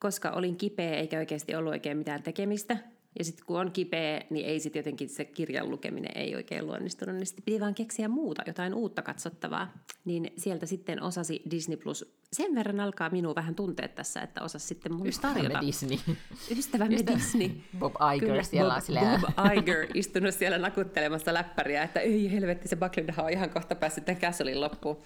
koska 0.00 0.30
olin 0.30 0.56
kipeä 0.56 0.96
eikä 0.96 1.18
oikeasti 1.18 1.54
ollut 1.54 1.72
oikein 1.72 1.96
mitään 1.96 2.22
tekemistä, 2.22 2.76
ja 3.18 3.24
sitten 3.24 3.46
kun 3.46 3.60
on 3.60 3.72
kipeä, 3.72 4.22
niin 4.30 4.46
ei 4.46 4.60
sitten 4.60 4.80
jotenkin 4.80 5.08
se 5.08 5.24
kirjan 5.24 5.70
lukeminen 5.70 6.12
ei 6.14 6.36
oikein 6.36 6.66
luonnistunut, 6.66 7.16
niin 7.16 7.26
sitten 7.26 7.44
piti 7.44 7.60
vaan 7.60 7.74
keksiä 7.74 8.08
muuta, 8.08 8.42
jotain 8.46 8.74
uutta 8.74 9.02
katsottavaa. 9.02 9.72
Niin 10.04 10.32
sieltä 10.36 10.66
sitten 10.66 11.02
osasi 11.02 11.42
Disney 11.50 11.76
Plus. 11.76 12.14
Sen 12.32 12.54
verran 12.54 12.80
alkaa 12.80 13.10
minua 13.10 13.34
vähän 13.34 13.54
tuntea 13.54 13.88
tässä, 13.88 14.22
että 14.22 14.42
osasi 14.42 14.66
sitten 14.66 14.94
mulle 14.94 15.10
tarjota. 15.20 15.60
Disney. 15.60 15.98
Ystävämme 16.58 16.98
Disney. 17.14 17.50
Bob 17.78 17.94
Iger 18.16 18.28
Kyllä, 18.28 18.42
siellä 18.42 18.74
Bob, 18.74 18.82
silleen. 18.82 19.20
Bob 19.20 19.52
Iger 19.58 19.86
istunut 19.94 20.34
siellä 20.34 20.58
nakuttelemassa 20.58 21.34
läppäriä, 21.34 21.82
että 21.82 22.00
ei 22.00 22.32
helvetti, 22.32 22.68
se 22.68 22.76
Bucklindahan 22.76 23.24
on 23.24 23.32
ihan 23.32 23.50
kohta 23.50 23.74
päässyt 23.74 24.04
tämän 24.04 24.60
loppuun. 24.60 24.96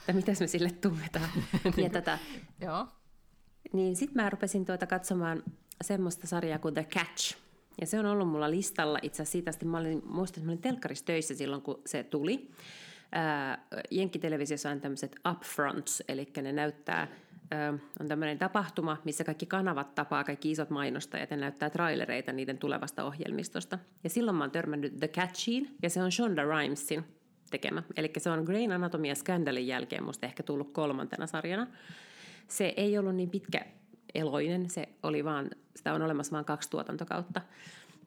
Että 0.00 0.12
mitäs 0.12 0.40
me 0.40 0.46
sille 0.46 0.70
tunnetaan. 0.70 1.28
ja 1.84 1.90
tota, 1.90 2.18
Joo. 2.60 2.86
Niin 3.72 3.96
sitten 3.96 4.22
mä 4.22 4.30
rupesin 4.30 4.64
tuota 4.64 4.86
katsomaan 4.86 5.42
semmoista 5.84 6.26
sarjaa 6.26 6.58
kuin 6.58 6.74
The 6.74 6.84
Catch. 6.84 7.36
Ja 7.80 7.86
se 7.86 7.98
on 7.98 8.06
ollut 8.06 8.28
mulla 8.28 8.50
listalla 8.50 8.98
itse 9.02 9.22
asiassa 9.22 9.32
siitä 9.32 9.50
asti. 9.50 9.66
Mä 9.66 9.78
olin, 9.78 10.02
muistan, 10.06 10.40
että 10.40 10.46
mä 10.46 10.52
olin 10.52 10.62
telkkarissa 10.62 11.04
töissä 11.04 11.34
silloin, 11.34 11.62
kun 11.62 11.82
se 11.86 12.02
tuli. 12.02 12.50
Ää, 13.12 13.66
Jenkkitelevisiossa 13.90 14.70
on 14.70 14.80
tämmöiset 14.80 15.16
upfronts, 15.30 16.02
eli 16.08 16.28
ne 16.42 16.52
näyttää 16.52 17.08
ö, 17.52 17.78
on 18.00 18.08
tämmöinen 18.08 18.38
tapahtuma, 18.38 18.96
missä 19.04 19.24
kaikki 19.24 19.46
kanavat 19.46 19.94
tapaa 19.94 20.24
kaikki 20.24 20.50
isot 20.50 20.70
mainostajat 20.70 21.30
ja 21.30 21.36
näyttää 21.36 21.70
trailereita 21.70 22.32
niiden 22.32 22.58
tulevasta 22.58 23.04
ohjelmistosta. 23.04 23.78
Ja 24.04 24.10
silloin 24.10 24.36
mä 24.36 24.44
oon 24.44 24.50
törmännyt 24.50 24.96
The 24.96 25.08
Catchiin, 25.08 25.76
ja 25.82 25.90
se 25.90 26.02
on 26.02 26.12
Shonda 26.12 26.42
Rhimesin 26.44 27.04
tekemä. 27.50 27.82
Eli 27.96 28.12
se 28.18 28.30
on 28.30 28.44
Grain 28.44 28.72
Anatomia 28.72 29.14
Scandalin 29.14 29.66
jälkeen 29.66 30.04
musta 30.04 30.26
ehkä 30.26 30.42
tullut 30.42 30.72
kolmantena 30.72 31.26
sarjana. 31.26 31.66
Se 32.48 32.74
ei 32.76 32.98
ollut 32.98 33.14
niin 33.14 33.30
pitkä 33.30 33.66
eloinen, 34.14 34.70
se 34.70 34.88
oli 35.02 35.24
vaan, 35.24 35.50
sitä 35.76 35.92
on 35.94 36.02
olemassa 36.02 36.32
vain 36.32 36.44
kaksi 36.44 36.70
tuotantokautta. 36.70 37.40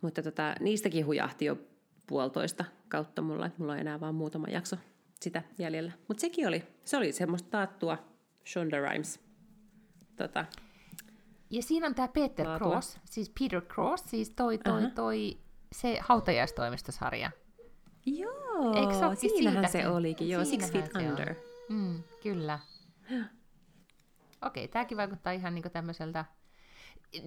Mutta 0.02 0.24
tota, 0.24 0.56
niistäkin 0.60 1.06
hujahti 1.06 1.46
jo 1.46 1.58
puolitoista 2.08 2.66
kautta 2.90 3.22
mulla, 3.22 3.46
että 3.46 3.60
mulla 3.60 3.74
on 3.74 3.80
enää 3.80 4.00
vain 4.00 4.16
muutama 4.16 4.48
jakso 4.48 4.76
sitä 5.22 5.44
jäljellä. 5.58 5.92
Mutta 6.08 6.22
sekin 6.22 6.48
oli, 6.48 6.64
se 6.86 6.98
oli 6.98 7.12
semmoista 7.12 7.50
taattua 7.50 7.98
Shonda 8.52 8.80
Rhimes. 8.80 9.20
Tota, 10.16 10.46
Ja 11.50 11.62
siinä 11.64 11.88
on 11.88 11.96
tämä 11.96 12.08
Peter 12.08 12.48
Laatua. 12.48 12.68
Cross, 12.70 13.00
siis 13.06 13.32
Peter 13.40 13.62
Cross, 13.62 14.04
siis 14.08 14.30
toi, 14.30 14.58
toi, 14.58 14.82
Aha. 14.84 14.90
toi, 14.90 15.38
se 15.72 15.98
hautajaistoimistosarja. 16.02 17.32
joo, 18.06 18.74
Eikö 18.76 19.16
siinähän 19.16 19.70
siitä 19.70 19.84
se 19.84 19.88
olikin, 19.88 20.30
joo, 20.30 20.46
Six 20.46 20.72
Feet 20.72 20.96
on. 20.96 21.04
Under. 21.06 21.36
Mm, 21.70 22.04
kyllä. 22.24 22.60
Okei, 24.42 24.68
tämäkin 24.68 24.98
vaikuttaa 24.98 25.34
ihan 25.34 25.56
niinku 25.56 25.70
tämmöiseltä, 25.70 26.26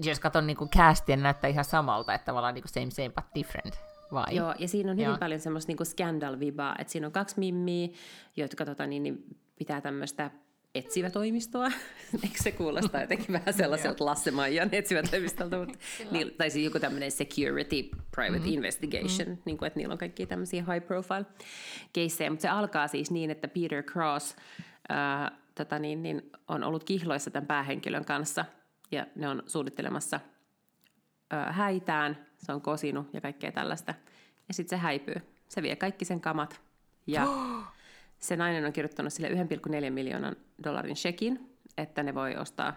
jos 0.05 0.21
katson 0.21 0.47
niinku 0.47 0.69
castia, 0.69 1.17
niin 1.17 1.23
näyttää 1.23 1.51
ihan 1.51 1.65
samalta, 1.65 2.15
että 2.15 2.25
tavallaan 2.25 2.55
niinku 2.55 2.69
same 2.69 2.91
same 2.91 3.09
but 3.11 3.35
different, 3.35 3.81
vai? 4.12 4.37
Joo, 4.37 4.55
ja 4.59 4.69
siinä 4.69 4.91
on 4.91 4.97
hyvin 4.97 5.09
Joo. 5.09 5.19
paljon 5.19 5.41
semmoista 5.41 5.71
niinku 5.71 5.85
scandal-vibaa, 5.85 6.75
että 6.79 6.93
siinä 6.93 7.07
on 7.07 7.12
kaksi 7.12 7.39
mimmiä, 7.39 7.89
jotka 8.37 8.65
tota, 8.65 8.87
niin, 8.87 9.03
niin, 9.03 9.37
pitää 9.57 9.81
tämmöistä 9.81 10.31
etsivä 10.75 11.11
toimistoa. 11.11 11.67
Eikö 12.23 12.43
se 12.43 12.53
kuulostaa 12.53 13.01
jotenkin 13.01 13.33
vähän 13.33 13.55
sellaiselta 13.55 14.05
Lasse 14.05 14.31
Maijan 14.31 14.69
etsivä 14.73 15.03
toimistolta? 15.03 15.59
Mutta, 15.59 15.79
niillä, 16.11 16.33
tai 16.39 16.51
siis 16.51 16.65
joku 16.65 16.79
tämmöinen 16.79 17.11
security, 17.11 17.83
private 18.11 18.39
mm-hmm. 18.39 18.53
investigation, 18.53 19.29
mm-hmm. 19.29 19.43
niin 19.45 19.59
kuin, 19.59 19.67
että 19.67 19.79
niillä 19.79 19.93
on 19.93 19.99
kaikki 19.99 20.27
tämmöisiä 20.27 20.65
high 20.73 20.87
profile 20.87 21.27
keissejä. 21.93 22.31
Mutta 22.31 22.43
se 22.43 22.49
alkaa 22.49 22.89
siis 22.89 23.11
niin, 23.11 23.31
että 23.31 23.49
Peter 23.49 23.83
Cross 23.83 24.37
ää, 24.89 25.43
tota 25.55 25.78
niin, 25.78 26.02
niin, 26.02 26.30
on 26.48 26.64
ollut 26.64 26.84
kihloissa 26.84 27.30
tämän 27.30 27.46
päähenkilön 27.46 28.05
kanssa 28.05 28.44
ja 28.90 29.07
ne 29.14 29.28
on 29.28 29.42
suunnittelemassa 29.46 30.20
ö, 31.32 31.36
häitään, 31.36 32.26
se 32.38 32.52
on 32.52 32.61
kosinut 32.61 33.14
ja 33.14 33.20
kaikkea 33.20 33.52
tällaista. 33.52 33.94
Ja 34.48 34.55
sitten 34.55 34.78
se 34.78 34.82
häipyy. 34.82 35.16
Se 35.48 35.62
vie 35.62 35.76
kaikki 35.76 36.05
sen 36.05 36.20
kamat. 36.20 36.61
Ja 37.07 37.26
se 38.18 38.36
nainen 38.36 38.64
on 38.64 38.72
kirjoittanut 38.72 39.12
sille 39.12 39.28
1,4 39.28 39.90
miljoonan 39.90 40.36
dollarin 40.64 40.96
shekin, 40.96 41.57
että 41.78 42.02
ne 42.02 42.14
voi 42.14 42.36
ostaa 42.36 42.76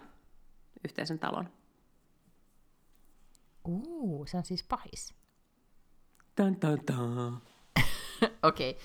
yhteisen 0.84 1.18
talon. 1.18 1.48
Uu, 3.64 4.26
se 4.26 4.36
on 4.36 4.44
siis 4.44 4.62
pahis. 4.62 5.14
Dun, 6.36 6.56
dun, 6.60 6.80
dun. 6.86 7.42
Okei. 8.42 8.70
Okay. 8.70 8.82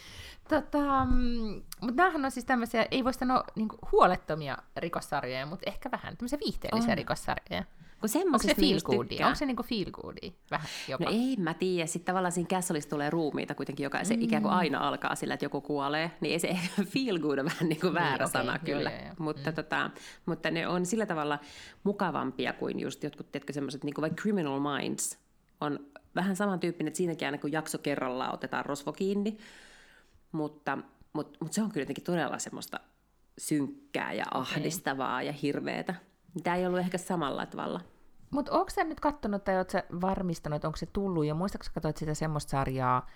Tota, 0.49 1.05
mm, 1.05 1.61
mutta 1.81 2.03
näähän 2.03 2.25
on 2.25 2.31
siis 2.31 2.45
tämmöisiä, 2.45 2.85
ei 2.91 3.03
voi 3.03 3.13
sanoa 3.13 3.43
niinku 3.55 3.77
huolettomia 3.91 4.57
rikossarjoja, 4.77 5.45
mutta 5.45 5.69
ehkä 5.69 5.91
vähän 5.91 6.17
tämmöisiä 6.17 6.39
viihteellisiä 6.39 6.91
On. 6.91 6.97
rikossarjoja. 6.97 7.63
Kun 8.03 8.21
Onko 8.25 8.37
se 8.37 8.55
feel 8.55 8.81
goodia? 8.81 9.27
Onko 9.27 9.35
se 9.35 9.45
niinku 9.45 9.63
feel 9.63 9.91
goodia? 9.91 10.31
Vähän 10.51 10.67
jopa. 10.87 11.05
No 11.05 11.11
ei, 11.11 11.35
mä 11.39 11.53
tiedä. 11.53 11.85
Sitten 11.85 12.05
tavallaan 12.05 12.31
siinä 12.31 12.47
Castleissa 12.47 12.89
tulee 12.89 13.09
ruumiita 13.09 13.55
kuitenkin, 13.55 13.83
joka 13.83 14.03
se 14.03 14.13
ikään 14.19 14.41
kuin 14.41 14.53
aina 14.53 14.87
alkaa 14.87 15.15
sillä, 15.15 15.33
että 15.33 15.45
joku 15.45 15.61
kuolee. 15.61 16.11
Niin 16.21 16.31
ei 16.31 16.39
se 16.39 16.57
feel 16.93 17.19
good 17.19 17.37
on 17.37 17.45
vähän 17.45 17.69
niin 17.69 17.79
kuin 17.79 17.93
väärä 17.93 18.25
okei, 18.25 18.31
sana 18.31 18.51
joo, 18.51 18.77
kyllä. 18.77 18.89
joo, 18.91 19.01
joo. 19.01 19.13
Mutta, 19.19 19.51
tota, 19.51 19.89
mutta 20.25 20.51
ne 20.51 20.67
on 20.67 20.85
sillä 20.85 21.05
tavalla 21.05 21.39
mukavampia 21.83 22.53
kuin 22.53 22.79
just 22.79 23.03
jotkut, 23.03 23.31
tiedätkö, 23.31 23.53
semmoiset, 23.53 23.83
niin 23.83 23.93
kuin 23.93 24.01
vaikka 24.01 24.21
Criminal 24.21 24.59
Minds 24.59 25.17
on 25.61 25.79
vähän 26.15 26.35
samantyyppinen, 26.35 26.87
että 26.87 26.97
siinäkin 26.97 27.27
aina 27.27 27.37
kun 27.37 27.51
jakso 27.51 27.77
kerrallaan 27.77 28.33
otetaan 28.33 28.65
rosvo 28.65 28.93
kiinni. 28.93 29.37
Mutta, 30.33 30.77
mutta, 31.13 31.37
mutta 31.41 31.55
se 31.55 31.61
on 31.61 31.69
kyllä 31.69 31.81
jotenkin 31.81 32.03
todella 32.03 32.39
semmoista 32.39 32.79
synkkää 33.37 34.13
ja 34.13 34.25
ahdistavaa 34.31 35.23
ja 35.23 35.31
hirveetä. 35.31 35.95
Tämä 36.43 36.55
ei 36.55 36.65
ollut 36.65 36.79
ehkä 36.79 36.97
samalla 36.97 37.45
tavalla. 37.45 37.81
Mutta 38.31 38.51
onko 38.51 38.69
sä 38.69 38.83
nyt 38.83 38.99
kattonut 38.99 39.43
tai 39.43 39.57
ootko 39.57 39.77
varmistanut, 40.01 40.55
että 40.55 40.67
onko 40.67 40.77
se 40.77 40.85
tullut, 40.85 41.25
ja 41.25 41.35
muistaakseni 41.35 41.73
katsoit 41.73 41.97
sitä 41.97 42.13
semmoista 42.13 42.49
sarjaa, 42.49 43.07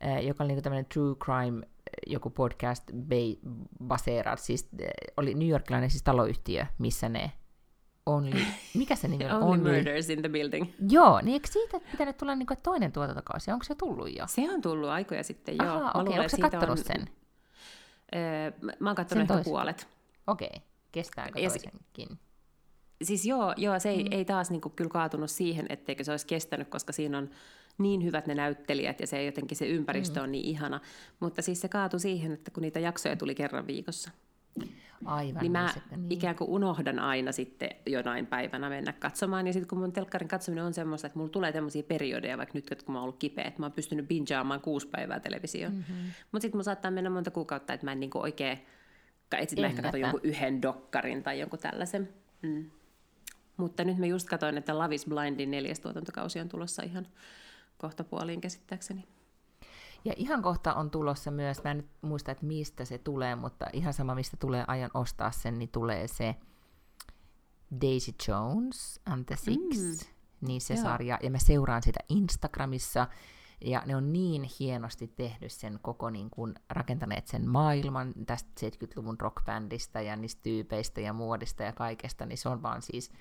eh, 0.00 0.26
joka 0.26 0.44
oli 0.44 0.48
niinku 0.48 0.62
tämmöinen 0.62 0.86
true 0.86 1.14
crime, 1.14 1.66
eh, 1.66 2.12
joku 2.12 2.30
podcast 2.30 2.90
ba- 2.90 3.48
baseerat, 3.84 4.38
siis 4.38 4.68
eh, 4.78 4.90
oli 5.16 5.34
newyorkilainen 5.34 5.90
siis 5.90 6.02
taloyhtiö, 6.02 6.66
missä 6.78 7.08
ne 7.08 7.32
only, 8.06 8.40
mikä 8.74 8.96
se 8.96 9.08
nimi 9.08 9.24
on? 9.24 9.42
Only 9.42 9.72
Murders 9.72 10.10
in 10.10 10.18
the 10.22 10.28
Building. 10.28 10.66
Joo, 10.90 11.20
niin 11.20 11.32
eikö 11.32 11.48
siitä 11.52 11.80
pitänyt 11.90 12.16
tulla 12.16 12.34
niinku 12.34 12.54
toinen 12.62 12.92
tuotantokausi? 12.92 13.50
Onko 13.50 13.64
se 13.64 13.74
tullut 13.74 14.16
jo? 14.18 14.26
Se 14.28 14.50
on 14.54 14.60
tullut 14.62 14.88
aikoja 14.88 15.22
sitten, 15.24 15.56
joo. 15.56 15.66
Ahaa, 15.68 15.80
Mä 15.82 15.88
okei, 15.90 16.02
luulen, 16.04 16.18
onko 16.20 16.28
sä 16.28 16.36
siitä 16.36 16.50
kattonut 16.50 16.78
on- 16.78 16.84
sen? 16.84 17.08
Öö, 18.14 18.50
mä- 18.60 18.90
oon 18.90 18.96
Sen 18.96 19.06
kattonut 19.06 19.30
ehkä 19.30 19.44
puolet. 19.44 19.88
Okei, 20.26 20.62
kestääkö 20.92 21.40
Ja 21.40 21.50
se- 21.50 21.58
toisenkin? 21.58 22.18
Siis 23.02 23.26
joo, 23.26 23.54
joo 23.56 23.78
se 23.78 23.88
ei, 23.90 24.04
mm. 24.04 24.12
ei 24.12 24.24
taas 24.24 24.50
niinku 24.50 24.68
kyllä 24.70 24.90
kaatunut 24.90 25.30
siihen, 25.30 25.66
etteikö 25.68 26.04
se 26.04 26.10
olisi 26.10 26.26
kestänyt, 26.26 26.68
koska 26.68 26.92
siinä 26.92 27.18
on 27.18 27.30
niin 27.78 28.04
hyvät 28.04 28.26
ne 28.26 28.34
näyttelijät 28.34 29.00
ja 29.00 29.06
se 29.06 29.24
jotenkin 29.24 29.56
se 29.56 29.66
ympäristö 29.66 30.20
mm. 30.20 30.24
on 30.24 30.32
niin 30.32 30.44
ihana. 30.44 30.80
Mutta 31.20 31.42
siis 31.42 31.60
se 31.60 31.68
kaatui 31.68 32.00
siihen, 32.00 32.32
että 32.32 32.50
kun 32.50 32.62
niitä 32.62 32.80
jaksoja 32.80 33.16
tuli 33.16 33.34
kerran 33.34 33.66
viikossa, 33.66 34.10
Aivan. 35.04 35.40
niin 35.42 35.52
mä 35.52 35.74
niin. 35.96 36.12
ikään 36.12 36.36
kuin 36.36 36.50
unohdan 36.50 36.98
aina 36.98 37.32
sitten 37.32 37.70
jonain 37.86 38.26
päivänä 38.26 38.68
mennä 38.68 38.92
katsomaan. 38.92 39.46
Ja 39.46 39.52
sitten 39.52 39.68
kun 39.68 39.78
mun 39.78 39.92
telkkarin 39.92 40.28
katsominen 40.28 40.64
on 40.64 40.74
semmoista, 40.74 41.06
että 41.06 41.18
mulla 41.18 41.30
tulee 41.30 41.52
tämmöisiä 41.52 41.82
periodeja, 41.82 42.38
vaikka 42.38 42.58
nyt 42.58 42.82
kun 42.82 42.92
mä 42.92 42.98
oon 42.98 43.02
ollut 43.02 43.18
kipeä, 43.18 43.44
että 43.44 43.60
mä 43.60 43.66
oon 43.66 43.72
pystynyt 43.72 44.08
bingeaamaan 44.08 44.60
kuusi 44.60 44.88
päivää 44.88 45.20
televisioon. 45.20 45.74
Mm-hmm. 45.74 46.10
Mutta 46.32 46.42
sitten 46.42 46.58
mun 46.58 46.64
saattaa 46.64 46.90
mennä 46.90 47.10
monta 47.10 47.30
kuukautta, 47.30 47.72
että 47.72 47.86
mä 47.86 47.92
en 47.92 48.00
niinku 48.00 48.18
oikein, 48.18 48.58
että 49.32 49.50
sit 49.50 49.60
mä 49.60 49.66
ehkä 49.66 49.82
katson 49.82 50.00
jonkun 50.00 50.20
yhden 50.22 50.62
dokkarin 50.62 51.22
tai 51.22 51.40
jonkun 51.40 51.58
tällaisen. 51.58 52.08
Mm. 52.42 52.70
Mutta 53.56 53.84
nyt 53.84 53.98
mä 53.98 54.06
just 54.06 54.28
katsoin, 54.28 54.58
että 54.58 54.78
Love 54.78 54.94
is 54.94 55.06
Blindin 55.06 55.50
neljäs 55.50 55.80
tuotantokausi 55.80 56.40
on 56.40 56.48
tulossa 56.48 56.82
ihan 56.82 57.06
kohta 57.78 58.04
puoliin 58.04 58.40
käsittääkseni. 58.40 59.04
Ja 60.04 60.12
ihan 60.16 60.42
kohta 60.42 60.74
on 60.74 60.90
tulossa 60.90 61.30
myös, 61.30 61.64
mä 61.64 61.70
en 61.70 61.76
nyt 61.76 61.90
muista, 62.02 62.32
että 62.32 62.46
mistä 62.46 62.84
se 62.84 62.98
tulee, 62.98 63.36
mutta 63.36 63.66
ihan 63.72 63.92
sama, 63.92 64.14
mistä 64.14 64.36
tulee 64.36 64.64
ajan 64.66 64.90
ostaa 64.94 65.30
sen, 65.30 65.58
niin 65.58 65.68
tulee 65.68 66.08
se 66.08 66.36
Daisy 67.80 68.12
Jones 68.28 69.00
and 69.06 69.24
the 69.24 69.36
Six, 69.36 69.76
mm. 69.76 69.96
niin 70.40 70.60
se 70.60 70.74
Joo. 70.74 70.82
sarja, 70.82 71.18
ja 71.22 71.30
mä 71.30 71.38
seuraan 71.38 71.82
sitä 71.82 72.00
Instagramissa, 72.08 73.06
ja 73.64 73.82
ne 73.86 73.96
on 73.96 74.12
niin 74.12 74.50
hienosti 74.60 75.06
tehnyt 75.06 75.52
sen 75.52 75.78
koko, 75.82 76.10
niin 76.10 76.30
kuin 76.30 76.54
rakentaneet 76.70 77.26
sen 77.26 77.48
maailman 77.48 78.14
tästä 78.26 78.50
70-luvun 78.60 79.20
rockbändistä 79.20 80.00
ja 80.00 80.16
niistä 80.16 80.42
tyypeistä 80.42 81.00
ja 81.00 81.12
muodista 81.12 81.62
ja 81.62 81.72
kaikesta, 81.72 82.26
niin 82.26 82.38
se 82.38 82.48
on 82.48 82.62
vaan 82.62 82.82
siis, 82.82 83.12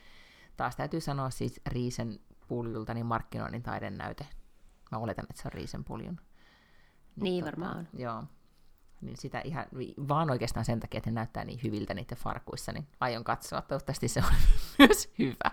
taas 0.57 0.75
täytyy 0.75 1.01
sanoa 1.01 1.29
siis 1.29 1.61
Riisen 1.67 2.19
puljulta, 2.47 2.93
niin 2.93 3.05
markkinoinnin 3.05 3.63
taiden 3.63 3.97
näyte. 3.97 4.27
Mä 4.91 4.97
oletan, 4.97 5.25
että 5.29 5.41
se 5.41 5.47
on 5.47 5.53
Riisen 5.53 5.83
puljun. 5.83 6.19
Niin 7.15 7.45
varmaan 7.45 7.77
on. 7.77 7.87
Joo. 7.97 8.23
Niin 9.01 9.17
sitä 9.17 9.41
ihan, 9.41 9.65
vaan 10.07 10.31
oikeastaan 10.31 10.65
sen 10.65 10.79
takia, 10.79 10.97
että 10.97 11.09
ne 11.09 11.13
näyttää 11.15 11.45
niin 11.45 11.59
hyviltä 11.63 11.93
niiden 11.93 12.17
farkuissa, 12.17 12.71
niin 12.71 12.87
aion 12.99 13.23
katsoa. 13.23 13.61
Toivottavasti 13.61 14.07
se 14.07 14.19
on 14.19 14.33
myös 14.79 15.09
hyvä. 15.19 15.51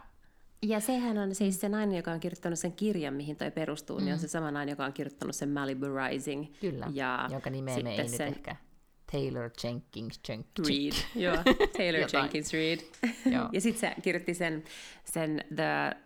Ja 0.62 0.80
sehän 0.80 1.18
on 1.18 1.34
siis 1.34 1.60
se 1.60 1.68
nainen, 1.68 1.96
joka 1.96 2.12
on 2.12 2.20
kirjoittanut 2.20 2.58
sen 2.58 2.72
kirjan, 2.72 3.14
mihin 3.14 3.36
toi 3.36 3.50
perustuu, 3.50 3.98
mm. 3.98 4.04
niin 4.04 4.12
on 4.12 4.18
se 4.18 4.28
sama 4.28 4.50
nainen, 4.50 4.72
joka 4.72 4.84
on 4.84 4.92
kirjoittanut 4.92 5.36
sen 5.36 5.48
Malibu 5.48 5.86
Rising. 5.86 6.46
Kyllä, 6.60 6.86
ja 6.92 7.28
jonka 7.32 7.50
nimeä 7.50 7.82
me 7.82 7.90
ei 7.90 8.02
nyt 8.02 8.08
sen 8.08 8.28
ehkä 8.28 8.56
Taylor 9.12 9.50
Jenkins 9.64 10.20
Jenkins. 10.28 10.68
Reed, 10.68 10.92
joo, 11.14 11.36
Taylor. 11.76 12.08
Jenkins 12.12 12.52
Reid. 12.52 12.80
Joo. 13.34 13.48
ja 13.52 13.60
sitten 13.60 13.80
se 13.80 14.00
kirjoitti 14.02 14.34
sen, 14.34 14.64
sen 15.04 15.44
The 15.56 15.96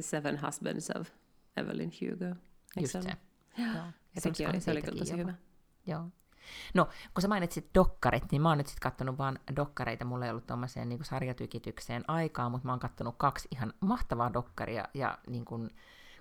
Seven 0.00 0.40
Husbands 0.46 0.90
of 0.90 1.08
Evelyn 1.56 1.92
Hugo. 2.00 2.34
Just 2.80 2.92
se? 2.92 3.16
Joo. 3.58 3.84
Sekin 4.18 4.48
oli, 4.48 4.60
se 4.60 4.70
oli 4.70 4.82
kyllä 4.82 4.98
tosi 4.98 5.16
hyvä. 5.16 5.34
Joo. 5.86 6.08
No, 6.74 6.88
kun 7.14 7.22
sä 7.22 7.28
mainitsit 7.28 7.70
dokkarit, 7.74 8.32
niin 8.32 8.42
mä 8.42 8.48
oon 8.48 8.58
nyt 8.58 8.66
sitten 8.66 8.82
kattonut 8.82 9.18
vaan 9.18 9.38
dokkareita. 9.56 10.04
Mulla 10.04 10.24
ei 10.24 10.30
ollut 10.30 10.46
tuommoiseen 10.46 10.88
niin 10.88 11.04
sarjatykitykseen 11.04 12.04
aikaa, 12.08 12.48
mutta 12.48 12.66
mä 12.66 12.72
oon 12.72 12.80
kattonut 12.80 13.14
kaksi 13.18 13.48
ihan 13.52 13.72
mahtavaa 13.80 14.32
dokkaria. 14.32 14.84
Ja 14.94 15.18
niin 15.26 15.44
kun, 15.44 15.70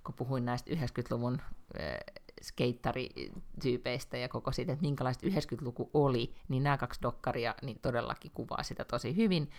kun 0.04 0.16
puhuin 0.16 0.46
näistä 0.46 0.72
90-luvun 0.72 1.42
äh, 1.42 1.98
skeittarityypeistä 2.42 4.18
ja 4.18 4.30
koko 4.30 4.52
siitä, 4.52 4.74
että 4.74 4.86
minkälaista 4.86 5.28
90-luku 5.28 5.90
oli, 5.94 6.36
niin 6.48 6.64
nämä 6.64 6.78
kaksi 6.78 7.02
dokkaria 7.02 7.56
niin 7.62 7.80
todellakin 7.82 8.32
kuvaa 8.32 8.64
sitä 8.64 8.86
tosi 8.86 9.16
hyvin. 9.16 9.50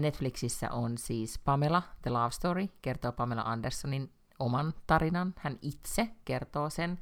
Netflixissä 0.00 0.70
on 0.70 0.98
siis 0.98 1.38
Pamela, 1.38 1.82
The 2.02 2.10
Love 2.10 2.30
Story, 2.30 2.68
kertoo 2.82 3.12
Pamela 3.12 3.42
Andersonin 3.42 4.12
oman 4.38 4.74
tarinan. 4.86 5.34
Hän 5.36 5.58
itse 5.62 6.08
kertoo 6.24 6.70
sen 6.70 6.98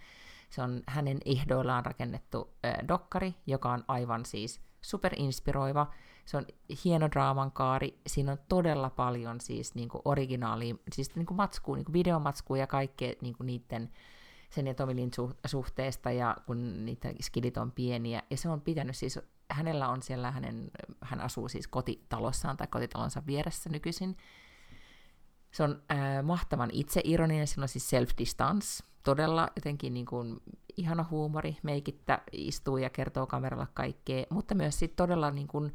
Se 0.51 0.63
on 0.63 0.83
hänen 0.87 1.19
ehdoillaan 1.25 1.87
rakennettu 1.87 2.55
äh, 2.65 2.89
dokkari, 2.89 3.35
joka 3.47 3.73
on 3.73 3.85
aivan 3.89 4.25
siis 4.25 4.61
superinspiroiva. 4.81 5.87
Se 6.25 6.37
on 6.37 6.47
hieno 6.85 7.11
draaman 7.11 7.53
kaari. 7.53 8.01
Siinä 8.07 8.33
on 8.33 8.39
todella 8.49 8.91
paljon 8.91 9.41
siis 9.41 9.75
niin 9.75 9.89
kuin 9.89 10.03
originaalia, 10.05 10.75
siis 10.93 11.17
niin 11.17 11.27
kuin 11.27 11.37
matskua, 11.37 11.77
niin 11.77 11.85
kuin 11.85 11.93
videomatskua 11.93 12.59
ja 12.59 12.67
kaikkea 12.67 13.15
niin 13.21 13.37
kuin 13.37 13.47
niiden 13.47 13.91
sen 14.51 14.67
ja 14.67 14.75
Tomilin 14.75 15.11
suhteesta, 15.47 16.11
ja 16.11 16.37
kun 16.47 16.87
niitä 16.87 17.13
skidit 17.21 17.57
on 17.57 17.73
pieniä. 17.73 18.23
Ja 18.31 18.37
se 18.37 18.49
on 18.49 18.61
pitänyt 18.61 18.97
siis, 18.97 19.19
hänellä 19.51 19.89
on 19.89 20.03
siellä, 20.03 20.31
hänen, 20.31 20.71
hän 21.01 21.21
asuu 21.21 21.49
siis 21.49 21.69
kotitalossaan 21.69 22.57
tai 22.57 22.67
kotitalonsa 22.67 23.23
vieressä 23.27 23.71
nykyisin. 23.71 24.17
Se 25.51 25.63
on 25.63 25.83
äh, 25.91 25.99
mahtavan 26.23 26.71
itseironinen, 26.73 27.47
sillä 27.47 27.65
on 27.65 27.69
siis 27.69 27.91
self-distance, 27.91 28.85
todella 29.03 29.49
jotenkin 29.57 29.95
niin 29.95 30.07
kuin 30.07 30.41
ihana 30.77 31.05
huumori, 31.11 31.57
meikittä 31.63 32.23
istuu 32.33 32.77
ja 32.77 32.91
kertoo 32.91 33.27
kameralla 33.27 33.67
kaikkea, 33.75 34.25
mutta 34.31 34.55
myös 34.55 34.79
sit 34.79 34.97
todella 34.97 35.31
niin 35.31 35.49
kuin 35.49 35.73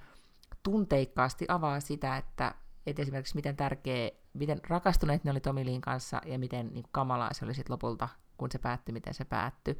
tunteikkaasti 0.63 1.45
avaa 1.47 1.79
sitä, 1.79 2.17
että, 2.17 2.55
että 2.85 3.01
esimerkiksi 3.01 3.35
miten 3.35 3.55
tärkeä, 3.55 4.09
miten 4.33 4.61
rakastuneet 4.67 5.23
ne 5.23 5.31
oli 5.31 5.39
Tomiliin 5.39 5.81
kanssa 5.81 6.21
ja 6.25 6.39
miten 6.39 6.73
niin 6.73 6.85
kamalaa 6.91 7.33
se 7.33 7.45
oli 7.45 7.53
sit 7.53 7.69
lopulta, 7.69 8.09
kun 8.37 8.51
se 8.51 8.59
päättyi, 8.59 8.93
miten 8.93 9.13
se 9.13 9.25
päättyi. 9.25 9.79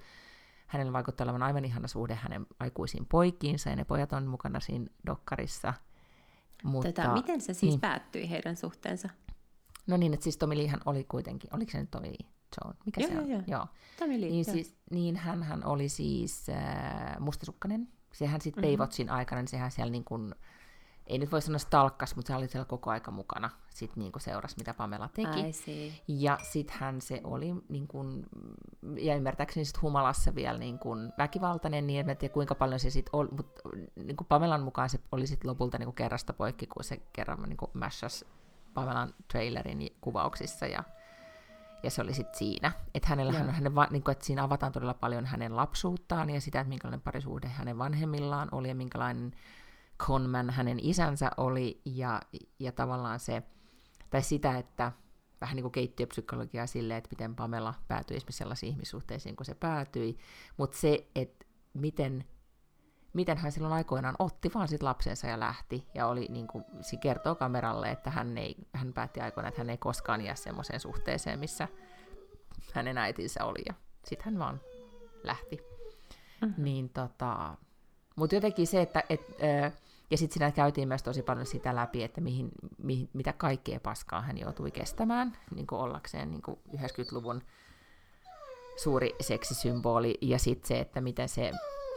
Hänellä 0.67 0.93
vaikuttaa 0.93 1.25
olevan 1.25 1.43
aivan 1.43 1.65
ihana 1.65 1.87
suhde 1.87 2.15
hänen 2.15 2.45
aikuisiin 2.59 3.05
poikiinsa 3.05 3.69
ja 3.69 3.75
ne 3.75 3.85
pojat 3.85 4.13
on 4.13 4.27
mukana 4.27 4.59
siinä 4.59 4.85
dokkarissa. 5.05 5.73
Mutta, 6.63 6.91
Tätä, 6.91 7.13
miten 7.13 7.41
se 7.41 7.53
siis 7.53 7.61
niin. 7.61 7.79
päättyi 7.79 8.29
heidän 8.29 8.55
suhteensa? 8.55 9.09
No 9.87 9.97
niin, 9.97 10.13
että 10.13 10.23
siis 10.23 10.37
Tommy 10.37 10.57
Leehan 10.57 10.81
oli 10.85 11.03
kuitenkin, 11.03 11.55
oliko 11.55 11.71
se 11.71 11.79
nyt 11.79 11.91
Tommy 11.91 12.11
Joan? 12.61 12.77
Mikä 12.85 13.01
joo, 13.01 13.11
se 13.11 13.19
on? 13.19 13.29
Joo, 13.29 13.41
joo. 13.47 13.67
Tommy 13.99 14.21
Lee, 14.21 14.29
niin, 14.29 14.45
siis, 14.45 14.75
niin 14.91 15.15
hän, 15.15 15.43
hän 15.43 15.65
oli 15.65 15.89
siis 15.89 16.49
äh, 16.49 17.19
mustasukkainen. 17.19 17.87
Sehän 18.13 18.41
sitten 18.41 18.63
mm-hmm. 18.63 18.77
Baywatchin 18.77 19.09
aikana, 19.09 19.41
niin 19.41 19.47
sehän 19.47 19.71
siellä 19.71 19.91
niin 19.91 20.03
kuin, 20.03 20.35
ei 21.07 21.17
nyt 21.17 21.31
voi 21.31 21.41
sanoa 21.41 21.59
stalkkas, 21.59 22.15
mutta 22.15 22.27
se 22.27 22.35
oli 22.35 22.47
siellä 22.47 22.65
koko 22.65 22.89
aika 22.89 23.11
mukana. 23.11 23.49
Sitten 23.69 24.03
niin 24.03 24.11
seurasi, 24.17 24.55
mitä 24.57 24.73
Pamela 24.73 25.09
teki. 25.13 25.51
Ja 26.07 26.37
sittenhän 26.43 27.01
se 27.01 27.21
oli, 27.23 27.55
niin 27.69 27.87
kuin, 27.87 28.25
ja 28.97 29.15
ymmärtääkseni 29.15 29.65
sitten 29.65 29.81
humalassa 29.81 30.35
vielä 30.35 30.57
niin 30.57 30.79
kuin 30.79 31.13
väkivaltainen, 31.17 31.87
niin 31.87 32.09
en 32.09 32.17
tiedä 32.17 32.33
kuinka 32.33 32.55
paljon 32.55 32.79
se 32.79 32.89
sitten 32.89 33.15
oli, 33.15 33.29
mutta 33.31 33.61
niin 33.95 34.17
kuin 34.17 34.27
Pamelan 34.27 34.63
mukaan 34.63 34.89
se 34.89 34.99
oli 35.11 35.27
sitten 35.27 35.49
lopulta 35.49 35.77
niin 35.77 35.87
kuin 35.87 35.95
kerrasta 35.95 36.33
poikki, 36.33 36.67
kun 36.67 36.83
se 36.83 36.97
kerran 37.13 37.49
niin 37.49 37.57
kuin 37.57 37.71
mashas 37.73 38.25
Pamelan 38.75 39.13
trailerin 39.31 39.97
kuvauksissa 40.01 40.65
ja, 40.65 40.83
ja 41.83 41.91
se 41.91 42.01
oli 42.01 42.13
sitten 42.13 42.37
siinä. 42.37 42.71
Että 42.93 43.09
hänellä 43.09 43.33
hän, 43.33 43.49
hänen, 43.49 43.73
niin 43.89 44.03
kuin, 44.03 44.11
että 44.11 44.25
siinä 44.25 44.43
avataan 44.43 44.71
todella 44.71 44.93
paljon 44.93 45.25
hänen 45.25 45.55
lapsuuttaan 45.55 46.29
ja 46.29 46.41
sitä, 46.41 46.59
että 46.59 46.69
minkälainen 46.69 47.01
parisuhde 47.01 47.47
hänen 47.47 47.77
vanhemmillaan 47.77 48.49
oli 48.51 48.67
ja 48.67 48.75
minkälainen 48.75 49.31
conman 49.99 50.49
hänen 50.49 50.79
isänsä 50.81 51.31
oli. 51.37 51.81
Ja, 51.85 52.21
ja 52.59 52.71
tavallaan 52.71 53.19
se, 53.19 53.43
tai 54.09 54.21
sitä, 54.21 54.57
että 54.57 54.91
vähän 55.41 55.55
niin 55.55 55.63
kuin 55.63 55.71
keittiöpsykologiaa 55.71 56.67
silleen, 56.67 56.97
että 56.97 57.09
miten 57.11 57.35
Pamela 57.35 57.73
päätyi 57.87 58.17
esimerkiksi 58.17 58.37
sellaisiin 58.37 58.71
ihmissuhteisiin, 58.71 59.35
kun 59.35 59.45
se 59.45 59.55
päätyi, 59.55 60.17
mutta 60.57 60.77
se, 60.77 61.07
että 61.15 61.45
miten 61.73 62.25
miten 63.15 63.37
hän 63.37 63.51
silloin 63.51 63.73
aikoinaan 63.73 64.15
otti 64.19 64.51
vaan 64.53 64.67
sit 64.67 64.83
lapsensa 64.83 65.27
ja 65.27 65.39
lähti. 65.39 65.87
Ja 65.93 66.07
oli, 66.07 66.27
niin 66.29 66.47
kuin, 66.47 66.65
se 66.81 66.97
kertoo 66.97 67.35
kameralle, 67.35 67.91
että 67.91 68.09
hän, 68.09 68.37
ei, 68.37 68.55
hän 68.73 68.93
päätti 68.93 69.19
aikoinaan, 69.19 69.49
että 69.49 69.61
hän 69.61 69.69
ei 69.69 69.77
koskaan 69.77 70.21
jää 70.21 70.35
semmoiseen 70.35 70.79
suhteeseen, 70.79 71.39
missä 71.39 71.67
hänen 72.73 72.97
äitinsä 72.97 73.45
oli. 73.45 73.63
Ja 73.67 73.73
sitten 74.05 74.25
hän 74.25 74.39
vaan 74.39 74.61
lähti. 75.23 75.57
Mm-hmm. 76.41 76.63
Niin 76.63 76.89
tota, 76.89 77.57
mutta 78.15 78.35
jotenkin 78.35 78.67
se, 78.67 78.81
että 78.81 79.03
et, 79.09 79.21
ö, 79.29 79.71
ja 80.11 80.17
sitten 80.17 80.33
siinä 80.33 80.51
käytiin 80.51 80.87
myös 80.87 81.03
tosi 81.03 81.21
paljon 81.21 81.45
sitä 81.45 81.75
läpi, 81.75 82.03
että 82.03 82.21
mihin, 82.21 82.51
mihin, 82.77 83.09
mitä 83.13 83.33
kaikkea 83.33 83.79
paskaa 83.79 84.21
hän 84.21 84.37
joutui 84.37 84.71
kestämään, 84.71 85.37
niin 85.55 85.67
kuin 85.67 85.79
ollakseen 85.79 86.31
niin 86.31 86.41
kuin 86.41 86.59
90-luvun 86.77 87.41
suuri 88.83 89.15
seksisymboli, 89.21 90.17
ja 90.21 90.39
sitten 90.39 90.67
se, 90.67 90.79
että 90.79 91.01
miten 91.01 91.29
se 91.29 91.51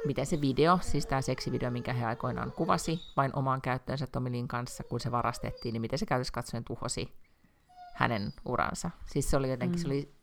miten 0.06 0.26
se 0.26 0.40
video, 0.40 0.78
siis 0.82 1.06
tämä 1.06 1.22
seksivideo, 1.22 1.70
minkä 1.70 1.92
he 1.92 2.04
aikoinaan 2.04 2.52
kuvasi 2.52 3.00
vain 3.16 3.36
omaan 3.36 3.60
käyttöönsä 3.60 4.06
Tomilin 4.06 4.48
kanssa, 4.48 4.84
kun 4.84 5.00
se 5.00 5.10
varastettiin, 5.10 5.72
niin 5.72 5.80
miten 5.80 5.98
se 5.98 6.06
käytössä 6.06 6.32
katsoen 6.32 6.64
tuhosi 6.64 7.12
hänen 7.94 8.32
uransa. 8.44 8.90
Siis 9.06 9.30
se 9.30 9.36
oli 9.36 9.50
jotenkin, 9.50 9.78
mm. 9.78 9.82
se 9.82 9.88
oli 9.88 10.14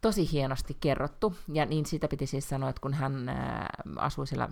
tosi 0.00 0.32
hienosti 0.32 0.76
kerrottu, 0.80 1.34
ja 1.52 1.66
niin 1.66 1.86
siitä 1.86 2.08
piti 2.08 2.26
siis 2.26 2.48
sanoa, 2.48 2.70
että 2.70 2.80
kun 2.80 2.94
hän 2.94 3.28
äh, 3.28 3.66
asui 3.96 4.26
siellä 4.26 4.48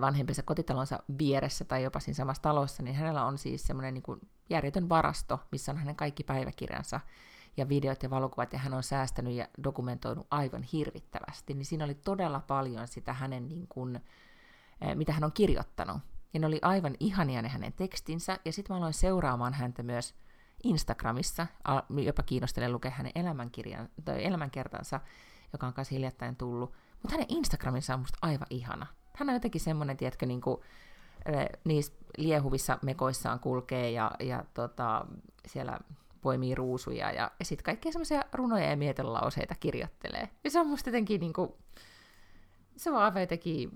vanhempiensa 0.00 0.42
kotitalonsa 0.42 1.02
vieressä 1.18 1.64
tai 1.64 1.82
jopa 1.82 2.00
siinä 2.00 2.16
samassa 2.16 2.42
talossa, 2.42 2.82
niin 2.82 2.96
hänellä 2.96 3.24
on 3.24 3.38
siis 3.38 3.62
semmoinen 3.62 3.94
niin 3.94 4.30
järjetön 4.50 4.88
varasto, 4.88 5.40
missä 5.52 5.72
on 5.72 5.78
hänen 5.78 5.96
kaikki 5.96 6.24
päiväkirjansa, 6.24 7.00
ja 7.56 7.68
videot 7.68 8.02
ja 8.02 8.10
valokuvat, 8.10 8.52
ja 8.52 8.58
hän 8.58 8.74
on 8.74 8.82
säästänyt 8.82 9.34
ja 9.34 9.48
dokumentoinut 9.64 10.26
aivan 10.30 10.62
hirvittävästi, 10.62 11.54
niin 11.54 11.64
siinä 11.64 11.84
oli 11.84 11.94
todella 11.94 12.40
paljon 12.40 12.88
sitä 12.88 13.12
hänen, 13.12 13.48
niin 13.48 13.66
kuin, 13.68 13.96
eh, 14.80 14.94
mitä 14.94 15.12
hän 15.12 15.24
on 15.24 15.32
kirjoittanut. 15.32 15.98
Ja 16.34 16.40
ne 16.40 16.46
oli 16.46 16.58
aivan 16.62 16.94
ihania 17.00 17.42
ne 17.42 17.48
hänen 17.48 17.72
tekstinsä, 17.72 18.38
ja 18.44 18.52
sitten 18.52 18.74
mä 18.74 18.78
aloin 18.78 18.94
seuraamaan 18.94 19.54
häntä 19.54 19.82
myös 19.82 20.14
Instagramissa, 20.64 21.46
jopa 22.04 22.22
kiinnostelen 22.22 22.72
lukea 22.72 22.90
hänen 22.90 23.12
elämänkirjan, 23.14 23.88
tai 24.04 24.24
elämänkertansa, 24.24 25.00
joka 25.52 25.66
on 25.66 25.72
kanssa 25.72 25.94
hiljattain 25.94 26.36
tullut. 26.36 26.72
Mutta 27.02 27.10
hänen 27.10 27.26
Instagramissa 27.28 27.94
on 27.94 28.00
musta 28.00 28.18
aivan 28.22 28.46
ihana. 28.50 28.86
Hän 29.16 29.28
on 29.28 29.34
jotenkin 29.34 29.60
semmoinen, 29.60 29.96
tiedätkö, 29.96 30.26
niin 30.26 30.40
kuin, 30.40 30.60
eh, 31.26 31.48
niissä 31.64 31.92
liehuvissa 32.18 32.78
mekoissaan 32.82 33.40
kulkee 33.40 33.90
ja, 33.90 34.10
ja 34.20 34.44
tota, 34.54 35.06
siellä 35.46 35.78
poimii 36.22 36.54
ruusuja 36.54 37.12
ja, 37.12 37.30
ja 37.38 37.44
sitten 37.44 37.64
kaikkia 37.64 37.92
semmoisia 37.92 38.24
runoja 38.32 38.70
ja 38.70 38.76
mietelauseita 38.76 39.54
kirjoittelee. 39.60 40.28
Ja 40.44 40.50
se 40.50 40.60
on 40.60 40.66
musta 40.66 40.88
jotenkin 40.88 41.20
niinku, 41.20 41.58
se 42.76 42.92
vaan 42.92 43.20
jotenkin, 43.20 43.70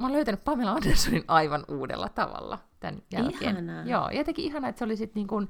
mä 0.00 0.06
oon 0.06 0.12
löytänyt 0.12 0.44
Pamela 0.44 0.72
Andersonin 0.72 1.24
aivan 1.28 1.64
uudella 1.68 2.08
tavalla 2.08 2.58
tämän 2.80 3.02
jälkeen. 3.12 3.56
Ihanaa. 3.56 3.84
Joo, 3.84 4.10
jotenkin 4.10 4.44
ihanaa, 4.44 4.70
että 4.70 4.78
se 4.78 4.84
oli 4.84 4.96
sitten 4.96 5.26
niin 5.30 5.48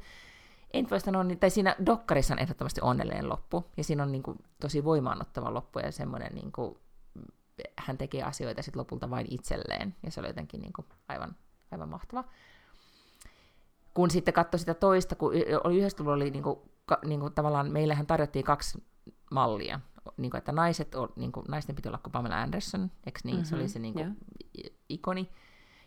en 0.73 0.91
voi 0.91 1.01
sanoa, 1.01 1.25
tai 1.41 1.51
siinä 1.51 1.77
dokkarissa 1.87 2.35
on 2.35 2.39
ehdottomasti 2.39 2.81
onnellinen 2.81 3.29
loppu, 3.29 3.65
ja 3.77 3.85
siinä 3.85 4.03
on 4.03 4.13
niin 4.13 4.23
kuin, 4.23 4.39
tosi 4.61 4.85
voimaanottava 4.85 5.55
loppu, 5.55 5.79
ja 5.79 5.93
semmoinen, 5.93 6.35
niin 6.35 6.53
kuin, 6.53 6.79
hän 7.79 7.99
tekee 7.99 8.23
asioita 8.23 8.63
sitten 8.63 8.81
lopulta 8.81 9.11
vain 9.11 9.27
itselleen, 9.31 9.97
ja 10.03 10.11
se 10.11 10.21
oli 10.21 10.29
jotenkin 10.29 10.61
niin 10.61 10.73
kuin, 10.73 10.87
aivan, 11.09 11.37
aivan 11.71 11.89
mahtava 11.89 12.25
kun 13.97 14.11
sitten 14.11 14.35
katsoi 14.35 14.61
sitä 14.61 14.75
toista, 14.75 15.15
kun 15.15 15.33
oli 15.65 15.79
yhdessä 15.79 16.05
oli 16.05 16.31
niin 16.31 16.43
kuin, 16.43 16.59
ka, 16.87 16.99
niin 17.05 17.21
kuin 17.21 17.35
tavallaan, 17.35 17.73
meillähän 17.73 18.07
tarjottiin 18.07 18.45
kaksi 18.45 18.85
mallia, 19.31 19.81
niin 20.17 20.31
kuin, 20.31 20.39
että 20.39 20.53
naiset, 20.53 20.93
niin 21.17 21.33
kuin, 21.33 21.47
naisten 21.49 21.77
piti 21.77 21.89
olla 21.89 21.99
kuin 21.99 22.13
Pamela 22.13 22.43
Anderson, 22.43 22.91
eikö 23.07 23.21
niin? 23.25 23.37
Mm-hmm, 23.37 23.45
se 23.45 23.55
oli 23.55 23.63
mm-hmm, 23.63 23.73
se 23.73 23.79
niin 23.79 23.95
kuin, 23.95 24.05
yeah. 24.05 24.77
ikoni. 24.89 25.31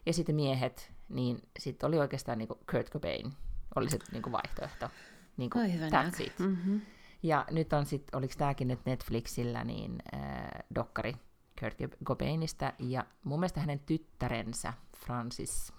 Ja 0.06 0.14
sitten 0.14 0.36
miehet, 0.36 0.92
niin 1.10 1.42
sitten 1.60 1.88
oli 1.88 2.00
oikeastaan 2.00 2.38
niin 2.38 2.48
kuin 2.48 2.60
Kurt 2.72 2.92
Cobain, 2.92 3.34
oli 3.76 3.90
se 3.90 4.00
niin 4.12 4.22
kuin 4.22 4.34
vaihtoehto. 4.34 4.90
Niin 5.38 5.50
kuin, 5.50 5.70
that's 5.70 6.24
it. 6.24 6.40
Mm-hmm. 6.40 6.82
Ja 7.24 7.46
nyt 7.52 7.74
on 7.74 7.86
sitten, 7.86 8.18
oliko 8.18 8.34
tämäkin 8.38 8.68
nyt 8.68 8.80
Netflixillä, 8.86 9.64
niin 9.64 9.98
äh, 10.14 10.50
dokkari 10.76 11.16
Kurt 11.60 11.78
Cobainista, 12.04 12.74
ja 12.80 13.06
mun 13.24 13.40
mielestä 13.40 13.60
hänen 13.60 13.80
tyttärensä, 13.80 14.74
Francis 15.06 15.79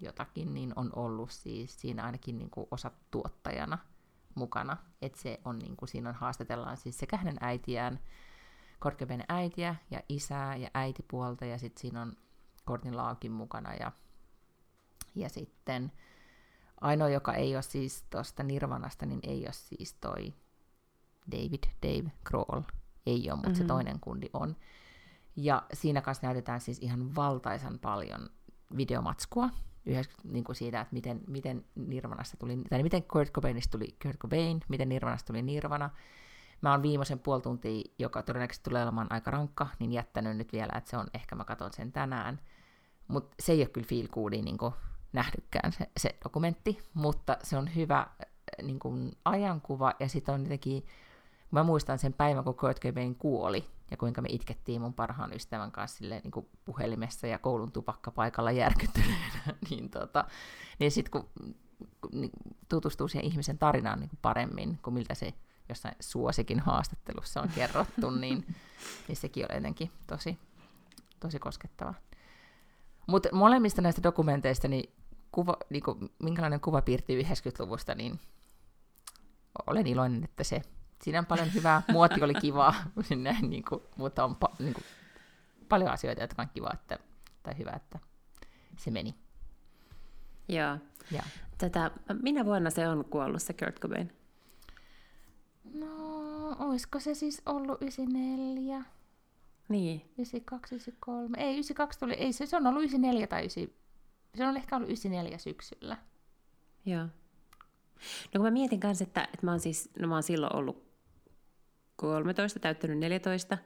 jotakin, 0.00 0.54
niin 0.54 0.72
on 0.76 0.90
ollut 0.96 1.30
siis 1.30 1.80
siinä 1.80 2.04
ainakin 2.04 2.38
niin 2.38 2.50
kuin 2.50 2.66
tuottajana 3.10 3.78
mukana. 4.34 4.76
Että 5.02 5.20
se 5.20 5.40
on 5.44 5.58
niin 5.58 5.76
kuin, 5.76 5.88
siinä 5.88 6.08
on 6.08 6.14
haastatellaan 6.14 6.76
siis 6.76 6.98
sekä 6.98 7.16
hänen 7.16 7.36
äitiään, 7.40 8.00
Korkeapäinen 8.78 9.26
äitiä 9.28 9.76
ja 9.90 10.02
isää 10.08 10.56
ja 10.56 10.70
äitipuolta, 10.74 11.44
ja 11.44 11.58
sitten 11.58 11.80
siinä 11.80 12.02
on 12.02 12.16
Kortin 12.64 12.96
Laakin 12.96 13.32
mukana. 13.32 13.74
Ja, 13.74 13.92
ja 15.14 15.28
sitten 15.28 15.92
ainoa, 16.80 17.08
joka 17.08 17.34
ei 17.34 17.54
ole 17.54 17.62
siis 17.62 18.04
tuosta 18.10 18.42
Nirvanasta, 18.42 19.06
niin 19.06 19.20
ei 19.22 19.40
ole 19.40 19.52
siis 19.52 19.94
toi 19.94 20.34
David, 21.30 21.64
Dave 21.82 22.10
Grohl. 22.24 22.60
Ei 23.06 23.30
ole, 23.30 23.36
mutta 23.36 23.48
mm-hmm. 23.48 23.62
se 23.62 23.64
toinen 23.64 24.00
kundi 24.00 24.30
on. 24.32 24.56
Ja 25.36 25.62
siinä 25.72 26.00
kanssa 26.00 26.26
näytetään 26.26 26.60
siis 26.60 26.78
ihan 26.78 27.16
valtaisan 27.16 27.78
paljon 27.78 28.30
videomatskua, 28.76 29.50
yhdessä 29.86 30.12
niin 30.24 30.44
kuin 30.44 30.56
siitä, 30.56 30.80
että 30.80 30.94
miten, 30.94 31.20
miten 31.26 31.64
Nirvanasta 31.74 32.36
tuli, 32.36 32.58
tai 32.70 32.82
miten 32.82 33.02
Kurt 33.02 33.32
Cobainista 33.32 33.78
tuli 33.78 33.96
Kurt 34.02 34.18
Cobain, 34.18 34.60
miten 34.68 34.88
Nirvanasta 34.88 35.26
tuli 35.26 35.42
Nirvana. 35.42 35.90
Mä 36.60 36.70
oon 36.70 36.82
viimeisen 36.82 37.18
puoli 37.18 37.42
tuntia, 37.42 37.82
joka 37.98 38.22
todennäköisesti 38.22 38.70
tulee 38.70 38.82
olemaan 38.82 39.12
aika 39.12 39.30
rankka, 39.30 39.66
niin 39.78 39.92
jättänyt 39.92 40.36
nyt 40.36 40.52
vielä, 40.52 40.72
että 40.76 40.90
se 40.90 40.96
on, 40.96 41.06
ehkä 41.14 41.34
mä 41.34 41.44
katson 41.44 41.72
sen 41.72 41.92
tänään. 41.92 42.40
Mutta 43.08 43.34
se 43.40 43.52
ei 43.52 43.60
ole 43.60 43.68
kyllä 43.68 43.86
feel 43.86 44.08
goodia 44.08 44.42
niin 44.42 44.58
nähdykään 45.12 45.72
se, 45.72 45.90
se 45.96 46.16
dokumentti, 46.24 46.78
mutta 46.94 47.36
se 47.42 47.56
on 47.56 47.74
hyvä 47.74 47.98
äh, 47.98 48.06
niin 48.62 48.78
kuin 48.78 49.12
ajankuva, 49.24 49.92
ja 50.00 50.08
sitten 50.08 50.34
on 50.34 50.42
jotenkin 50.42 50.84
Mä 51.50 51.62
muistan 51.62 51.98
sen 51.98 52.12
päivän, 52.12 52.44
kun 52.44 52.54
Kurt 52.54 52.80
Cobain 52.80 53.14
kuoli, 53.14 53.64
ja 53.90 53.96
kuinka 53.96 54.22
me 54.22 54.28
itkettiin 54.32 54.80
mun 54.80 54.94
parhaan 54.94 55.32
ystävän 55.32 55.72
kanssa 55.72 55.98
silleen, 55.98 56.20
niin 56.24 56.30
kuin 56.30 56.48
puhelimessa 56.64 57.26
ja 57.26 57.38
koulun 57.38 57.72
tupakkapaikalla 57.72 58.50
järkyttyneenä. 58.50 59.40
niin, 59.70 59.90
tota, 59.90 60.24
niin 60.78 60.90
sitten 60.90 61.10
kun 61.10 61.28
niin 62.12 62.30
tutustuu 62.68 63.08
siihen 63.08 63.26
ihmisen 63.26 63.58
tarinaan 63.58 64.00
niin 64.00 64.10
kuin 64.10 64.18
paremmin 64.22 64.78
kuin 64.82 64.94
miltä 64.94 65.14
se 65.14 65.34
jossain 65.68 65.94
suosikin 66.00 66.60
haastattelussa 66.60 67.40
on 67.40 67.48
kerrottu, 67.54 68.10
niin, 68.20 68.56
niin 69.08 69.16
sekin 69.16 69.46
on 69.50 69.56
jotenkin 69.56 69.90
tosi, 70.06 70.38
tosi 71.20 71.38
koskettava. 71.38 71.94
Mutta 73.06 73.28
molemmista 73.32 73.82
näistä 73.82 74.02
dokumenteista, 74.02 74.68
niin, 74.68 74.94
kuva, 75.32 75.56
niin 75.70 75.82
kuin, 75.82 76.10
minkälainen 76.22 76.60
kuva 76.60 76.82
piirtyy 76.82 77.22
90-luvusta, 77.22 77.94
niin 77.94 78.20
olen 79.66 79.86
iloinen, 79.86 80.24
että 80.24 80.44
se, 80.44 80.62
siinä 81.02 81.18
on 81.18 81.26
paljon 81.26 81.54
hyvää, 81.54 81.82
muoti 81.92 82.22
oli 82.22 82.34
kivaa, 82.34 82.74
näin, 83.22 83.50
niin 83.50 83.64
kuin, 83.68 83.82
mutta 83.96 84.24
on 84.24 84.36
pa, 84.36 84.50
niin 84.58 84.74
kuin, 84.74 84.84
paljon 85.68 85.90
asioita, 85.90 86.22
jotka 86.22 86.42
on 86.42 86.48
kiva, 86.54 86.70
että, 86.74 86.98
tai 87.42 87.58
hyvä, 87.58 87.70
että 87.70 87.98
se 88.76 88.90
meni. 88.90 89.14
Joo. 90.48 90.76
Ja. 91.10 91.22
Tätä, 91.58 91.90
minä 92.22 92.44
vuonna 92.44 92.70
se 92.70 92.88
on 92.88 93.04
kuollut 93.04 93.42
se 93.42 93.52
Kurt 93.52 93.80
Cobain? 93.80 94.12
No, 95.74 96.56
olisiko 96.58 97.00
se 97.00 97.14
siis 97.14 97.42
ollut 97.46 97.82
94? 97.82 98.84
Niin. 99.68 100.00
92, 100.00 100.74
93. 100.74 101.38
Ei, 101.38 101.52
92 101.52 101.98
tuli, 101.98 102.12
ei 102.12 102.32
se, 102.32 102.46
se 102.46 102.56
on 102.56 102.66
ollut 102.66 102.82
94 102.82 103.26
tai 103.26 103.40
9, 103.40 103.68
se 104.36 104.46
on 104.46 104.56
ehkä 104.56 104.76
ollut 104.76 104.88
94 104.88 105.38
syksyllä. 105.38 105.96
Joo. 106.86 107.02
No 107.02 108.32
kun 108.32 108.42
mä 108.42 108.50
mietin 108.50 108.80
kanssa, 108.80 109.04
että, 109.04 109.22
että 109.24 109.46
mä 109.46 109.50
oon 109.50 109.60
siis, 109.60 109.90
no 109.98 110.08
mä 110.08 110.14
oon 110.14 110.22
silloin 110.22 110.56
ollut 110.56 110.89
13, 112.00 112.58
täyttänyt 112.58 112.98
14, 112.98 113.58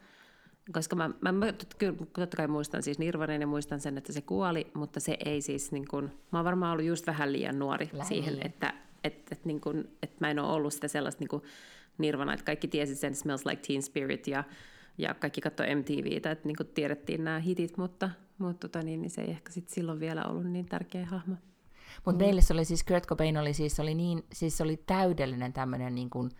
koska 0.72 0.96
mä, 0.96 1.10
mä, 1.20 1.32
mä 1.32 1.46
kyllä 1.78 1.94
totta 2.12 2.36
kai 2.36 2.48
muistan 2.48 2.82
siis 2.82 2.98
Nirvanen 2.98 3.40
ja 3.40 3.46
muistan 3.46 3.80
sen, 3.80 3.98
että 3.98 4.12
se 4.12 4.20
kuoli, 4.20 4.70
mutta 4.74 5.00
se 5.00 5.16
ei 5.24 5.42
siis 5.42 5.72
niin 5.72 5.88
kuin, 5.88 6.04
mä 6.32 6.38
oon 6.38 6.44
varmaan 6.44 6.72
ollut 6.72 6.86
just 6.86 7.06
vähän 7.06 7.32
liian 7.32 7.58
nuori 7.58 7.90
Lähi. 7.92 8.08
siihen, 8.08 8.46
että, 8.46 8.74
että, 9.04 9.34
että, 9.34 9.48
niin 9.48 9.60
kuin, 9.60 9.96
että 10.02 10.16
mä 10.20 10.30
en 10.30 10.38
ole 10.38 10.52
ollut 10.52 10.74
sitä 10.74 10.88
sellaista 10.88 11.20
niin 11.20 11.28
kuin 11.28 11.42
Nirvana, 11.98 12.32
että 12.32 12.44
kaikki 12.44 12.68
tiesi 12.68 12.94
sen 12.94 13.14
Smells 13.14 13.46
Like 13.46 13.62
Teen 13.66 13.82
Spirit 13.82 14.26
ja, 14.26 14.44
ja 14.98 15.14
kaikki 15.14 15.40
katsoi 15.40 15.74
MTVtä, 15.74 16.30
että 16.30 16.48
niin 16.48 16.56
kuin 16.56 16.68
tiedettiin 16.74 17.24
nämä 17.24 17.38
hitit, 17.38 17.76
mutta, 17.76 18.10
mutta 18.38 18.68
tota 18.68 18.84
niin, 18.84 19.02
niin 19.02 19.10
se 19.10 19.22
ei 19.22 19.30
ehkä 19.30 19.52
sit 19.52 19.68
silloin 19.68 20.00
vielä 20.00 20.24
ollut 20.24 20.46
niin 20.46 20.66
tärkeä 20.66 21.06
hahmo. 21.06 21.34
Mutta 22.04 22.18
mm. 22.18 22.26
meille 22.26 22.40
se 22.40 22.52
oli 22.52 22.64
siis, 22.64 22.84
Kurt 22.84 23.06
Cobain 23.06 23.36
oli 23.36 23.54
siis, 23.54 23.80
oli 23.80 23.94
niin, 23.94 24.24
siis 24.32 24.60
oli 24.60 24.76
täydellinen 24.76 25.52
tämmöinen 25.52 25.94
niin 25.94 26.10
kuin, 26.10 26.30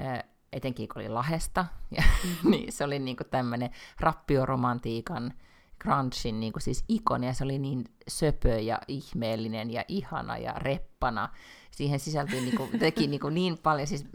äh, 0.00 0.24
etenkin 0.52 0.88
kun 0.88 1.02
oli 1.02 1.08
Lahesta, 1.08 1.66
ja, 1.90 2.02
mm. 2.24 2.50
niin 2.50 2.72
se 2.72 2.84
oli 2.84 2.98
niin 2.98 3.16
tämmöinen 3.30 3.70
rappioromantiikan, 4.00 5.32
grungein 5.78 6.40
niin 6.40 6.52
siis 6.58 6.84
ikoni, 6.88 7.26
ja 7.26 7.32
se 7.32 7.44
oli 7.44 7.58
niin 7.58 7.84
söpö 8.08 8.48
ja 8.48 8.80
ihmeellinen 8.88 9.70
ja 9.70 9.84
ihana 9.88 10.38
ja 10.38 10.52
reppana. 10.52 11.28
Siihen 11.70 12.00
sisältyi 12.00 12.40
niin 12.40 12.56
kuin, 12.56 12.78
teki 12.78 13.06
niin, 13.06 13.20
kuin 13.20 13.34
niin 13.34 13.58
paljon, 13.58 13.86
siis 13.86 14.06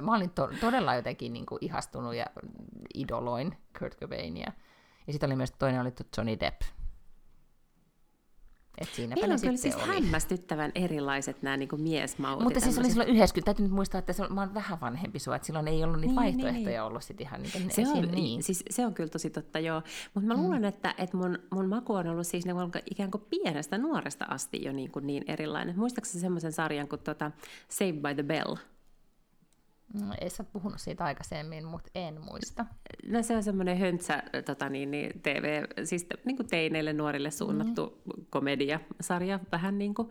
mä 0.00 0.14
olin 0.14 0.30
to, 0.30 0.48
todella 0.60 0.94
jotenkin 0.94 1.32
niin 1.32 1.46
kuin 1.46 1.58
ihastunut 1.60 2.14
ja 2.14 2.26
idoloin 2.94 3.56
Kurt 3.78 4.00
Cobainia. 4.00 4.52
Ja 5.06 5.12
sitten 5.12 5.28
oli 5.28 5.36
myös 5.36 5.52
toinen 5.58 5.80
oli 5.80 5.92
Johnny 6.16 6.40
Depp, 6.40 6.60
et 8.78 8.88
Meillä 8.98 9.34
on 9.34 9.40
kyllä 9.40 9.56
siis 9.56 9.74
oli. 9.74 9.86
hämmästyttävän 9.86 10.72
erilaiset 10.74 11.42
nämä 11.42 11.56
niin 11.56 11.68
miesmautit. 11.76 12.44
Mutta 12.44 12.60
siis 12.60 12.78
oli 12.78 12.88
silloin 12.88 13.08
90, 13.08 13.44
täytyy 13.44 13.62
nyt 13.62 13.74
muistaa, 13.74 13.98
että 13.98 14.12
se 14.12 14.22
on, 14.22 14.34
mä 14.34 14.40
oon 14.40 14.54
vähän 14.54 14.80
vanhempi 14.80 15.18
sua, 15.18 15.36
että 15.36 15.46
silloin 15.46 15.68
ei 15.68 15.84
ollut 15.84 16.00
niitä 16.00 16.20
niin, 16.20 16.36
niin 16.36 16.44
vaihtoehtoja 16.44 16.80
niin. 16.80 16.82
ollut 16.82 17.02
sit 17.02 17.20
ihan 17.20 17.42
niin, 17.42 17.70
se 17.70 17.88
on, 17.88 18.08
niin. 18.10 18.42
Siis, 18.42 18.64
se 18.70 18.86
on 18.86 18.94
kyllä 18.94 19.10
tosi 19.10 19.30
totta, 19.30 19.58
joo. 19.58 19.82
Mutta 20.14 20.26
mä 20.26 20.34
mm. 20.34 20.42
luulen, 20.42 20.64
että, 20.64 20.94
että 20.98 21.16
mun, 21.16 21.38
mun 21.50 21.68
maku 21.68 21.94
on 21.94 22.06
ollut 22.06 22.26
siis 22.26 22.46
niin 22.46 22.56
ikään 22.90 23.10
kuin 23.10 23.24
pienestä 23.30 23.78
nuoresta 23.78 24.24
asti 24.24 24.64
jo 24.64 24.72
niin, 24.72 24.90
kuin 24.90 25.06
niin 25.06 25.24
erilainen. 25.26 25.78
Muistaakseni 25.78 26.20
semmoisen 26.20 26.52
sarjan 26.52 26.88
kuin 26.88 27.00
tuota 27.00 27.30
Save 27.68 27.92
by 27.92 28.14
the 28.14 28.22
Bell? 28.22 28.56
No, 29.94 30.14
ei 30.20 30.30
sä 30.30 30.44
puhunut 30.44 30.80
siitä 30.80 31.04
aikaisemmin, 31.04 31.64
mutta 31.64 31.90
en 31.94 32.20
muista. 32.20 32.66
No 33.08 33.22
se 33.22 33.36
on 33.36 33.42
semmoinen 33.42 33.78
höntsä 33.78 34.22
tota 34.44 34.68
niin, 34.68 34.90
niin 34.90 35.20
TV, 35.22 35.64
siis 35.84 36.06
niin 36.24 36.36
kuin 36.36 36.48
teineille, 36.48 36.92
nuorille 36.92 37.30
suunnattu 37.30 38.02
mm. 38.04 38.24
komediasarja 38.30 39.40
vähän 39.52 39.78
niin 39.78 39.94
kuin. 39.94 40.08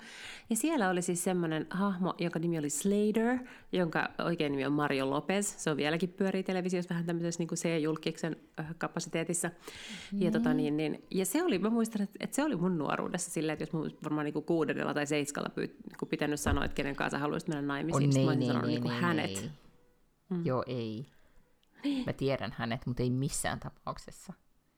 Ja 0.50 0.56
siellä 0.56 0.90
oli 0.90 1.02
siis 1.02 1.24
semmoinen 1.24 1.68
hahmo, 1.70 2.14
jonka 2.20 2.40
nimi 2.40 2.60
oli 2.60 2.70
Slater, 2.70 3.38
jonka 3.72 4.10
oikein 4.26 4.52
nimi 4.52 4.66
on 4.66 4.74
Mario 4.74 5.10
Lopez. 5.10 5.48
Se 5.58 5.72
on 5.72 5.78
vieläkin 5.78 6.10
pyörii 6.10 6.44
televisiossa 6.44 6.90
vähän 6.90 7.06
tämmöisessä 7.06 7.42
niin 7.42 7.48
kuin 7.48 7.60
C-julkiksen 7.60 8.36
äh, 8.60 8.76
kapasiteetissa. 8.78 9.52
Mm. 10.12 10.22
Ja, 10.22 10.32
tota 10.32 10.54
niin, 10.54 10.78
niin, 10.78 11.04
ja 11.12 11.26
se 11.26 11.44
oli, 11.44 11.60
mä 11.60 11.70
muistan, 11.70 12.02
että, 12.02 12.18
että 12.20 12.36
se 12.36 12.44
oli 12.44 12.56
mun 12.56 12.78
nuoruudessa 12.78 13.32
silleen, 13.32 13.54
että 13.54 13.64
jos 13.64 13.74
mun 13.74 13.92
varmaan 14.04 14.26
niin 14.26 14.34
kuin 14.34 14.46
kuudennella 14.46 14.94
tai 14.94 15.08
seiskalla 15.08 15.50
pyyt, 15.50 15.76
niin 15.86 16.10
pitänyt 16.10 16.40
sanoa, 16.40 16.66
että 16.66 16.76
kenen 16.76 16.96
kanssa 16.96 17.20
haluaisit 17.20 17.50
mennä 17.50 17.62
naimisiin, 17.62 18.10
oh, 18.10 18.14
niin, 18.14 18.40
niin, 18.40 18.50
niin, 18.50 18.62
niin, 18.62 18.84
niin, 18.84 18.94
hänet. 18.94 19.32
Niin 19.32 19.65
Mm. 20.30 20.46
Joo, 20.46 20.64
ei. 20.68 21.06
Mä 22.06 22.14
tiedän 22.14 22.56
hänet, 22.58 22.86
mutta 22.86 23.04
ei 23.04 23.10
missään 23.10 23.60
tapauksessa. 23.60 24.34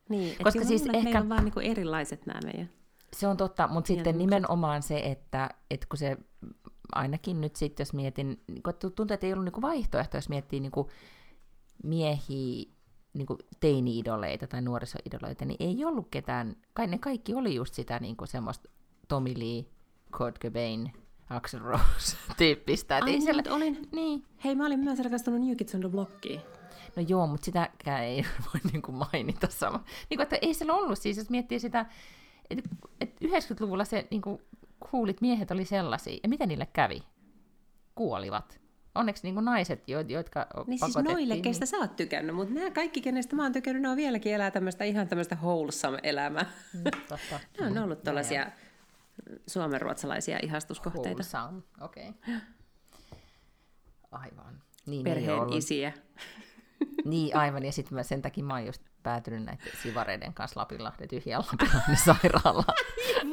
Niin, 0.09 0.35
Koska 0.43 0.63
siis 0.63 0.81
ehkä... 0.81 1.03
meillä 1.03 1.19
on 1.19 1.29
vaan 1.29 1.43
niinku 1.43 1.59
erilaiset 1.59 2.25
nämä 2.25 2.39
meidän... 2.45 2.69
Se 3.13 3.27
on 3.27 3.37
totta, 3.37 3.67
mutta 3.67 3.87
sitten 3.87 4.17
nimenomaan 4.17 4.83
se, 4.83 4.99
että, 4.99 5.49
että 5.71 5.87
kun 5.89 5.97
se 5.97 6.17
ainakin 6.91 7.41
nyt 7.41 7.55
sitten, 7.55 7.81
jos 7.83 7.93
mietin, 7.93 8.43
kun 8.63 8.73
tuntuu, 8.73 9.13
että 9.13 9.27
ei 9.27 9.33
ollut 9.33 9.45
niin 9.45 9.61
vaihtoehto, 9.61 10.17
jos 10.17 10.29
miettii 10.29 10.59
niin 10.59 10.71
miehiä, 11.83 12.65
niin 13.13 13.27
teini-idoleita 13.59 14.47
tai 14.47 14.61
nuorisoidoleita, 14.61 15.45
niin 15.45 15.57
ei 15.59 15.85
ollut 15.85 16.07
ketään, 16.11 16.55
kai 16.73 16.87
ne 16.87 16.97
kaikki 16.97 17.33
oli 17.33 17.55
just 17.55 17.73
sitä 17.73 17.99
niin 17.99 18.17
kuin 18.17 18.27
semmoista 18.27 18.69
Tommy 19.07 19.33
Lee, 19.37 19.65
Kurt 20.17 20.39
Cobain, 20.39 20.93
Axel 21.29 21.59
Rose-tyyppistä. 21.59 22.95
Ai, 23.01 23.11
ei 23.11 23.21
siellä... 23.21 23.43
olin... 23.49 23.89
Niin. 23.91 24.23
Hei, 24.43 24.55
mä 24.55 24.65
olin 24.65 24.79
myös 24.79 24.99
rakastunut 24.99 25.41
New 25.41 25.55
Kids 25.55 25.75
on 25.75 25.81
the 25.81 25.89
Blockiin. 25.89 26.41
No 26.95 27.03
joo, 27.07 27.27
mutta 27.27 27.45
sitäkään 27.45 28.03
ei 28.03 28.25
voi 28.45 28.71
niinku 28.71 28.91
mainita 28.91 29.47
sama. 29.49 29.83
Niinku, 30.09 30.23
että 30.23 30.37
ei 30.41 30.53
siellä 30.53 30.73
ollut 30.73 30.99
siis, 30.99 31.17
jos 31.17 31.29
miettii 31.29 31.59
sitä, 31.59 31.85
että 32.49 32.69
et 33.01 33.15
90-luvulla 33.23 33.85
se 33.85 34.07
niinku, 34.11 34.41
kuulit 34.91 35.21
miehet 35.21 35.51
oli 35.51 35.65
sellaisia, 35.65 36.19
ja 36.23 36.29
mitä 36.29 36.45
niille 36.45 36.67
kävi? 36.73 37.03
Kuolivat. 37.95 38.59
Onneksi 38.95 39.31
niin 39.31 39.45
naiset, 39.45 39.87
jo, 39.87 39.99
jotka 39.99 40.47
Niin 40.67 40.79
siis 40.79 40.95
noille, 40.95 41.33
niin... 41.33 41.43
kestä 41.43 41.65
sä 41.65 41.77
oot 41.77 41.95
tykännyt, 41.95 42.35
mutta 42.35 42.53
nämä 42.53 42.71
kaikki, 42.71 43.01
kenestä 43.01 43.35
mä 43.35 43.43
oon 43.43 43.51
tykännyt, 43.51 43.81
ne 43.81 43.89
on 43.89 43.97
vieläkin 43.97 44.33
elää 44.33 44.51
tämmöistä 44.51 44.83
ihan 44.83 45.07
tämmöistä 45.07 45.37
wholesome 45.41 45.99
elämää. 46.03 46.45
Mm, 46.73 46.83
totta. 46.83 47.39
ne 47.59 47.79
on 47.79 47.83
ollut 47.83 48.03
tällaisia 48.03 48.51
suomenruotsalaisia 49.47 50.39
ihastuskohteita. 50.43 51.23
okei. 51.81 52.09
Okay. 52.09 52.39
Aivan. 54.11 54.61
Niin, 54.85 55.03
Perheen 55.03 55.47
niin 55.47 55.57
isiä. 55.57 55.93
Niin, 57.05 57.35
aivan. 57.37 57.65
Ja 57.65 57.71
sitten 57.71 58.03
sen 58.03 58.21
takia 58.21 58.43
mä 58.43 58.53
oon 58.53 58.65
just 58.65 58.81
päätynyt 59.03 59.43
näiden 59.43 59.71
sivareiden 59.83 60.33
kanssa 60.33 60.59
Lapinlahden 60.59 61.07
tyhjän 61.07 61.43
Lapinlahden 61.51 61.97
sairaalaan. 62.05 62.73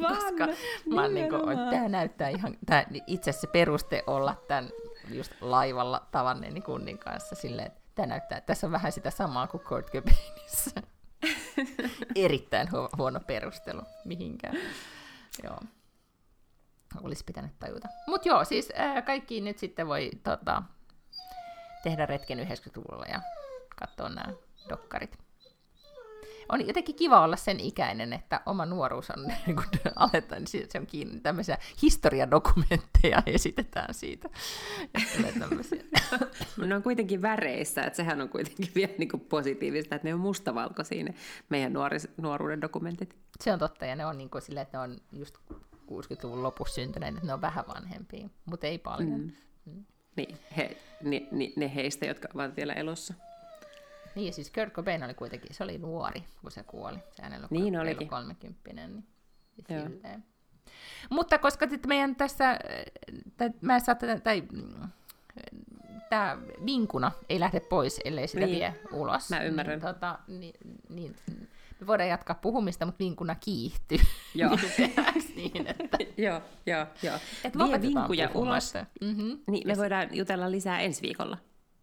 Koska 0.07 0.47
mä 0.95 1.07
niin 1.07 1.29
kuin, 1.29 1.57
tämä 1.69 1.89
näyttää 1.89 2.29
ihan, 2.29 2.57
tää, 2.65 2.85
itse 3.07 3.31
se 3.31 3.47
peruste 3.47 4.03
olla 4.07 4.43
tämän 4.47 4.69
just 5.09 5.31
laivalla 5.41 6.07
tavanneeni 6.11 6.61
kunnin 6.61 6.97
kanssa 6.97 7.35
silleen, 7.35 7.67
että 7.67 7.81
tämä 7.95 8.05
näyttää, 8.05 8.37
että 8.37 8.47
tässä 8.47 8.67
on 8.67 8.71
vähän 8.71 8.91
sitä 8.91 9.11
samaa 9.11 9.47
kuin 9.47 9.63
Kurt 9.63 9.91
Cobainissa. 9.91 10.81
Erittäin 12.25 12.67
hu- 12.67 12.97
huono 12.97 13.19
perustelu 13.19 13.81
mihinkään. 14.05 14.57
Joo 15.43 15.59
olisi 17.03 17.23
pitänyt 17.23 17.51
tajuta. 17.59 17.87
Mutta 18.07 18.27
joo, 18.27 18.45
siis 18.45 18.71
ää, 18.75 19.01
kaikki 19.01 19.41
nyt 19.41 19.57
sitten 19.57 19.87
voi 19.87 20.11
tota, 20.23 20.63
tehdä 21.83 22.05
retken 22.05 22.39
90-luvulla 22.39 23.05
ja 23.05 23.21
katsoa 23.79 24.09
nämä 24.09 24.33
dokkarit. 24.69 25.25
On 26.49 26.67
jotenkin 26.67 26.95
kiva 26.95 27.21
olla 27.21 27.35
sen 27.35 27.59
ikäinen, 27.59 28.13
että 28.13 28.41
oma 28.45 28.65
nuoruus 28.65 29.09
on, 29.11 29.27
niin 29.45 29.55
kun 29.55 29.65
aletaan, 29.95 30.43
niin 30.43 30.67
se 30.69 30.79
on 30.79 30.87
kiinni, 30.87 31.19
tämmöisiä 31.19 31.57
historiadokumentteja 31.81 33.23
esitetään 33.35 33.93
siitä. 33.93 34.29
ne 36.67 36.75
on 36.75 36.83
kuitenkin 36.83 37.21
väreissä, 37.21 37.83
että 37.83 37.97
sehän 37.97 38.21
on 38.21 38.29
kuitenkin 38.29 38.71
vielä 38.75 38.93
niin 38.97 39.09
kuin 39.09 39.21
positiivista, 39.21 39.95
että 39.95 40.07
ne 40.07 40.13
on 40.13 40.19
mustavalkoisia 40.19 41.03
ne 41.03 41.13
meidän 41.49 41.73
nuoris, 41.73 42.07
nuoruuden 42.17 42.61
dokumentit. 42.61 43.15
Se 43.39 43.53
on 43.53 43.59
totta, 43.59 43.85
ja 43.85 43.95
ne 43.95 44.05
on 44.05 44.17
niin 44.17 44.29
kuin 44.29 44.41
sille, 44.41 44.61
että 44.61 44.77
ne 44.77 44.83
on 44.83 44.97
just 45.11 45.37
60-luvun 45.91 46.43
lopussa 46.43 46.75
syntyneet, 46.75 47.15
että 47.15 47.27
ne 47.27 47.33
on 47.33 47.41
vähän 47.41 47.65
vanhempia, 47.67 48.29
mutta 48.45 48.67
ei 48.67 48.77
paljon. 48.77 49.19
Mm. 49.19 49.31
Mm. 49.65 49.85
Niin, 50.15 50.37
he, 50.57 50.77
ni, 51.03 51.27
ni, 51.31 51.53
ne 51.55 51.75
heistä, 51.75 52.05
jotka 52.05 52.27
ovat 52.33 52.55
vielä 52.55 52.73
elossa. 52.73 53.13
Niin, 54.15 54.33
siis 54.33 54.51
Kurt 54.51 54.73
Cobain 54.73 55.03
oli 55.03 55.13
kuitenkin, 55.13 55.55
se 55.55 55.63
oli 55.63 55.77
nuori, 55.77 56.23
kun 56.41 56.51
se 56.51 56.63
kuoli. 56.63 56.97
Se 57.11 57.23
hänellä 57.23 57.47
niin 57.49 57.79
olikin. 57.79 58.07
30 58.07 58.59
niin 58.73 60.23
Mutta 61.09 61.37
koska 61.37 61.69
sitten 61.69 61.89
meidän 61.89 62.15
tässä, 62.15 62.59
tai 63.37 63.49
mä 63.61 63.79
saatan, 63.79 64.21
tai 64.21 64.43
tämä 66.09 66.37
vinkuna 66.65 67.11
ei 67.29 67.39
lähde 67.39 67.59
pois, 67.59 68.01
ellei 68.05 68.27
sitä 68.27 68.45
Niin. 68.45 68.55
vie 68.57 68.75
ulos. 68.91 69.29
Mä 69.29 69.43
ymmärrän. 69.43 69.79
Niin, 69.79 69.93
tota, 69.93 70.19
niin, 70.27 70.53
niin, 70.89 71.15
me 71.85 71.87
voidaan 71.87 72.09
jatkaa 72.09 72.35
puhumista, 72.35 72.85
mutta 72.85 72.99
vinkuna 72.99 73.35
kiihtyy. 73.35 73.97
Joo. 74.35 74.57
Niin 75.35 75.67
että 75.67 75.97
joo, 76.17 76.41
joo, 76.65 76.85
joo. 77.03 77.15
et 77.43 77.57
Vie 77.57 77.81
vinkuja 77.81 78.29
ulos. 78.33 78.73
Mm-hmm. 79.01 79.39
Niin, 79.47 79.67
me 79.67 79.77
voidaan 79.77 80.07
jutella 80.11 80.51
lisää 80.51 80.79
ensi 80.79 81.01
viikolla. 81.01 81.37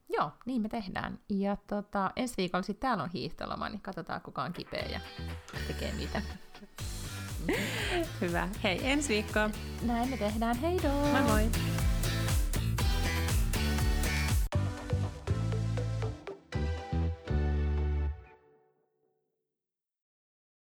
Joo, 0.09 0.31
niin 0.47 0.63
me 0.63 0.69
tehdään. 0.69 1.19
Ja 1.29 1.57
tota, 1.67 2.11
ensi 2.17 2.35
viikolla 2.37 2.63
sitten 2.63 2.89
täällä 2.89 3.05
on 3.05 3.11
hiihtoloma, 3.11 3.69
niin 3.69 3.81
katsotaan 3.81 4.21
kuka 4.21 4.43
on 4.43 4.53
kipeä 4.53 4.87
ja 4.93 5.01
tekee 5.67 5.93
mitä. 5.93 6.23
Hyvä. 8.21 8.49
Hei, 8.63 8.81
ensi 8.91 9.09
viikkoon. 9.09 9.51
Näin 9.83 10.11
me 10.11 10.17
tehdään, 10.17 10.57
heidoo! 10.57 11.07
Moi 11.13 11.23
moi! 11.23 11.51